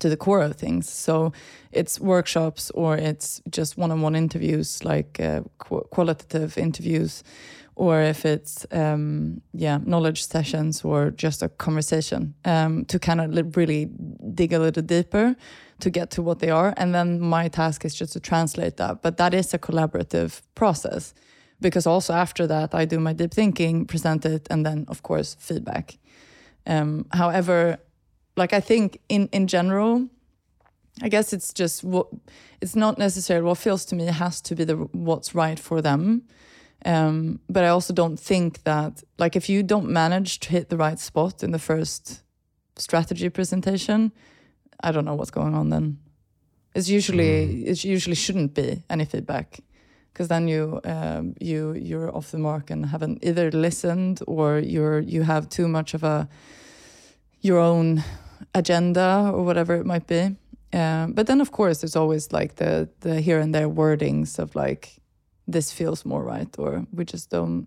to 0.00 0.08
the 0.10 0.16
core 0.16 0.42
of 0.42 0.56
things. 0.56 0.90
So 0.90 1.32
it's 1.72 1.98
workshops 1.98 2.70
or 2.72 2.98
it's 2.98 3.40
just 3.48 3.78
one-on-one 3.78 4.14
interviews, 4.14 4.84
like 4.84 5.18
uh, 5.20 5.40
qu- 5.56 5.86
qualitative 5.90 6.58
interviews, 6.58 7.22
or 7.76 8.00
if 8.00 8.24
it's 8.24 8.66
um, 8.72 9.40
yeah 9.52 9.78
knowledge 9.84 10.26
sessions 10.26 10.84
or 10.84 11.10
just 11.10 11.42
a 11.42 11.48
conversation 11.48 12.34
um, 12.44 12.84
to 12.86 12.98
kind 12.98 13.20
of 13.20 13.56
really 13.56 13.90
dig 14.34 14.52
a 14.52 14.58
little 14.58 14.82
deeper 14.82 15.36
to 15.78 15.90
get 15.90 16.10
to 16.10 16.22
what 16.22 16.38
they 16.38 16.50
are. 16.50 16.72
And 16.76 16.94
then 16.94 17.20
my 17.20 17.48
task 17.48 17.84
is 17.84 17.94
just 17.94 18.14
to 18.14 18.20
translate 18.20 18.78
that. 18.78 19.02
But 19.02 19.18
that 19.18 19.34
is 19.34 19.52
a 19.54 19.58
collaborative 19.58 20.40
process 20.54 21.14
because 21.60 21.86
also 21.86 22.14
after 22.14 22.46
that 22.46 22.74
I 22.74 22.86
do 22.86 22.98
my 22.98 23.12
deep 23.12 23.32
thinking, 23.32 23.86
present 23.86 24.24
it, 24.24 24.46
and 24.50 24.64
then 24.64 24.86
of 24.88 25.02
course 25.02 25.36
feedback. 25.38 25.98
Um, 26.66 27.06
however, 27.12 27.78
like 28.36 28.52
I 28.52 28.60
think 28.60 29.00
in 29.08 29.28
in 29.32 29.46
general, 29.46 30.08
I 31.02 31.08
guess 31.08 31.32
it's 31.32 31.52
just 31.52 31.84
what 31.84 32.08
it's 32.60 32.74
not 32.74 32.98
necessarily 32.98 33.46
what 33.46 33.58
feels 33.58 33.84
to 33.86 33.94
me 33.94 34.06
has 34.06 34.40
to 34.42 34.54
be 34.54 34.64
the 34.64 34.76
what's 34.92 35.34
right 35.34 35.58
for 35.58 35.82
them. 35.82 36.22
Um, 36.86 37.40
but 37.48 37.64
I 37.64 37.68
also 37.68 37.92
don't 37.92 38.18
think 38.18 38.62
that 38.62 39.02
like 39.18 39.34
if 39.34 39.48
you 39.48 39.64
don't 39.64 39.88
manage 39.88 40.38
to 40.40 40.50
hit 40.50 40.68
the 40.68 40.76
right 40.76 40.98
spot 41.00 41.42
in 41.42 41.50
the 41.50 41.58
first 41.58 42.22
strategy 42.76 43.28
presentation, 43.28 44.12
I 44.80 44.92
don't 44.92 45.04
know 45.04 45.16
what's 45.16 45.32
going 45.32 45.54
on 45.54 45.70
then. 45.70 45.98
It's 46.76 46.88
usually 46.88 47.46
mm. 47.46 47.66
it 47.66 47.84
usually 47.84 48.14
shouldn't 48.14 48.54
be 48.54 48.84
any 48.88 49.04
feedback 49.04 49.60
because 50.12 50.28
then 50.28 50.46
you 50.46 50.80
um, 50.84 51.34
you 51.40 51.72
you're 51.72 52.14
off 52.16 52.30
the 52.30 52.38
mark 52.38 52.70
and 52.70 52.86
haven't 52.86 53.24
either 53.24 53.50
listened 53.50 54.20
or 54.28 54.60
you're 54.60 55.00
you 55.00 55.22
have 55.22 55.48
too 55.48 55.66
much 55.66 55.92
of 55.92 56.04
a 56.04 56.28
your 57.40 57.58
own 57.58 58.04
agenda 58.54 59.30
or 59.34 59.42
whatever 59.42 59.74
it 59.74 59.86
might 59.86 60.06
be. 60.06 60.36
Um, 60.72 61.14
but 61.14 61.26
then 61.26 61.40
of 61.40 61.50
course 61.50 61.80
there's 61.80 61.96
always 61.96 62.32
like 62.32 62.56
the 62.56 62.88
the 63.00 63.20
here 63.20 63.40
and 63.40 63.52
there 63.52 63.68
wordings 63.68 64.38
of 64.38 64.54
like 64.54 65.00
this 65.46 65.72
feels 65.72 66.04
more 66.04 66.22
right 66.22 66.58
or 66.58 66.86
we 66.92 67.04
just 67.04 67.30
don't 67.30 67.66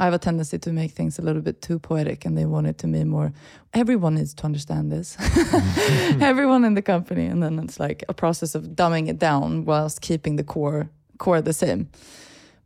I 0.00 0.04
have 0.04 0.14
a 0.14 0.18
tendency 0.18 0.58
to 0.58 0.72
make 0.72 0.92
things 0.92 1.18
a 1.18 1.22
little 1.22 1.42
bit 1.42 1.60
too 1.60 1.80
poetic 1.80 2.24
and 2.24 2.38
they 2.38 2.44
want 2.46 2.68
it 2.68 2.78
to 2.78 2.86
be 2.86 3.02
more 3.04 3.32
everyone 3.74 4.14
needs 4.14 4.34
to 4.34 4.44
understand 4.44 4.92
this. 4.92 5.16
everyone 6.20 6.64
in 6.64 6.74
the 6.74 6.82
company. 6.82 7.26
And 7.26 7.42
then 7.42 7.58
it's 7.58 7.80
like 7.80 8.04
a 8.08 8.14
process 8.14 8.54
of 8.54 8.76
dumbing 8.76 9.08
it 9.08 9.18
down 9.18 9.64
whilst 9.64 10.00
keeping 10.00 10.36
the 10.36 10.44
core 10.44 10.88
core 11.18 11.42
the 11.42 11.52
same. 11.52 11.88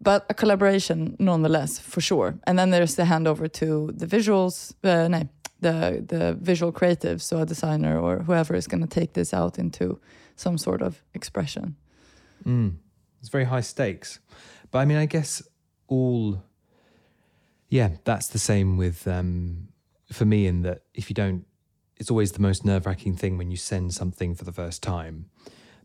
But 0.00 0.26
a 0.28 0.34
collaboration 0.34 1.16
nonetheless, 1.18 1.78
for 1.78 2.00
sure. 2.00 2.34
And 2.46 2.58
then 2.58 2.70
there's 2.70 2.96
the 2.96 3.04
handover 3.04 3.50
to 3.52 3.92
the 3.94 4.06
visuals, 4.06 4.74
uh, 4.84 5.08
no, 5.08 5.28
the 5.60 6.04
the 6.06 6.36
visual 6.40 6.72
creative, 6.72 7.22
so 7.22 7.38
a 7.38 7.46
designer 7.46 7.98
or 7.98 8.18
whoever 8.18 8.54
is 8.56 8.66
going 8.66 8.86
to 8.86 9.00
take 9.00 9.12
this 9.12 9.32
out 9.32 9.58
into 9.58 10.00
some 10.36 10.58
sort 10.58 10.82
of 10.82 11.02
expression. 11.14 11.76
Mm. 12.44 12.74
It's 13.22 13.30
very 13.30 13.44
high 13.44 13.62
stakes, 13.62 14.18
but 14.70 14.80
I 14.80 14.84
mean, 14.84 14.98
I 14.98 15.06
guess 15.06 15.42
all 15.88 16.42
yeah, 17.72 17.92
that's 18.04 18.28
the 18.28 18.38
same 18.38 18.76
with 18.76 19.08
um, 19.08 19.68
for 20.12 20.26
me 20.26 20.46
in 20.46 20.60
that 20.60 20.82
if 20.92 21.08
you 21.08 21.14
don't, 21.14 21.46
it's 21.96 22.10
always 22.10 22.32
the 22.32 22.42
most 22.42 22.66
nerve 22.66 22.84
wracking 22.84 23.16
thing 23.16 23.38
when 23.38 23.50
you 23.50 23.56
send 23.56 23.94
something 23.94 24.34
for 24.34 24.44
the 24.44 24.52
first 24.52 24.82
time, 24.82 25.30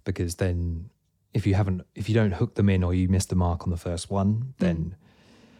because 0.03 0.35
then 0.35 0.89
if 1.33 1.47
you 1.47 1.53
haven't, 1.53 1.83
if 1.95 2.09
you 2.09 2.15
don't 2.15 2.33
hook 2.33 2.55
them 2.55 2.67
in 2.67 2.83
or 2.83 2.93
you 2.93 3.07
miss 3.07 3.25
the 3.25 3.35
mark 3.35 3.63
on 3.63 3.69
the 3.69 3.77
first 3.77 4.11
one, 4.11 4.33
mm. 4.33 4.53
then 4.57 4.77
mm. 4.77 4.93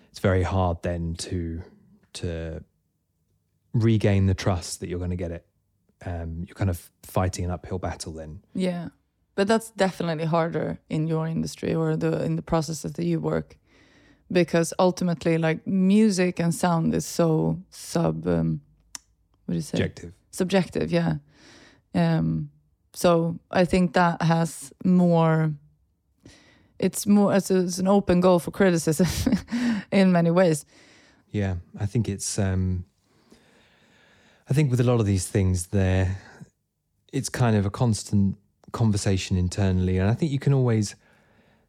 it's 0.10 0.20
very 0.20 0.44
hard 0.44 0.84
then 0.84 1.16
to 1.16 1.62
to 2.14 2.62
regain 3.74 4.26
the 4.26 4.34
trust 4.34 4.82
that 4.82 4.90
you're 4.90 5.00
going 5.00 5.12
to 5.12 5.16
get 5.16 5.32
it. 5.32 5.46
Um, 6.06 6.44
you're 6.46 6.56
kind 6.56 6.70
of 6.70 6.92
fighting 7.04 7.46
an 7.46 7.52
uphill 7.52 7.80
battle 7.80 8.12
then. 8.12 8.42
Yeah, 8.54 8.90
but 9.38 9.48
that's 9.48 9.70
definitely 9.78 10.26
harder 10.26 10.80
in 10.90 11.08
your 11.08 11.28
industry 11.28 11.76
or 11.76 11.96
the 11.96 12.24
in 12.24 12.36
the 12.36 12.42
processes 12.42 12.94
that 12.94 13.06
you 13.06 13.22
work. 13.22 13.56
Because 14.30 14.74
ultimately 14.78 15.38
like 15.38 15.66
music 15.66 16.40
and 16.40 16.54
sound 16.54 16.94
is 16.94 17.06
so 17.06 17.60
sub 17.70 18.28
um, 18.28 18.62
what 19.46 19.54
do 19.54 19.56
you 19.56 19.62
say? 19.62 19.78
Subjective. 19.78 20.14
Subjective 20.32 20.92
yeah. 20.92 21.16
Um, 21.96 22.50
so 22.98 23.38
i 23.52 23.64
think 23.64 23.94
that 23.94 24.22
has 24.24 24.74
more 24.84 25.54
it's 26.80 27.06
more 27.06 27.36
it's, 27.36 27.52
it's 27.52 27.78
an 27.78 27.88
open 27.88 28.22
goal 28.22 28.40
for 28.40 28.52
criticism 28.52 29.08
in 29.92 30.12
many 30.12 30.32
ways. 30.32 30.66
Yeah 31.30 31.56
i 31.80 31.86
think 31.86 32.10
it's 32.10 32.40
um 32.40 32.86
i 34.50 34.54
think 34.54 34.72
with 34.72 34.80
a 34.80 34.84
lot 34.84 35.00
of 35.00 35.06
these 35.06 35.28
things 35.28 35.68
there 35.68 36.18
it's 37.14 37.30
kind 37.30 37.56
of 37.56 37.66
a 37.66 37.70
constant 37.70 38.38
conversation 38.72 39.38
internally 39.38 39.98
and 39.98 40.10
i 40.10 40.14
think 40.14 40.32
you 40.32 40.40
can 40.40 40.54
always 40.54 40.96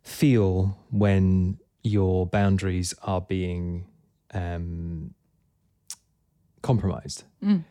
feel 0.03 0.79
when 0.91 1.59
your 1.83 2.27
boundaries 2.27 2.95
are 3.03 3.21
being 3.21 3.87
um, 4.35 5.15
compromised. 6.63 7.25
Mm. 7.43 7.65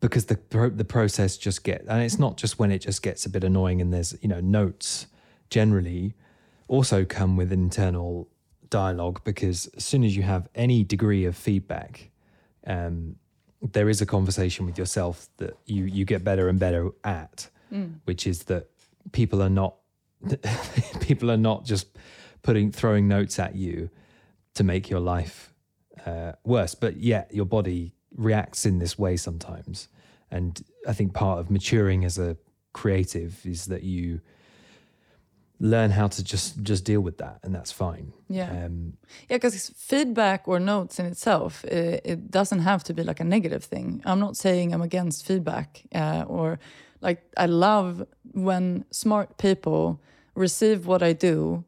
Because 0.00 0.26
the 0.26 0.38
the 0.74 0.84
process 0.84 1.36
just 1.36 1.62
get 1.62 1.84
and 1.86 2.02
it's 2.02 2.18
not 2.18 2.36
just 2.36 2.58
when 2.58 2.72
it 2.72 2.80
just 2.80 3.04
gets 3.04 3.24
a 3.24 3.30
bit 3.30 3.44
annoying 3.44 3.80
and 3.80 3.92
there's 3.94 4.16
you 4.20 4.28
know 4.28 4.40
notes 4.40 5.06
generally 5.48 6.14
also 6.66 7.04
come 7.04 7.36
with 7.36 7.52
internal 7.52 8.28
dialogue 8.68 9.20
because 9.22 9.66
as 9.76 9.84
soon 9.84 10.02
as 10.02 10.16
you 10.16 10.24
have 10.24 10.48
any 10.56 10.82
degree 10.82 11.24
of 11.24 11.36
feedback, 11.36 12.10
um, 12.66 13.14
there 13.60 13.88
is 13.88 14.00
a 14.00 14.06
conversation 14.06 14.66
with 14.66 14.76
yourself 14.76 15.28
that 15.36 15.56
you 15.66 15.84
you 15.84 16.04
get 16.04 16.24
better 16.24 16.48
and 16.48 16.58
better 16.58 16.90
at, 17.04 17.48
mm. 17.72 17.94
which 18.04 18.26
is 18.26 18.44
that 18.44 18.68
people 19.12 19.42
are 19.42 19.50
not 19.50 19.76
people 21.00 21.30
are 21.30 21.36
not 21.36 21.64
just 21.64 21.88
putting 22.42 22.70
throwing 22.70 23.08
notes 23.08 23.38
at 23.38 23.54
you 23.54 23.90
to 24.54 24.64
make 24.64 24.90
your 24.90 25.00
life 25.00 25.52
uh, 26.06 26.32
worse. 26.44 26.74
But 26.74 26.98
yet 26.98 27.34
your 27.34 27.46
body 27.46 27.94
reacts 28.14 28.66
in 28.66 28.78
this 28.78 28.98
way 28.98 29.16
sometimes. 29.16 29.88
And 30.30 30.62
I 30.86 30.92
think 30.92 31.14
part 31.14 31.38
of 31.38 31.50
maturing 31.50 32.04
as 32.04 32.18
a 32.18 32.36
creative 32.72 33.44
is 33.44 33.66
that 33.66 33.82
you 33.82 34.20
learn 35.60 35.90
how 35.90 36.08
to 36.08 36.24
just 36.24 36.60
just 36.62 36.84
deal 36.84 37.00
with 37.00 37.18
that 37.18 37.38
and 37.44 37.54
that's 37.54 37.70
fine 37.70 38.12
yeah 38.28 38.50
um, 38.64 38.94
yeah 39.28 39.36
because 39.36 39.70
feedback 39.76 40.48
or 40.48 40.58
notes 40.58 40.98
in 40.98 41.06
itself 41.06 41.64
it, 41.66 42.00
it, 42.04 42.30
doesn't 42.32 42.60
have 42.60 42.82
to 42.82 42.92
be 42.92 43.04
like 43.04 43.20
a 43.20 43.24
negative 43.24 43.62
thing 43.62 44.02
i'm 44.04 44.18
not 44.18 44.36
saying 44.36 44.74
i'm 44.74 44.82
against 44.82 45.24
feedback 45.24 45.82
uh, 45.94 46.24
or 46.26 46.58
like 47.02 47.22
i 47.36 47.46
love 47.46 48.06
when 48.32 48.84
smart 48.90 49.36
people 49.36 50.00
receive 50.34 50.86
what 50.86 51.02
i 51.02 51.12
do 51.12 51.64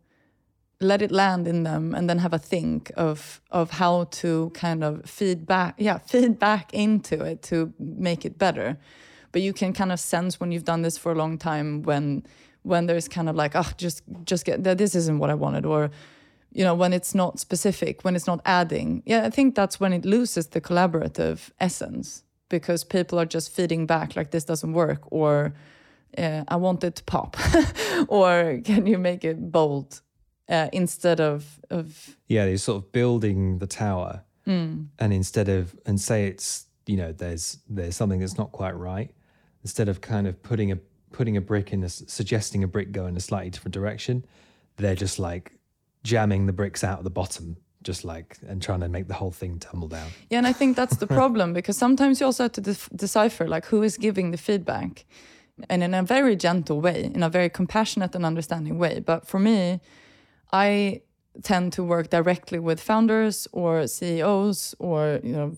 let 0.84 1.02
it 1.02 1.10
land 1.10 1.46
in 1.48 1.62
them 1.62 1.94
and 1.94 2.08
then 2.08 2.18
have 2.18 2.32
a 2.32 2.38
think 2.38 2.92
of 2.96 3.40
of 3.50 3.70
how 3.72 4.04
to 4.04 4.50
kind 4.54 4.84
of 4.84 5.04
feed 5.04 5.46
back 5.46 5.74
yeah 5.78 5.98
feed 6.10 6.38
back 6.38 6.72
into 6.72 7.24
it 7.24 7.42
to 7.42 7.72
make 7.78 8.24
it 8.24 8.38
better. 8.38 8.76
But 9.32 9.42
you 9.42 9.52
can 9.52 9.72
kind 9.72 9.90
of 9.90 9.98
sense 9.98 10.38
when 10.38 10.52
you've 10.52 10.64
done 10.64 10.82
this 10.82 10.96
for 10.96 11.10
a 11.10 11.14
long 11.16 11.38
time 11.38 11.82
when 11.82 12.24
when 12.62 12.86
there's 12.86 13.08
kind 13.08 13.28
of 13.28 13.36
like 13.36 13.52
oh 13.54 13.70
just 13.76 14.02
just 14.24 14.44
get 14.44 14.62
that 14.64 14.78
this 14.78 14.94
isn't 14.94 15.18
what 15.18 15.30
i 15.30 15.34
wanted 15.34 15.66
or 15.66 15.90
you 16.52 16.64
know 16.64 16.74
when 16.74 16.92
it's 16.92 17.14
not 17.14 17.40
specific 17.40 18.02
when 18.04 18.16
it's 18.16 18.26
not 18.26 18.40
adding. 18.44 19.02
Yeah 19.06 19.26
i 19.26 19.30
think 19.30 19.54
that's 19.54 19.80
when 19.80 19.92
it 19.92 20.04
loses 20.04 20.48
the 20.48 20.60
collaborative 20.60 21.50
essence 21.60 22.23
because 22.58 22.84
people 22.84 23.18
are 23.18 23.26
just 23.26 23.50
feeding 23.56 23.86
back 23.86 24.14
like 24.14 24.30
this 24.30 24.44
doesn't 24.44 24.74
work 24.74 25.00
or 25.10 25.52
uh, 26.16 26.44
i 26.46 26.56
want 26.56 26.84
it 26.84 26.94
to 26.96 27.04
pop. 27.04 27.36
Or 28.08 28.60
can 28.64 28.86
you 28.86 28.98
make 28.98 29.24
it 29.24 29.38
bold 29.52 30.00
uh, 30.48 30.68
instead 30.72 31.20
of 31.20 31.60
of 31.70 32.16
yeah, 32.28 32.44
you're 32.44 32.58
sort 32.58 32.82
of 32.82 32.92
building 32.92 33.58
the 33.58 33.66
tower, 33.66 34.22
mm. 34.46 34.86
and 34.98 35.12
instead 35.12 35.48
of 35.48 35.74
and 35.86 36.00
say 36.00 36.26
it's 36.26 36.66
you 36.86 36.96
know 36.96 37.12
there's 37.12 37.58
there's 37.68 37.96
something 37.96 38.20
that's 38.20 38.38
not 38.38 38.52
quite 38.52 38.76
right, 38.76 39.10
instead 39.62 39.88
of 39.88 40.00
kind 40.00 40.26
of 40.26 40.42
putting 40.42 40.72
a 40.72 40.78
putting 41.12 41.36
a 41.36 41.40
brick 41.40 41.72
in 41.72 41.82
a 41.82 41.88
suggesting 41.88 42.62
a 42.64 42.68
brick 42.68 42.92
go 42.92 43.06
in 43.06 43.16
a 43.16 43.20
slightly 43.20 43.50
different 43.50 43.74
direction, 43.74 44.24
they're 44.76 44.94
just 44.94 45.18
like 45.18 45.52
jamming 46.02 46.46
the 46.46 46.52
bricks 46.52 46.84
out 46.84 46.98
of 46.98 47.04
the 47.04 47.10
bottom 47.10 47.56
just 47.84 48.04
like 48.04 48.38
and 48.48 48.60
trying 48.62 48.80
to 48.80 48.88
make 48.88 49.06
the 49.08 49.14
whole 49.14 49.30
thing 49.30 49.58
tumble 49.58 49.88
down. 49.88 50.08
Yeah, 50.30 50.38
and 50.38 50.46
I 50.46 50.52
think 50.52 50.76
that's 50.76 50.96
the 50.96 51.06
problem 51.20 51.52
because 51.52 51.76
sometimes 51.76 52.20
you 52.20 52.26
also 52.26 52.44
have 52.44 52.52
to 52.52 52.60
de- 52.60 52.96
decipher 52.96 53.46
like 53.46 53.66
who 53.66 53.82
is 53.82 53.96
giving 53.96 54.30
the 54.32 54.38
feedback, 54.38 55.04
and 55.68 55.82
in 55.82 55.94
a 55.94 56.02
very 56.02 56.36
gentle 56.36 56.80
way, 56.80 57.10
in 57.14 57.22
a 57.22 57.28
very 57.28 57.48
compassionate 57.48 58.14
and 58.14 58.26
understanding 58.26 58.78
way. 58.78 59.00
But 59.00 59.26
for 59.26 59.38
me, 59.38 59.80
I 60.52 61.02
tend 61.42 61.72
to 61.74 61.82
work 61.84 62.10
directly 62.10 62.58
with 62.58 62.80
founders 62.80 63.48
or 63.52 63.86
CEOs 63.86 64.74
or 64.78 65.20
you 65.22 65.32
know 65.32 65.56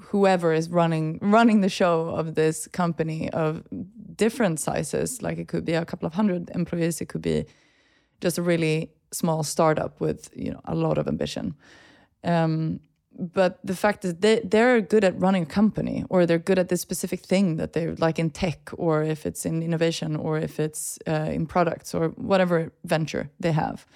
whoever 0.00 0.52
is 0.52 0.68
running 0.68 1.18
running 1.22 1.60
the 1.60 1.68
show 1.68 2.08
of 2.08 2.34
this 2.34 2.66
company 2.66 3.30
of 3.30 3.62
different 4.16 4.58
sizes 4.58 5.22
like 5.22 5.38
it 5.38 5.46
could 5.46 5.64
be 5.64 5.74
a 5.74 5.84
couple 5.84 6.06
of 6.06 6.14
hundred 6.14 6.50
employees 6.54 7.00
it 7.00 7.06
could 7.06 7.22
be 7.22 7.44
just 8.20 8.36
a 8.38 8.42
really 8.42 8.90
small 9.12 9.42
startup 9.42 10.00
with 10.00 10.30
you 10.34 10.50
know 10.50 10.60
a 10.64 10.74
lot 10.74 10.98
of 10.98 11.08
ambition. 11.08 11.54
Um, 12.24 12.80
but 13.18 13.58
the 13.64 13.74
fact 13.74 14.04
is 14.04 14.14
they 14.14 14.40
they're 14.44 14.80
good 14.80 15.04
at 15.04 15.18
running 15.20 15.42
a 15.42 15.46
company 15.46 16.04
or 16.08 16.26
they're 16.26 16.38
good 16.38 16.58
at 16.58 16.68
this 16.68 16.80
specific 16.80 17.20
thing 17.20 17.56
that 17.56 17.72
they're 17.72 17.94
like 17.96 18.18
in 18.18 18.30
tech 18.30 18.70
or 18.76 19.02
if 19.02 19.26
it's 19.26 19.44
in 19.44 19.62
innovation 19.62 20.16
or 20.16 20.38
if 20.38 20.58
it's 20.58 20.98
uh, 21.06 21.28
in 21.30 21.46
products 21.46 21.94
or 21.94 22.08
whatever 22.10 22.72
venture 22.84 23.30
they 23.38 23.52
have. 23.52 23.86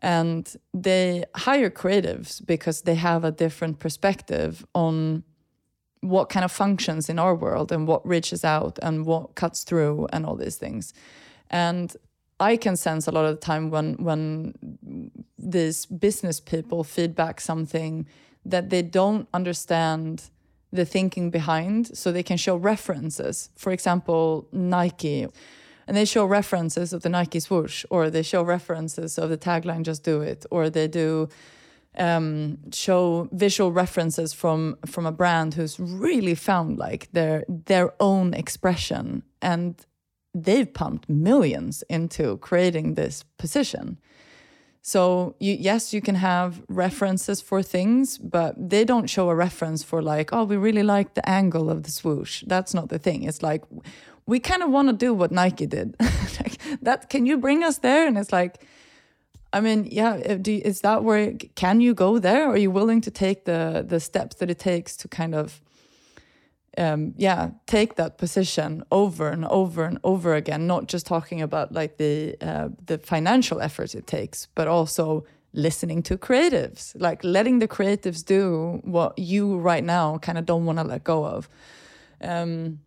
And 0.00 0.54
they 0.74 1.24
hire 1.34 1.70
creatives 1.70 2.44
because 2.44 2.82
they 2.82 2.96
have 2.96 3.24
a 3.24 3.32
different 3.32 3.78
perspective 3.78 4.64
on 4.74 5.24
what 6.00 6.28
kind 6.28 6.44
of 6.44 6.52
functions 6.52 7.08
in 7.08 7.18
our 7.18 7.34
world 7.34 7.72
and 7.72 7.88
what 7.88 8.06
reaches 8.06 8.44
out 8.44 8.78
and 8.82 9.06
what 9.06 9.34
cuts 9.34 9.64
through 9.64 10.06
and 10.12 10.26
all 10.26 10.36
these 10.36 10.56
things. 10.56 10.92
And 11.50 11.96
I 12.38 12.56
can 12.56 12.76
sense 12.76 13.06
a 13.06 13.10
lot 13.10 13.24
of 13.24 13.40
the 13.40 13.46
time 13.46 13.70
when 13.70 13.94
when 13.94 14.54
these 15.38 15.86
business 15.86 16.40
people 16.40 16.84
feedback 16.84 17.40
something 17.40 18.06
that 18.44 18.70
they 18.70 18.82
don't 18.82 19.28
understand 19.32 20.30
the 20.72 20.84
thinking 20.84 21.30
behind, 21.30 21.96
so 21.96 22.12
they 22.12 22.22
can 22.22 22.36
show 22.36 22.56
references. 22.56 23.50
For 23.56 23.72
example, 23.72 24.48
Nike, 24.52 25.26
and 25.86 25.96
they 25.96 26.04
show 26.04 26.26
references 26.26 26.92
of 26.92 27.02
the 27.02 27.08
Nike 27.08 27.40
swoosh, 27.40 27.84
or 27.90 28.10
they 28.10 28.22
show 28.22 28.42
references 28.42 29.18
of 29.18 29.30
the 29.30 29.38
tagline 29.38 29.82
"Just 29.82 30.04
Do 30.04 30.20
It," 30.20 30.44
or 30.50 30.68
they 30.68 30.88
do 30.88 31.28
um, 31.96 32.58
show 32.72 33.28
visual 33.32 33.72
references 33.72 34.34
from 34.34 34.76
from 34.84 35.06
a 35.06 35.12
brand 35.12 35.54
who's 35.54 35.80
really 35.80 36.34
found 36.34 36.78
like 36.78 37.08
their 37.12 37.44
their 37.48 37.94
own 37.98 38.34
expression. 38.34 39.22
And 39.40 39.74
they've 40.42 40.72
pumped 40.72 41.08
millions 41.08 41.82
into 41.88 42.36
creating 42.38 42.94
this 42.94 43.24
position. 43.38 43.98
So 44.82 45.34
you, 45.40 45.56
yes, 45.58 45.92
you 45.92 46.00
can 46.00 46.14
have 46.14 46.62
references 46.68 47.40
for 47.40 47.62
things, 47.62 48.18
but 48.18 48.54
they 48.56 48.84
don't 48.84 49.08
show 49.10 49.30
a 49.30 49.34
reference 49.34 49.82
for 49.82 50.00
like, 50.00 50.32
oh, 50.32 50.44
we 50.44 50.56
really 50.56 50.84
like 50.84 51.14
the 51.14 51.28
angle 51.28 51.70
of 51.70 51.82
the 51.82 51.90
swoosh. 51.90 52.44
That's 52.46 52.72
not 52.72 52.88
the 52.88 52.98
thing. 52.98 53.24
It's 53.24 53.42
like 53.42 53.64
we 54.26 54.38
kind 54.38 54.62
of 54.62 54.70
want 54.70 54.88
to 54.88 54.92
do 54.92 55.12
what 55.14 55.32
Nike 55.32 55.66
did. 55.66 55.96
like, 56.40 56.58
that 56.82 57.10
can 57.10 57.26
you 57.26 57.36
bring 57.36 57.64
us 57.64 57.78
there? 57.78 58.06
And 58.06 58.16
it's 58.16 58.32
like, 58.32 58.62
I 59.52 59.60
mean, 59.60 59.88
yeah, 59.90 60.20
uh, 60.28 60.34
do, 60.34 60.60
is 60.64 60.82
that 60.82 61.02
where 61.02 61.32
can 61.54 61.80
you 61.80 61.94
go 61.94 62.18
there? 62.18 62.48
Are 62.48 62.58
you 62.58 62.70
willing 62.70 63.00
to 63.02 63.10
take 63.10 63.44
the 63.44 63.84
the 63.86 64.00
steps 64.00 64.36
that 64.36 64.50
it 64.50 64.58
takes 64.58 64.96
to 64.98 65.08
kind 65.08 65.34
of 65.34 65.60
um, 66.78 67.14
yeah, 67.16 67.50
take 67.66 67.96
that 67.96 68.18
position 68.18 68.84
over 68.90 69.28
and 69.28 69.44
over 69.46 69.84
and 69.84 69.98
over 70.04 70.34
again. 70.34 70.66
Not 70.66 70.86
just 70.86 71.06
talking 71.06 71.40
about 71.42 71.72
like 71.72 71.96
the 71.96 72.36
uh, 72.40 72.68
the 72.84 72.98
financial 72.98 73.60
efforts 73.60 73.94
it 73.94 74.06
takes, 74.06 74.46
but 74.54 74.68
also 74.68 75.24
listening 75.52 76.02
to 76.02 76.18
creatives, 76.18 76.92
like 77.00 77.24
letting 77.24 77.60
the 77.60 77.68
creatives 77.68 78.24
do 78.24 78.80
what 78.84 79.18
you 79.18 79.56
right 79.56 79.84
now 79.84 80.18
kind 80.18 80.38
of 80.38 80.44
don't 80.44 80.66
want 80.66 80.78
to 80.78 80.84
let 80.84 81.02
go 81.02 81.24
of. 81.24 81.48
Um, 82.20 82.80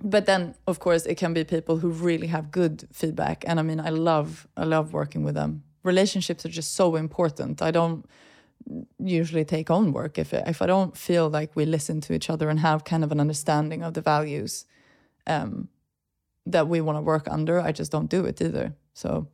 but 0.00 0.26
then, 0.26 0.54
of 0.66 0.78
course, 0.78 1.06
it 1.06 1.16
can 1.16 1.34
be 1.34 1.44
people 1.44 1.78
who 1.78 1.88
really 1.88 2.28
have 2.28 2.50
good 2.50 2.86
feedback, 2.92 3.44
and 3.46 3.58
I 3.58 3.62
mean, 3.62 3.80
I 3.80 3.90
love 3.90 4.46
I 4.56 4.64
love 4.64 4.92
working 4.92 5.24
with 5.24 5.34
them. 5.34 5.62
Relationships 5.82 6.46
are 6.46 6.50
just 6.50 6.74
so 6.74 6.96
important. 6.96 7.60
I 7.60 7.70
don't 7.70 8.06
usually 8.98 9.44
take 9.44 9.70
on 9.70 9.92
work 9.92 10.18
if 10.18 10.32
if 10.32 10.62
I 10.62 10.66
don't 10.66 10.96
feel 10.96 11.28
like 11.28 11.54
we 11.54 11.64
listen 11.64 12.00
to 12.02 12.14
each 12.14 12.30
other 12.30 12.48
and 12.48 12.60
have 12.60 12.84
kind 12.84 13.04
of 13.04 13.12
an 13.12 13.20
understanding 13.20 13.82
of 13.82 13.94
the 13.94 14.00
values 14.00 14.66
um, 15.26 15.68
that 16.46 16.68
we 16.68 16.80
want 16.80 16.96
to 16.96 17.02
work 17.02 17.26
under. 17.30 17.60
I 17.60 17.72
just 17.72 17.92
don't 17.92 18.10
do 18.10 18.24
it 18.24 18.40
either. 18.40 18.74
So, 18.94 19.28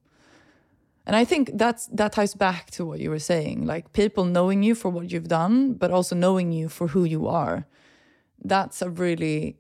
and 1.07 1.17
I 1.17 1.25
think 1.25 1.51
that's 1.55 1.87
that 1.89 2.13
ties 2.13 2.35
back 2.35 2.71
to 2.73 2.85
what 2.85 3.01
you 3.01 3.11
were 3.11 3.21
saying, 3.21 3.67
like 3.67 3.93
people 3.93 4.25
knowing 4.25 4.63
you 4.63 4.75
for 4.75 4.91
what 4.91 5.11
you've 5.11 5.29
done, 5.29 5.75
but 5.75 5.91
also 5.91 6.17
knowing 6.17 6.53
you 6.53 6.69
for 6.69 6.89
who 6.89 7.05
you 7.05 7.29
are. 7.29 7.67
That's 8.43 8.83
a 8.83 8.91
really 8.91 9.60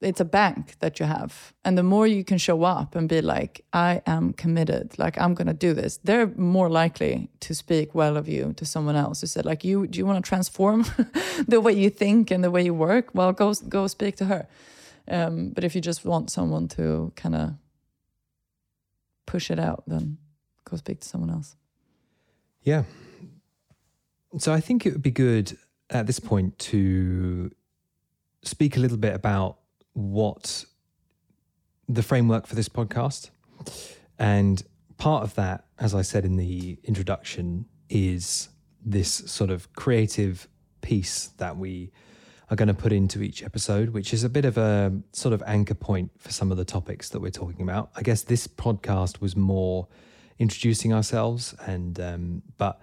it's 0.00 0.20
a 0.20 0.24
bank 0.24 0.78
that 0.78 1.00
you 1.00 1.06
have. 1.06 1.52
And 1.64 1.76
the 1.76 1.82
more 1.82 2.06
you 2.06 2.24
can 2.24 2.38
show 2.38 2.62
up 2.62 2.94
and 2.94 3.08
be 3.08 3.20
like 3.20 3.64
i 3.72 4.00
am 4.06 4.32
committed. 4.32 4.98
Like 4.98 5.18
i'm 5.20 5.34
gonna 5.34 5.54
do 5.54 5.74
this 5.74 5.98
they're 6.04 6.28
more 6.36 6.68
likely 6.68 7.28
to 7.40 7.54
speak 7.54 7.94
well 7.94 8.16
of 8.16 8.28
you 8.28 8.52
to 8.56 8.64
someone 8.64 8.96
else 8.96 9.20
who 9.20 9.26
said 9.26 9.44
like 9.44 9.64
you 9.64 9.86
do 9.86 9.98
you 9.98 10.06
want 10.06 10.24
to 10.24 10.28
transform 10.28 10.84
the 11.48 11.60
way 11.60 11.72
you 11.72 11.90
think 11.90 12.30
and 12.30 12.44
the 12.44 12.50
way 12.50 12.64
you 12.64 12.74
work? 12.74 13.14
Well 13.14 13.32
go 13.32 13.52
go 13.68 13.86
speak 13.86 14.16
to 14.16 14.26
her. 14.26 14.48
Um, 15.08 15.50
but 15.50 15.64
if 15.64 15.74
you 15.74 15.80
just 15.80 16.04
want 16.04 16.30
someone 16.30 16.68
to 16.68 17.12
kind 17.16 17.34
of 17.34 17.54
push 19.26 19.50
it 19.50 19.58
out 19.58 19.82
then 19.86 20.18
go 20.64 20.76
speak 20.76 21.00
to 21.00 21.08
someone 21.08 21.30
else. 21.30 21.56
Yeah. 22.62 22.84
So 24.38 24.52
i 24.52 24.60
think 24.60 24.86
it 24.86 24.92
would 24.92 25.02
be 25.02 25.10
good 25.10 25.56
at 25.90 26.06
this 26.06 26.20
point 26.20 26.58
to 26.58 27.50
speak 28.42 28.76
a 28.76 28.80
little 28.80 28.98
bit 28.98 29.14
about 29.14 29.58
what 29.98 30.64
the 31.88 32.02
framework 32.04 32.46
for 32.46 32.54
this 32.54 32.68
podcast. 32.68 33.30
And 34.18 34.62
part 34.96 35.24
of 35.24 35.34
that, 35.34 35.64
as 35.78 35.94
I 35.94 36.02
said 36.02 36.24
in 36.24 36.36
the 36.36 36.78
introduction, 36.84 37.66
is 37.90 38.48
this 38.84 39.12
sort 39.12 39.50
of 39.50 39.72
creative 39.72 40.48
piece 40.82 41.28
that 41.38 41.56
we 41.56 41.90
are 42.48 42.56
going 42.56 42.68
to 42.68 42.74
put 42.74 42.92
into 42.92 43.22
each 43.22 43.42
episode, 43.42 43.90
which 43.90 44.14
is 44.14 44.22
a 44.22 44.28
bit 44.28 44.44
of 44.44 44.56
a 44.56 44.92
sort 45.12 45.34
of 45.34 45.42
anchor 45.46 45.74
point 45.74 46.12
for 46.16 46.30
some 46.30 46.52
of 46.52 46.56
the 46.56 46.64
topics 46.64 47.08
that 47.10 47.20
we're 47.20 47.30
talking 47.30 47.62
about. 47.62 47.90
I 47.96 48.02
guess 48.02 48.22
this 48.22 48.46
podcast 48.46 49.20
was 49.20 49.34
more 49.36 49.88
introducing 50.38 50.94
ourselves, 50.94 51.54
and 51.66 51.98
um, 51.98 52.42
but 52.56 52.80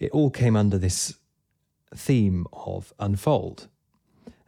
it 0.00 0.10
all 0.10 0.30
came 0.30 0.56
under 0.56 0.78
this 0.78 1.14
theme 1.94 2.46
of 2.52 2.92
unfold. 2.98 3.68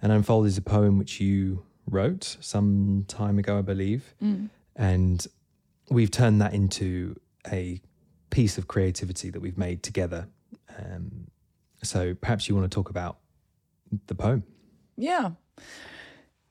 And 0.02 0.12
unfold 0.12 0.46
is 0.46 0.58
a 0.58 0.62
poem 0.62 0.98
which 0.98 1.20
you 1.20 1.65
wrote 1.88 2.36
some 2.40 3.04
time 3.08 3.38
ago, 3.38 3.58
I 3.58 3.62
believe. 3.62 4.14
Mm. 4.22 4.50
And 4.74 5.26
we've 5.90 6.10
turned 6.10 6.40
that 6.40 6.52
into 6.52 7.18
a 7.50 7.80
piece 8.30 8.58
of 8.58 8.66
creativity 8.66 9.30
that 9.30 9.40
we've 9.40 9.58
made 9.58 9.82
together. 9.82 10.28
Um, 10.78 11.28
so 11.82 12.14
perhaps 12.14 12.48
you 12.48 12.54
want 12.54 12.70
to 12.70 12.74
talk 12.74 12.90
about 12.90 13.18
the 14.06 14.14
poem. 14.14 14.44
Yeah. 14.96 15.30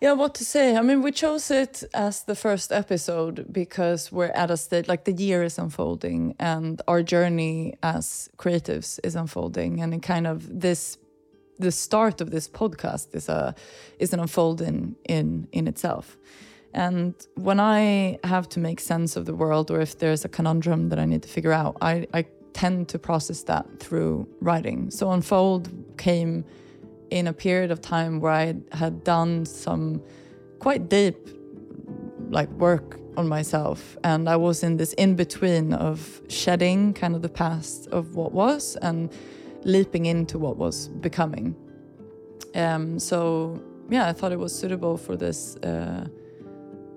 Yeah, 0.02 0.14
what 0.14 0.36
to 0.36 0.46
say? 0.46 0.76
I 0.76 0.82
mean, 0.82 1.02
we 1.02 1.12
chose 1.12 1.50
it 1.50 1.84
as 1.94 2.24
the 2.24 2.36
first 2.36 2.72
episode 2.72 3.46
because 3.52 4.12
we're 4.12 4.36
at 4.36 4.52
a 4.52 4.58
state 4.58 4.88
like 4.88 5.06
the 5.06 5.14
year 5.14 5.42
is 5.42 5.58
unfolding 5.58 6.36
and 6.38 6.82
our 6.88 7.02
journey 7.02 7.76
as 7.82 8.30
creatives 8.38 9.00
is 9.04 9.16
unfolding. 9.16 9.82
And 9.82 9.94
in 9.94 10.02
kind 10.02 10.28
of 10.28 10.60
this 10.60 10.98
the 11.60 11.72
start 11.72 12.22
of 12.22 12.32
this 12.32 12.47
podcast 12.47 13.16
is 13.16 13.30
a 13.30 13.56
is 13.99 14.14
an 14.14 14.20
unfolding 14.20 14.95
in 15.08 15.47
in 15.51 15.68
itself. 15.68 16.18
And 16.74 17.14
when 17.36 17.60
I 17.60 18.20
have 18.26 18.49
to 18.49 18.60
make 18.60 18.82
sense 18.82 19.16
of 19.16 19.26
the 19.26 19.34
world, 19.34 19.72
or 19.72 19.80
if 19.80 19.97
there's 19.97 20.26
a 20.26 20.30
conundrum 20.30 20.89
that 20.89 20.99
I 20.99 21.06
need 21.06 21.24
to 21.24 21.30
figure 21.30 21.53
out, 21.53 21.78
I, 21.82 22.06
I 22.14 22.26
tend 22.51 22.89
to 22.89 22.99
process 22.99 23.43
that 23.43 23.66
through 23.80 24.28
writing. 24.41 24.91
So 24.91 25.10
Unfold 25.12 25.70
came 25.97 26.43
in 27.12 27.28
a 27.28 27.34
period 27.34 27.72
of 27.72 27.80
time 27.80 28.20
where 28.20 28.34
I 28.34 28.56
had 28.74 29.06
done 29.06 29.45
some 29.45 30.01
quite 30.60 30.89
deep 30.89 31.16
like 32.30 32.49
work 32.49 32.99
on 33.18 33.28
myself 33.28 33.97
and 34.03 34.28
I 34.28 34.36
was 34.36 34.64
in 34.64 34.78
this 34.78 34.93
in 34.93 35.16
between 35.16 35.74
of 35.74 36.22
shedding 36.28 36.93
kind 36.93 37.16
of 37.16 37.22
the 37.22 37.30
past 37.30 37.88
of 37.88 38.16
what 38.16 38.32
was 38.34 38.76
and 38.82 39.10
leaping 39.66 40.05
into 40.05 40.39
what 40.39 40.55
was 40.55 40.88
becoming. 40.88 41.55
Um, 42.53 42.97
so 42.99 43.61
yeah, 43.89 44.07
I 44.07 44.13
thought 44.13 44.32
it 44.32 44.39
was 44.39 44.57
suitable 44.57 44.97
for 44.97 45.18
this 45.18 45.57
uh, 45.57 46.07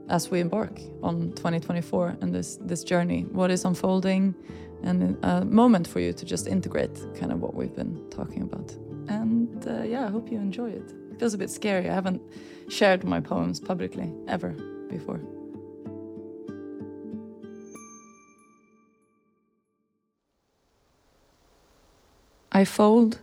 as 0.09 0.31
we 0.31 0.41
embark 0.41 0.81
on 1.03 1.33
2024 1.33 2.19
and 2.21 2.35
this 2.35 2.59
this 2.61 2.85
journey, 2.85 3.23
what 3.33 3.51
is 3.51 3.65
unfolding, 3.65 4.35
and 4.83 5.19
a 5.25 5.45
moment 5.45 5.89
for 5.89 6.01
you 6.01 6.13
to 6.13 6.25
just 6.25 6.47
integrate 6.47 6.97
kind 7.19 7.33
of 7.33 7.41
what 7.41 7.55
we've 7.55 7.75
been 7.75 8.09
talking 8.11 8.43
about. 8.43 8.71
And 9.09 9.67
uh, 9.67 9.83
yeah, 9.83 10.07
I 10.07 10.11
hope 10.11 10.31
you 10.31 10.39
enjoy 10.39 10.71
it. 10.71 10.93
It 11.11 11.19
feels 11.19 11.35
a 11.35 11.39
bit 11.39 11.51
scary. 11.51 11.89
I 11.89 11.95
haven't 11.95 12.23
shared 12.69 13.05
my 13.05 13.21
poems 13.21 13.61
publicly 13.61 14.13
ever 14.29 14.51
before. 14.89 15.21
I 22.59 22.65
fold, 22.65 23.21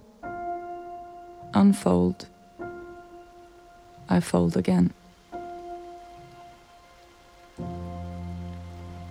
unfold, 1.54 2.28
I 4.08 4.22
fold 4.22 4.56
again. 4.56 4.94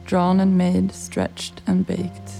Drawn 0.06 0.40
and 0.40 0.56
made, 0.56 0.92
stretched 0.92 1.60
and 1.66 1.86
baked, 1.86 2.30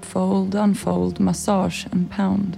fold, 0.00 0.54
unfold, 0.54 1.20
massage, 1.20 1.84
and 1.92 2.10
pound. 2.10 2.56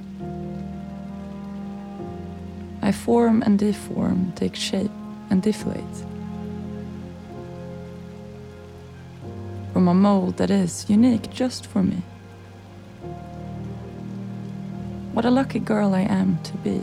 I 2.80 2.92
form 2.92 3.42
and 3.42 3.58
deform, 3.58 4.32
take 4.36 4.54
shape 4.54 4.96
and 5.30 5.42
deflate. 5.42 5.96
From 9.72 9.88
a 9.88 9.94
mold 9.94 10.36
that 10.36 10.52
is 10.52 10.88
unique 10.88 11.28
just 11.32 11.66
for 11.66 11.82
me. 11.82 12.00
What 15.14 15.24
a 15.24 15.30
lucky 15.30 15.60
girl 15.60 15.94
I 15.94 16.00
am 16.00 16.40
to 16.42 16.56
be. 16.56 16.82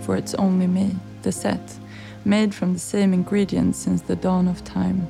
For 0.00 0.16
it's 0.16 0.34
only 0.34 0.66
me, 0.66 0.96
the 1.22 1.30
set, 1.30 1.78
made 2.24 2.52
from 2.52 2.72
the 2.72 2.80
same 2.80 3.14
ingredients 3.14 3.78
since 3.78 4.02
the 4.02 4.16
dawn 4.16 4.48
of 4.48 4.64
time. 4.64 5.06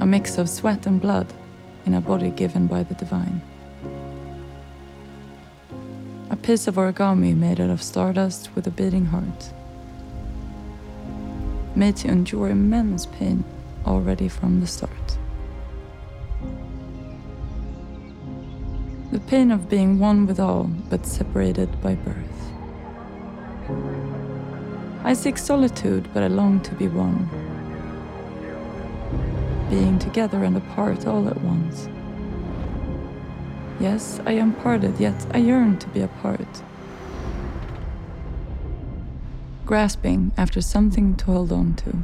A 0.00 0.04
mix 0.04 0.36
of 0.36 0.50
sweat 0.50 0.86
and 0.86 1.00
blood 1.00 1.32
in 1.86 1.94
a 1.94 2.00
body 2.02 2.28
given 2.28 2.66
by 2.66 2.82
the 2.82 2.94
divine. 2.94 3.40
A 6.28 6.36
piece 6.36 6.66
of 6.66 6.74
origami 6.74 7.34
made 7.34 7.58
out 7.58 7.70
of 7.70 7.82
stardust 7.82 8.54
with 8.54 8.66
a 8.66 8.70
beating 8.70 9.06
heart. 9.06 9.50
Made 11.74 11.96
to 11.96 12.08
endure 12.08 12.50
immense 12.50 13.06
pain 13.06 13.44
already 13.86 14.28
from 14.28 14.60
the 14.60 14.66
start. 14.66 15.01
The 19.12 19.20
pain 19.20 19.50
of 19.50 19.68
being 19.68 19.98
one 19.98 20.26
with 20.26 20.40
all, 20.40 20.70
but 20.88 21.04
separated 21.04 21.68
by 21.82 21.96
birth. 21.96 22.16
I 25.04 25.12
seek 25.12 25.36
solitude, 25.36 26.08
but 26.14 26.22
I 26.22 26.28
long 26.28 26.60
to 26.60 26.74
be 26.74 26.88
one. 26.88 27.28
Being 29.68 29.98
together 29.98 30.42
and 30.44 30.56
apart 30.56 31.06
all 31.06 31.28
at 31.28 31.38
once. 31.42 31.90
Yes, 33.78 34.18
I 34.24 34.32
am 34.32 34.54
parted, 34.54 34.98
yet 34.98 35.26
I 35.34 35.38
yearn 35.38 35.78
to 35.80 35.88
be 35.88 36.00
apart. 36.00 36.62
Grasping 39.66 40.32
after 40.38 40.62
something 40.62 41.16
to 41.16 41.26
hold 41.26 41.52
on 41.52 41.74
to. 41.74 41.98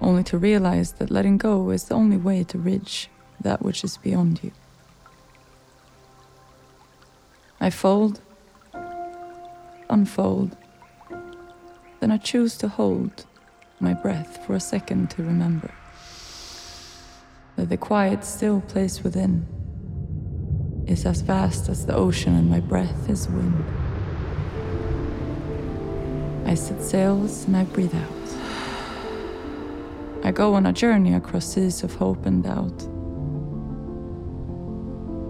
Only 0.00 0.24
to 0.24 0.38
realize 0.38 0.90
that 0.94 1.12
letting 1.12 1.38
go 1.38 1.70
is 1.70 1.84
the 1.84 1.94
only 1.94 2.16
way 2.16 2.42
to 2.42 2.58
reach 2.58 3.08
that 3.40 3.62
which 3.62 3.84
is 3.84 3.96
beyond 3.96 4.40
you. 4.42 4.50
I 7.62 7.70
fold, 7.70 8.20
unfold, 9.88 10.56
then 12.00 12.10
I 12.10 12.16
choose 12.16 12.56
to 12.56 12.66
hold 12.66 13.24
my 13.78 13.94
breath 13.94 14.44
for 14.44 14.56
a 14.56 14.60
second 14.60 15.10
to 15.10 15.22
remember 15.22 15.70
that 17.54 17.68
the 17.68 17.76
quiet, 17.76 18.24
still 18.24 18.62
place 18.62 19.04
within 19.04 19.46
is 20.88 21.06
as 21.06 21.20
vast 21.20 21.68
as 21.68 21.86
the 21.86 21.94
ocean, 21.94 22.34
and 22.34 22.50
my 22.50 22.58
breath 22.58 23.08
is 23.08 23.28
wind. 23.28 23.64
I 26.44 26.54
set 26.54 26.82
sails 26.82 27.44
and 27.44 27.56
I 27.56 27.62
breathe 27.62 27.94
out. 27.94 28.28
I 30.24 30.32
go 30.32 30.54
on 30.54 30.66
a 30.66 30.72
journey 30.72 31.14
across 31.14 31.54
seas 31.54 31.84
of 31.84 31.94
hope 31.94 32.26
and 32.26 32.42
doubt. 32.42 32.88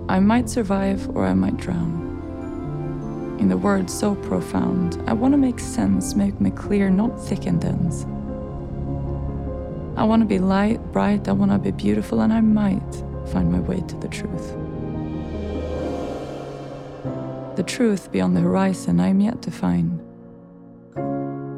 I 0.08 0.18
might 0.18 0.48
survive 0.48 1.14
or 1.14 1.26
I 1.26 1.34
might 1.34 1.58
drown 1.58 2.01
in 3.42 3.48
the 3.48 3.56
words 3.56 3.92
so 3.92 4.14
profound. 4.14 5.02
I 5.08 5.12
want 5.12 5.32
to 5.32 5.36
make 5.36 5.58
sense, 5.58 6.14
make 6.14 6.40
me 6.40 6.52
clear, 6.52 6.88
not 6.90 7.20
thick 7.20 7.44
and 7.46 7.60
dense. 7.60 8.04
I 9.96 10.04
want 10.04 10.22
to 10.22 10.26
be 10.26 10.38
light, 10.38 10.80
bright, 10.92 11.26
I 11.28 11.32
want 11.32 11.50
to 11.50 11.58
be 11.58 11.72
beautiful, 11.72 12.20
and 12.20 12.32
I 12.32 12.40
might 12.40 12.94
find 13.32 13.50
my 13.50 13.58
way 13.58 13.80
to 13.80 13.96
the 13.96 14.06
truth. 14.06 14.46
The 17.56 17.64
truth 17.64 18.12
beyond 18.12 18.36
the 18.36 18.40
horizon 18.40 19.00
I 19.00 19.08
am 19.08 19.20
yet 19.20 19.42
to 19.42 19.50
find. 19.50 19.98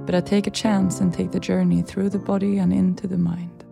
But 0.07 0.15
I 0.15 0.23
take 0.23 0.47
a 0.47 0.51
chance 0.51 1.01
and 1.01 1.13
take 1.13 1.33
the 1.33 1.41
journey 1.41 1.83
through 1.83 2.09
the 2.09 2.19
body 2.19 2.57
and 2.57 2.73
into 2.73 3.07
the 3.07 3.19
mind. 3.19 3.63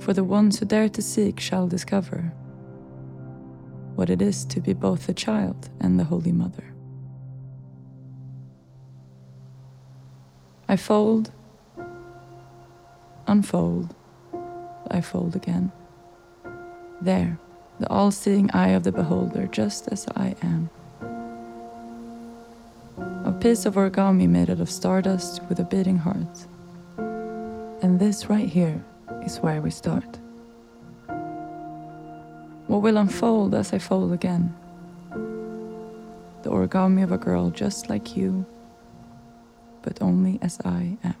For 0.00 0.14
the 0.14 0.24
ones 0.24 0.58
who 0.58 0.64
dare 0.64 0.88
to 0.88 1.02
seek 1.02 1.38
shall 1.40 1.68
discover 1.68 2.32
what 3.94 4.10
it 4.10 4.22
is 4.22 4.44
to 4.46 4.60
be 4.60 4.72
both 4.72 5.06
the 5.06 5.14
child 5.14 5.68
and 5.80 5.98
the 5.98 6.04
Holy 6.04 6.32
Mother. 6.32 6.64
I 10.68 10.76
fold, 10.76 11.30
unfold, 13.26 13.94
I 14.90 15.00
fold 15.00 15.36
again. 15.36 15.70
There, 17.00 17.38
the 17.78 17.88
all 17.88 18.10
seeing 18.10 18.50
eye 18.52 18.70
of 18.70 18.84
the 18.84 18.92
beholder, 18.92 19.46
just 19.46 19.88
as 19.88 20.06
I 20.16 20.34
am. 20.42 20.70
A 23.24 23.32
piece 23.32 23.66
of 23.66 23.74
origami 23.74 24.28
made 24.28 24.50
out 24.50 24.60
of 24.60 24.70
stardust 24.70 25.42
with 25.48 25.58
a 25.60 25.64
beating 25.64 25.98
heart. 25.98 26.46
And 27.82 27.98
this 27.98 28.30
right 28.30 28.48
here 28.48 28.82
is 29.24 29.38
where 29.38 29.60
we 29.60 29.70
start. 29.70 30.21
What 32.72 32.80
will 32.80 32.96
unfold 32.96 33.54
as 33.54 33.74
I 33.74 33.78
fold 33.78 34.14
again? 34.14 34.56
The 36.42 36.48
origami 36.48 37.04
of 37.04 37.12
a 37.12 37.18
girl 37.18 37.50
just 37.50 37.90
like 37.90 38.16
you, 38.16 38.46
but 39.82 40.00
only 40.00 40.38
as 40.40 40.58
I 40.64 40.96
am. 41.04 41.14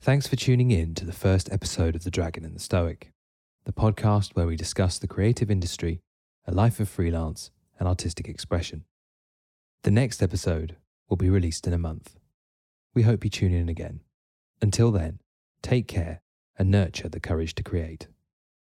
Thanks 0.00 0.26
for 0.26 0.36
tuning 0.36 0.70
in 0.70 0.94
to 0.94 1.04
the 1.04 1.12
first 1.12 1.52
episode 1.52 1.94
of 1.94 2.04
The 2.04 2.10
Dragon 2.10 2.46
and 2.46 2.56
the 2.56 2.60
Stoic, 2.60 3.12
the 3.66 3.72
podcast 3.74 4.30
where 4.36 4.46
we 4.46 4.56
discuss 4.56 4.98
the 4.98 5.06
creative 5.06 5.50
industry, 5.50 6.00
a 6.46 6.52
life 6.52 6.80
of 6.80 6.88
freelance, 6.88 7.50
and 7.78 7.86
artistic 7.86 8.26
expression. 8.26 8.86
The 9.84 9.90
next 9.92 10.22
episode 10.22 10.76
will 11.08 11.16
be 11.16 11.30
released 11.30 11.66
in 11.66 11.72
a 11.72 11.78
month. 11.78 12.16
We 12.94 13.02
hope 13.02 13.22
you 13.22 13.30
tune 13.30 13.54
in 13.54 13.68
again. 13.68 14.00
Until 14.60 14.90
then, 14.90 15.20
take 15.62 15.86
care 15.86 16.20
and 16.58 16.68
nurture 16.68 17.08
the 17.08 17.20
courage 17.20 17.54
to 17.54 17.62
create. 17.62 18.08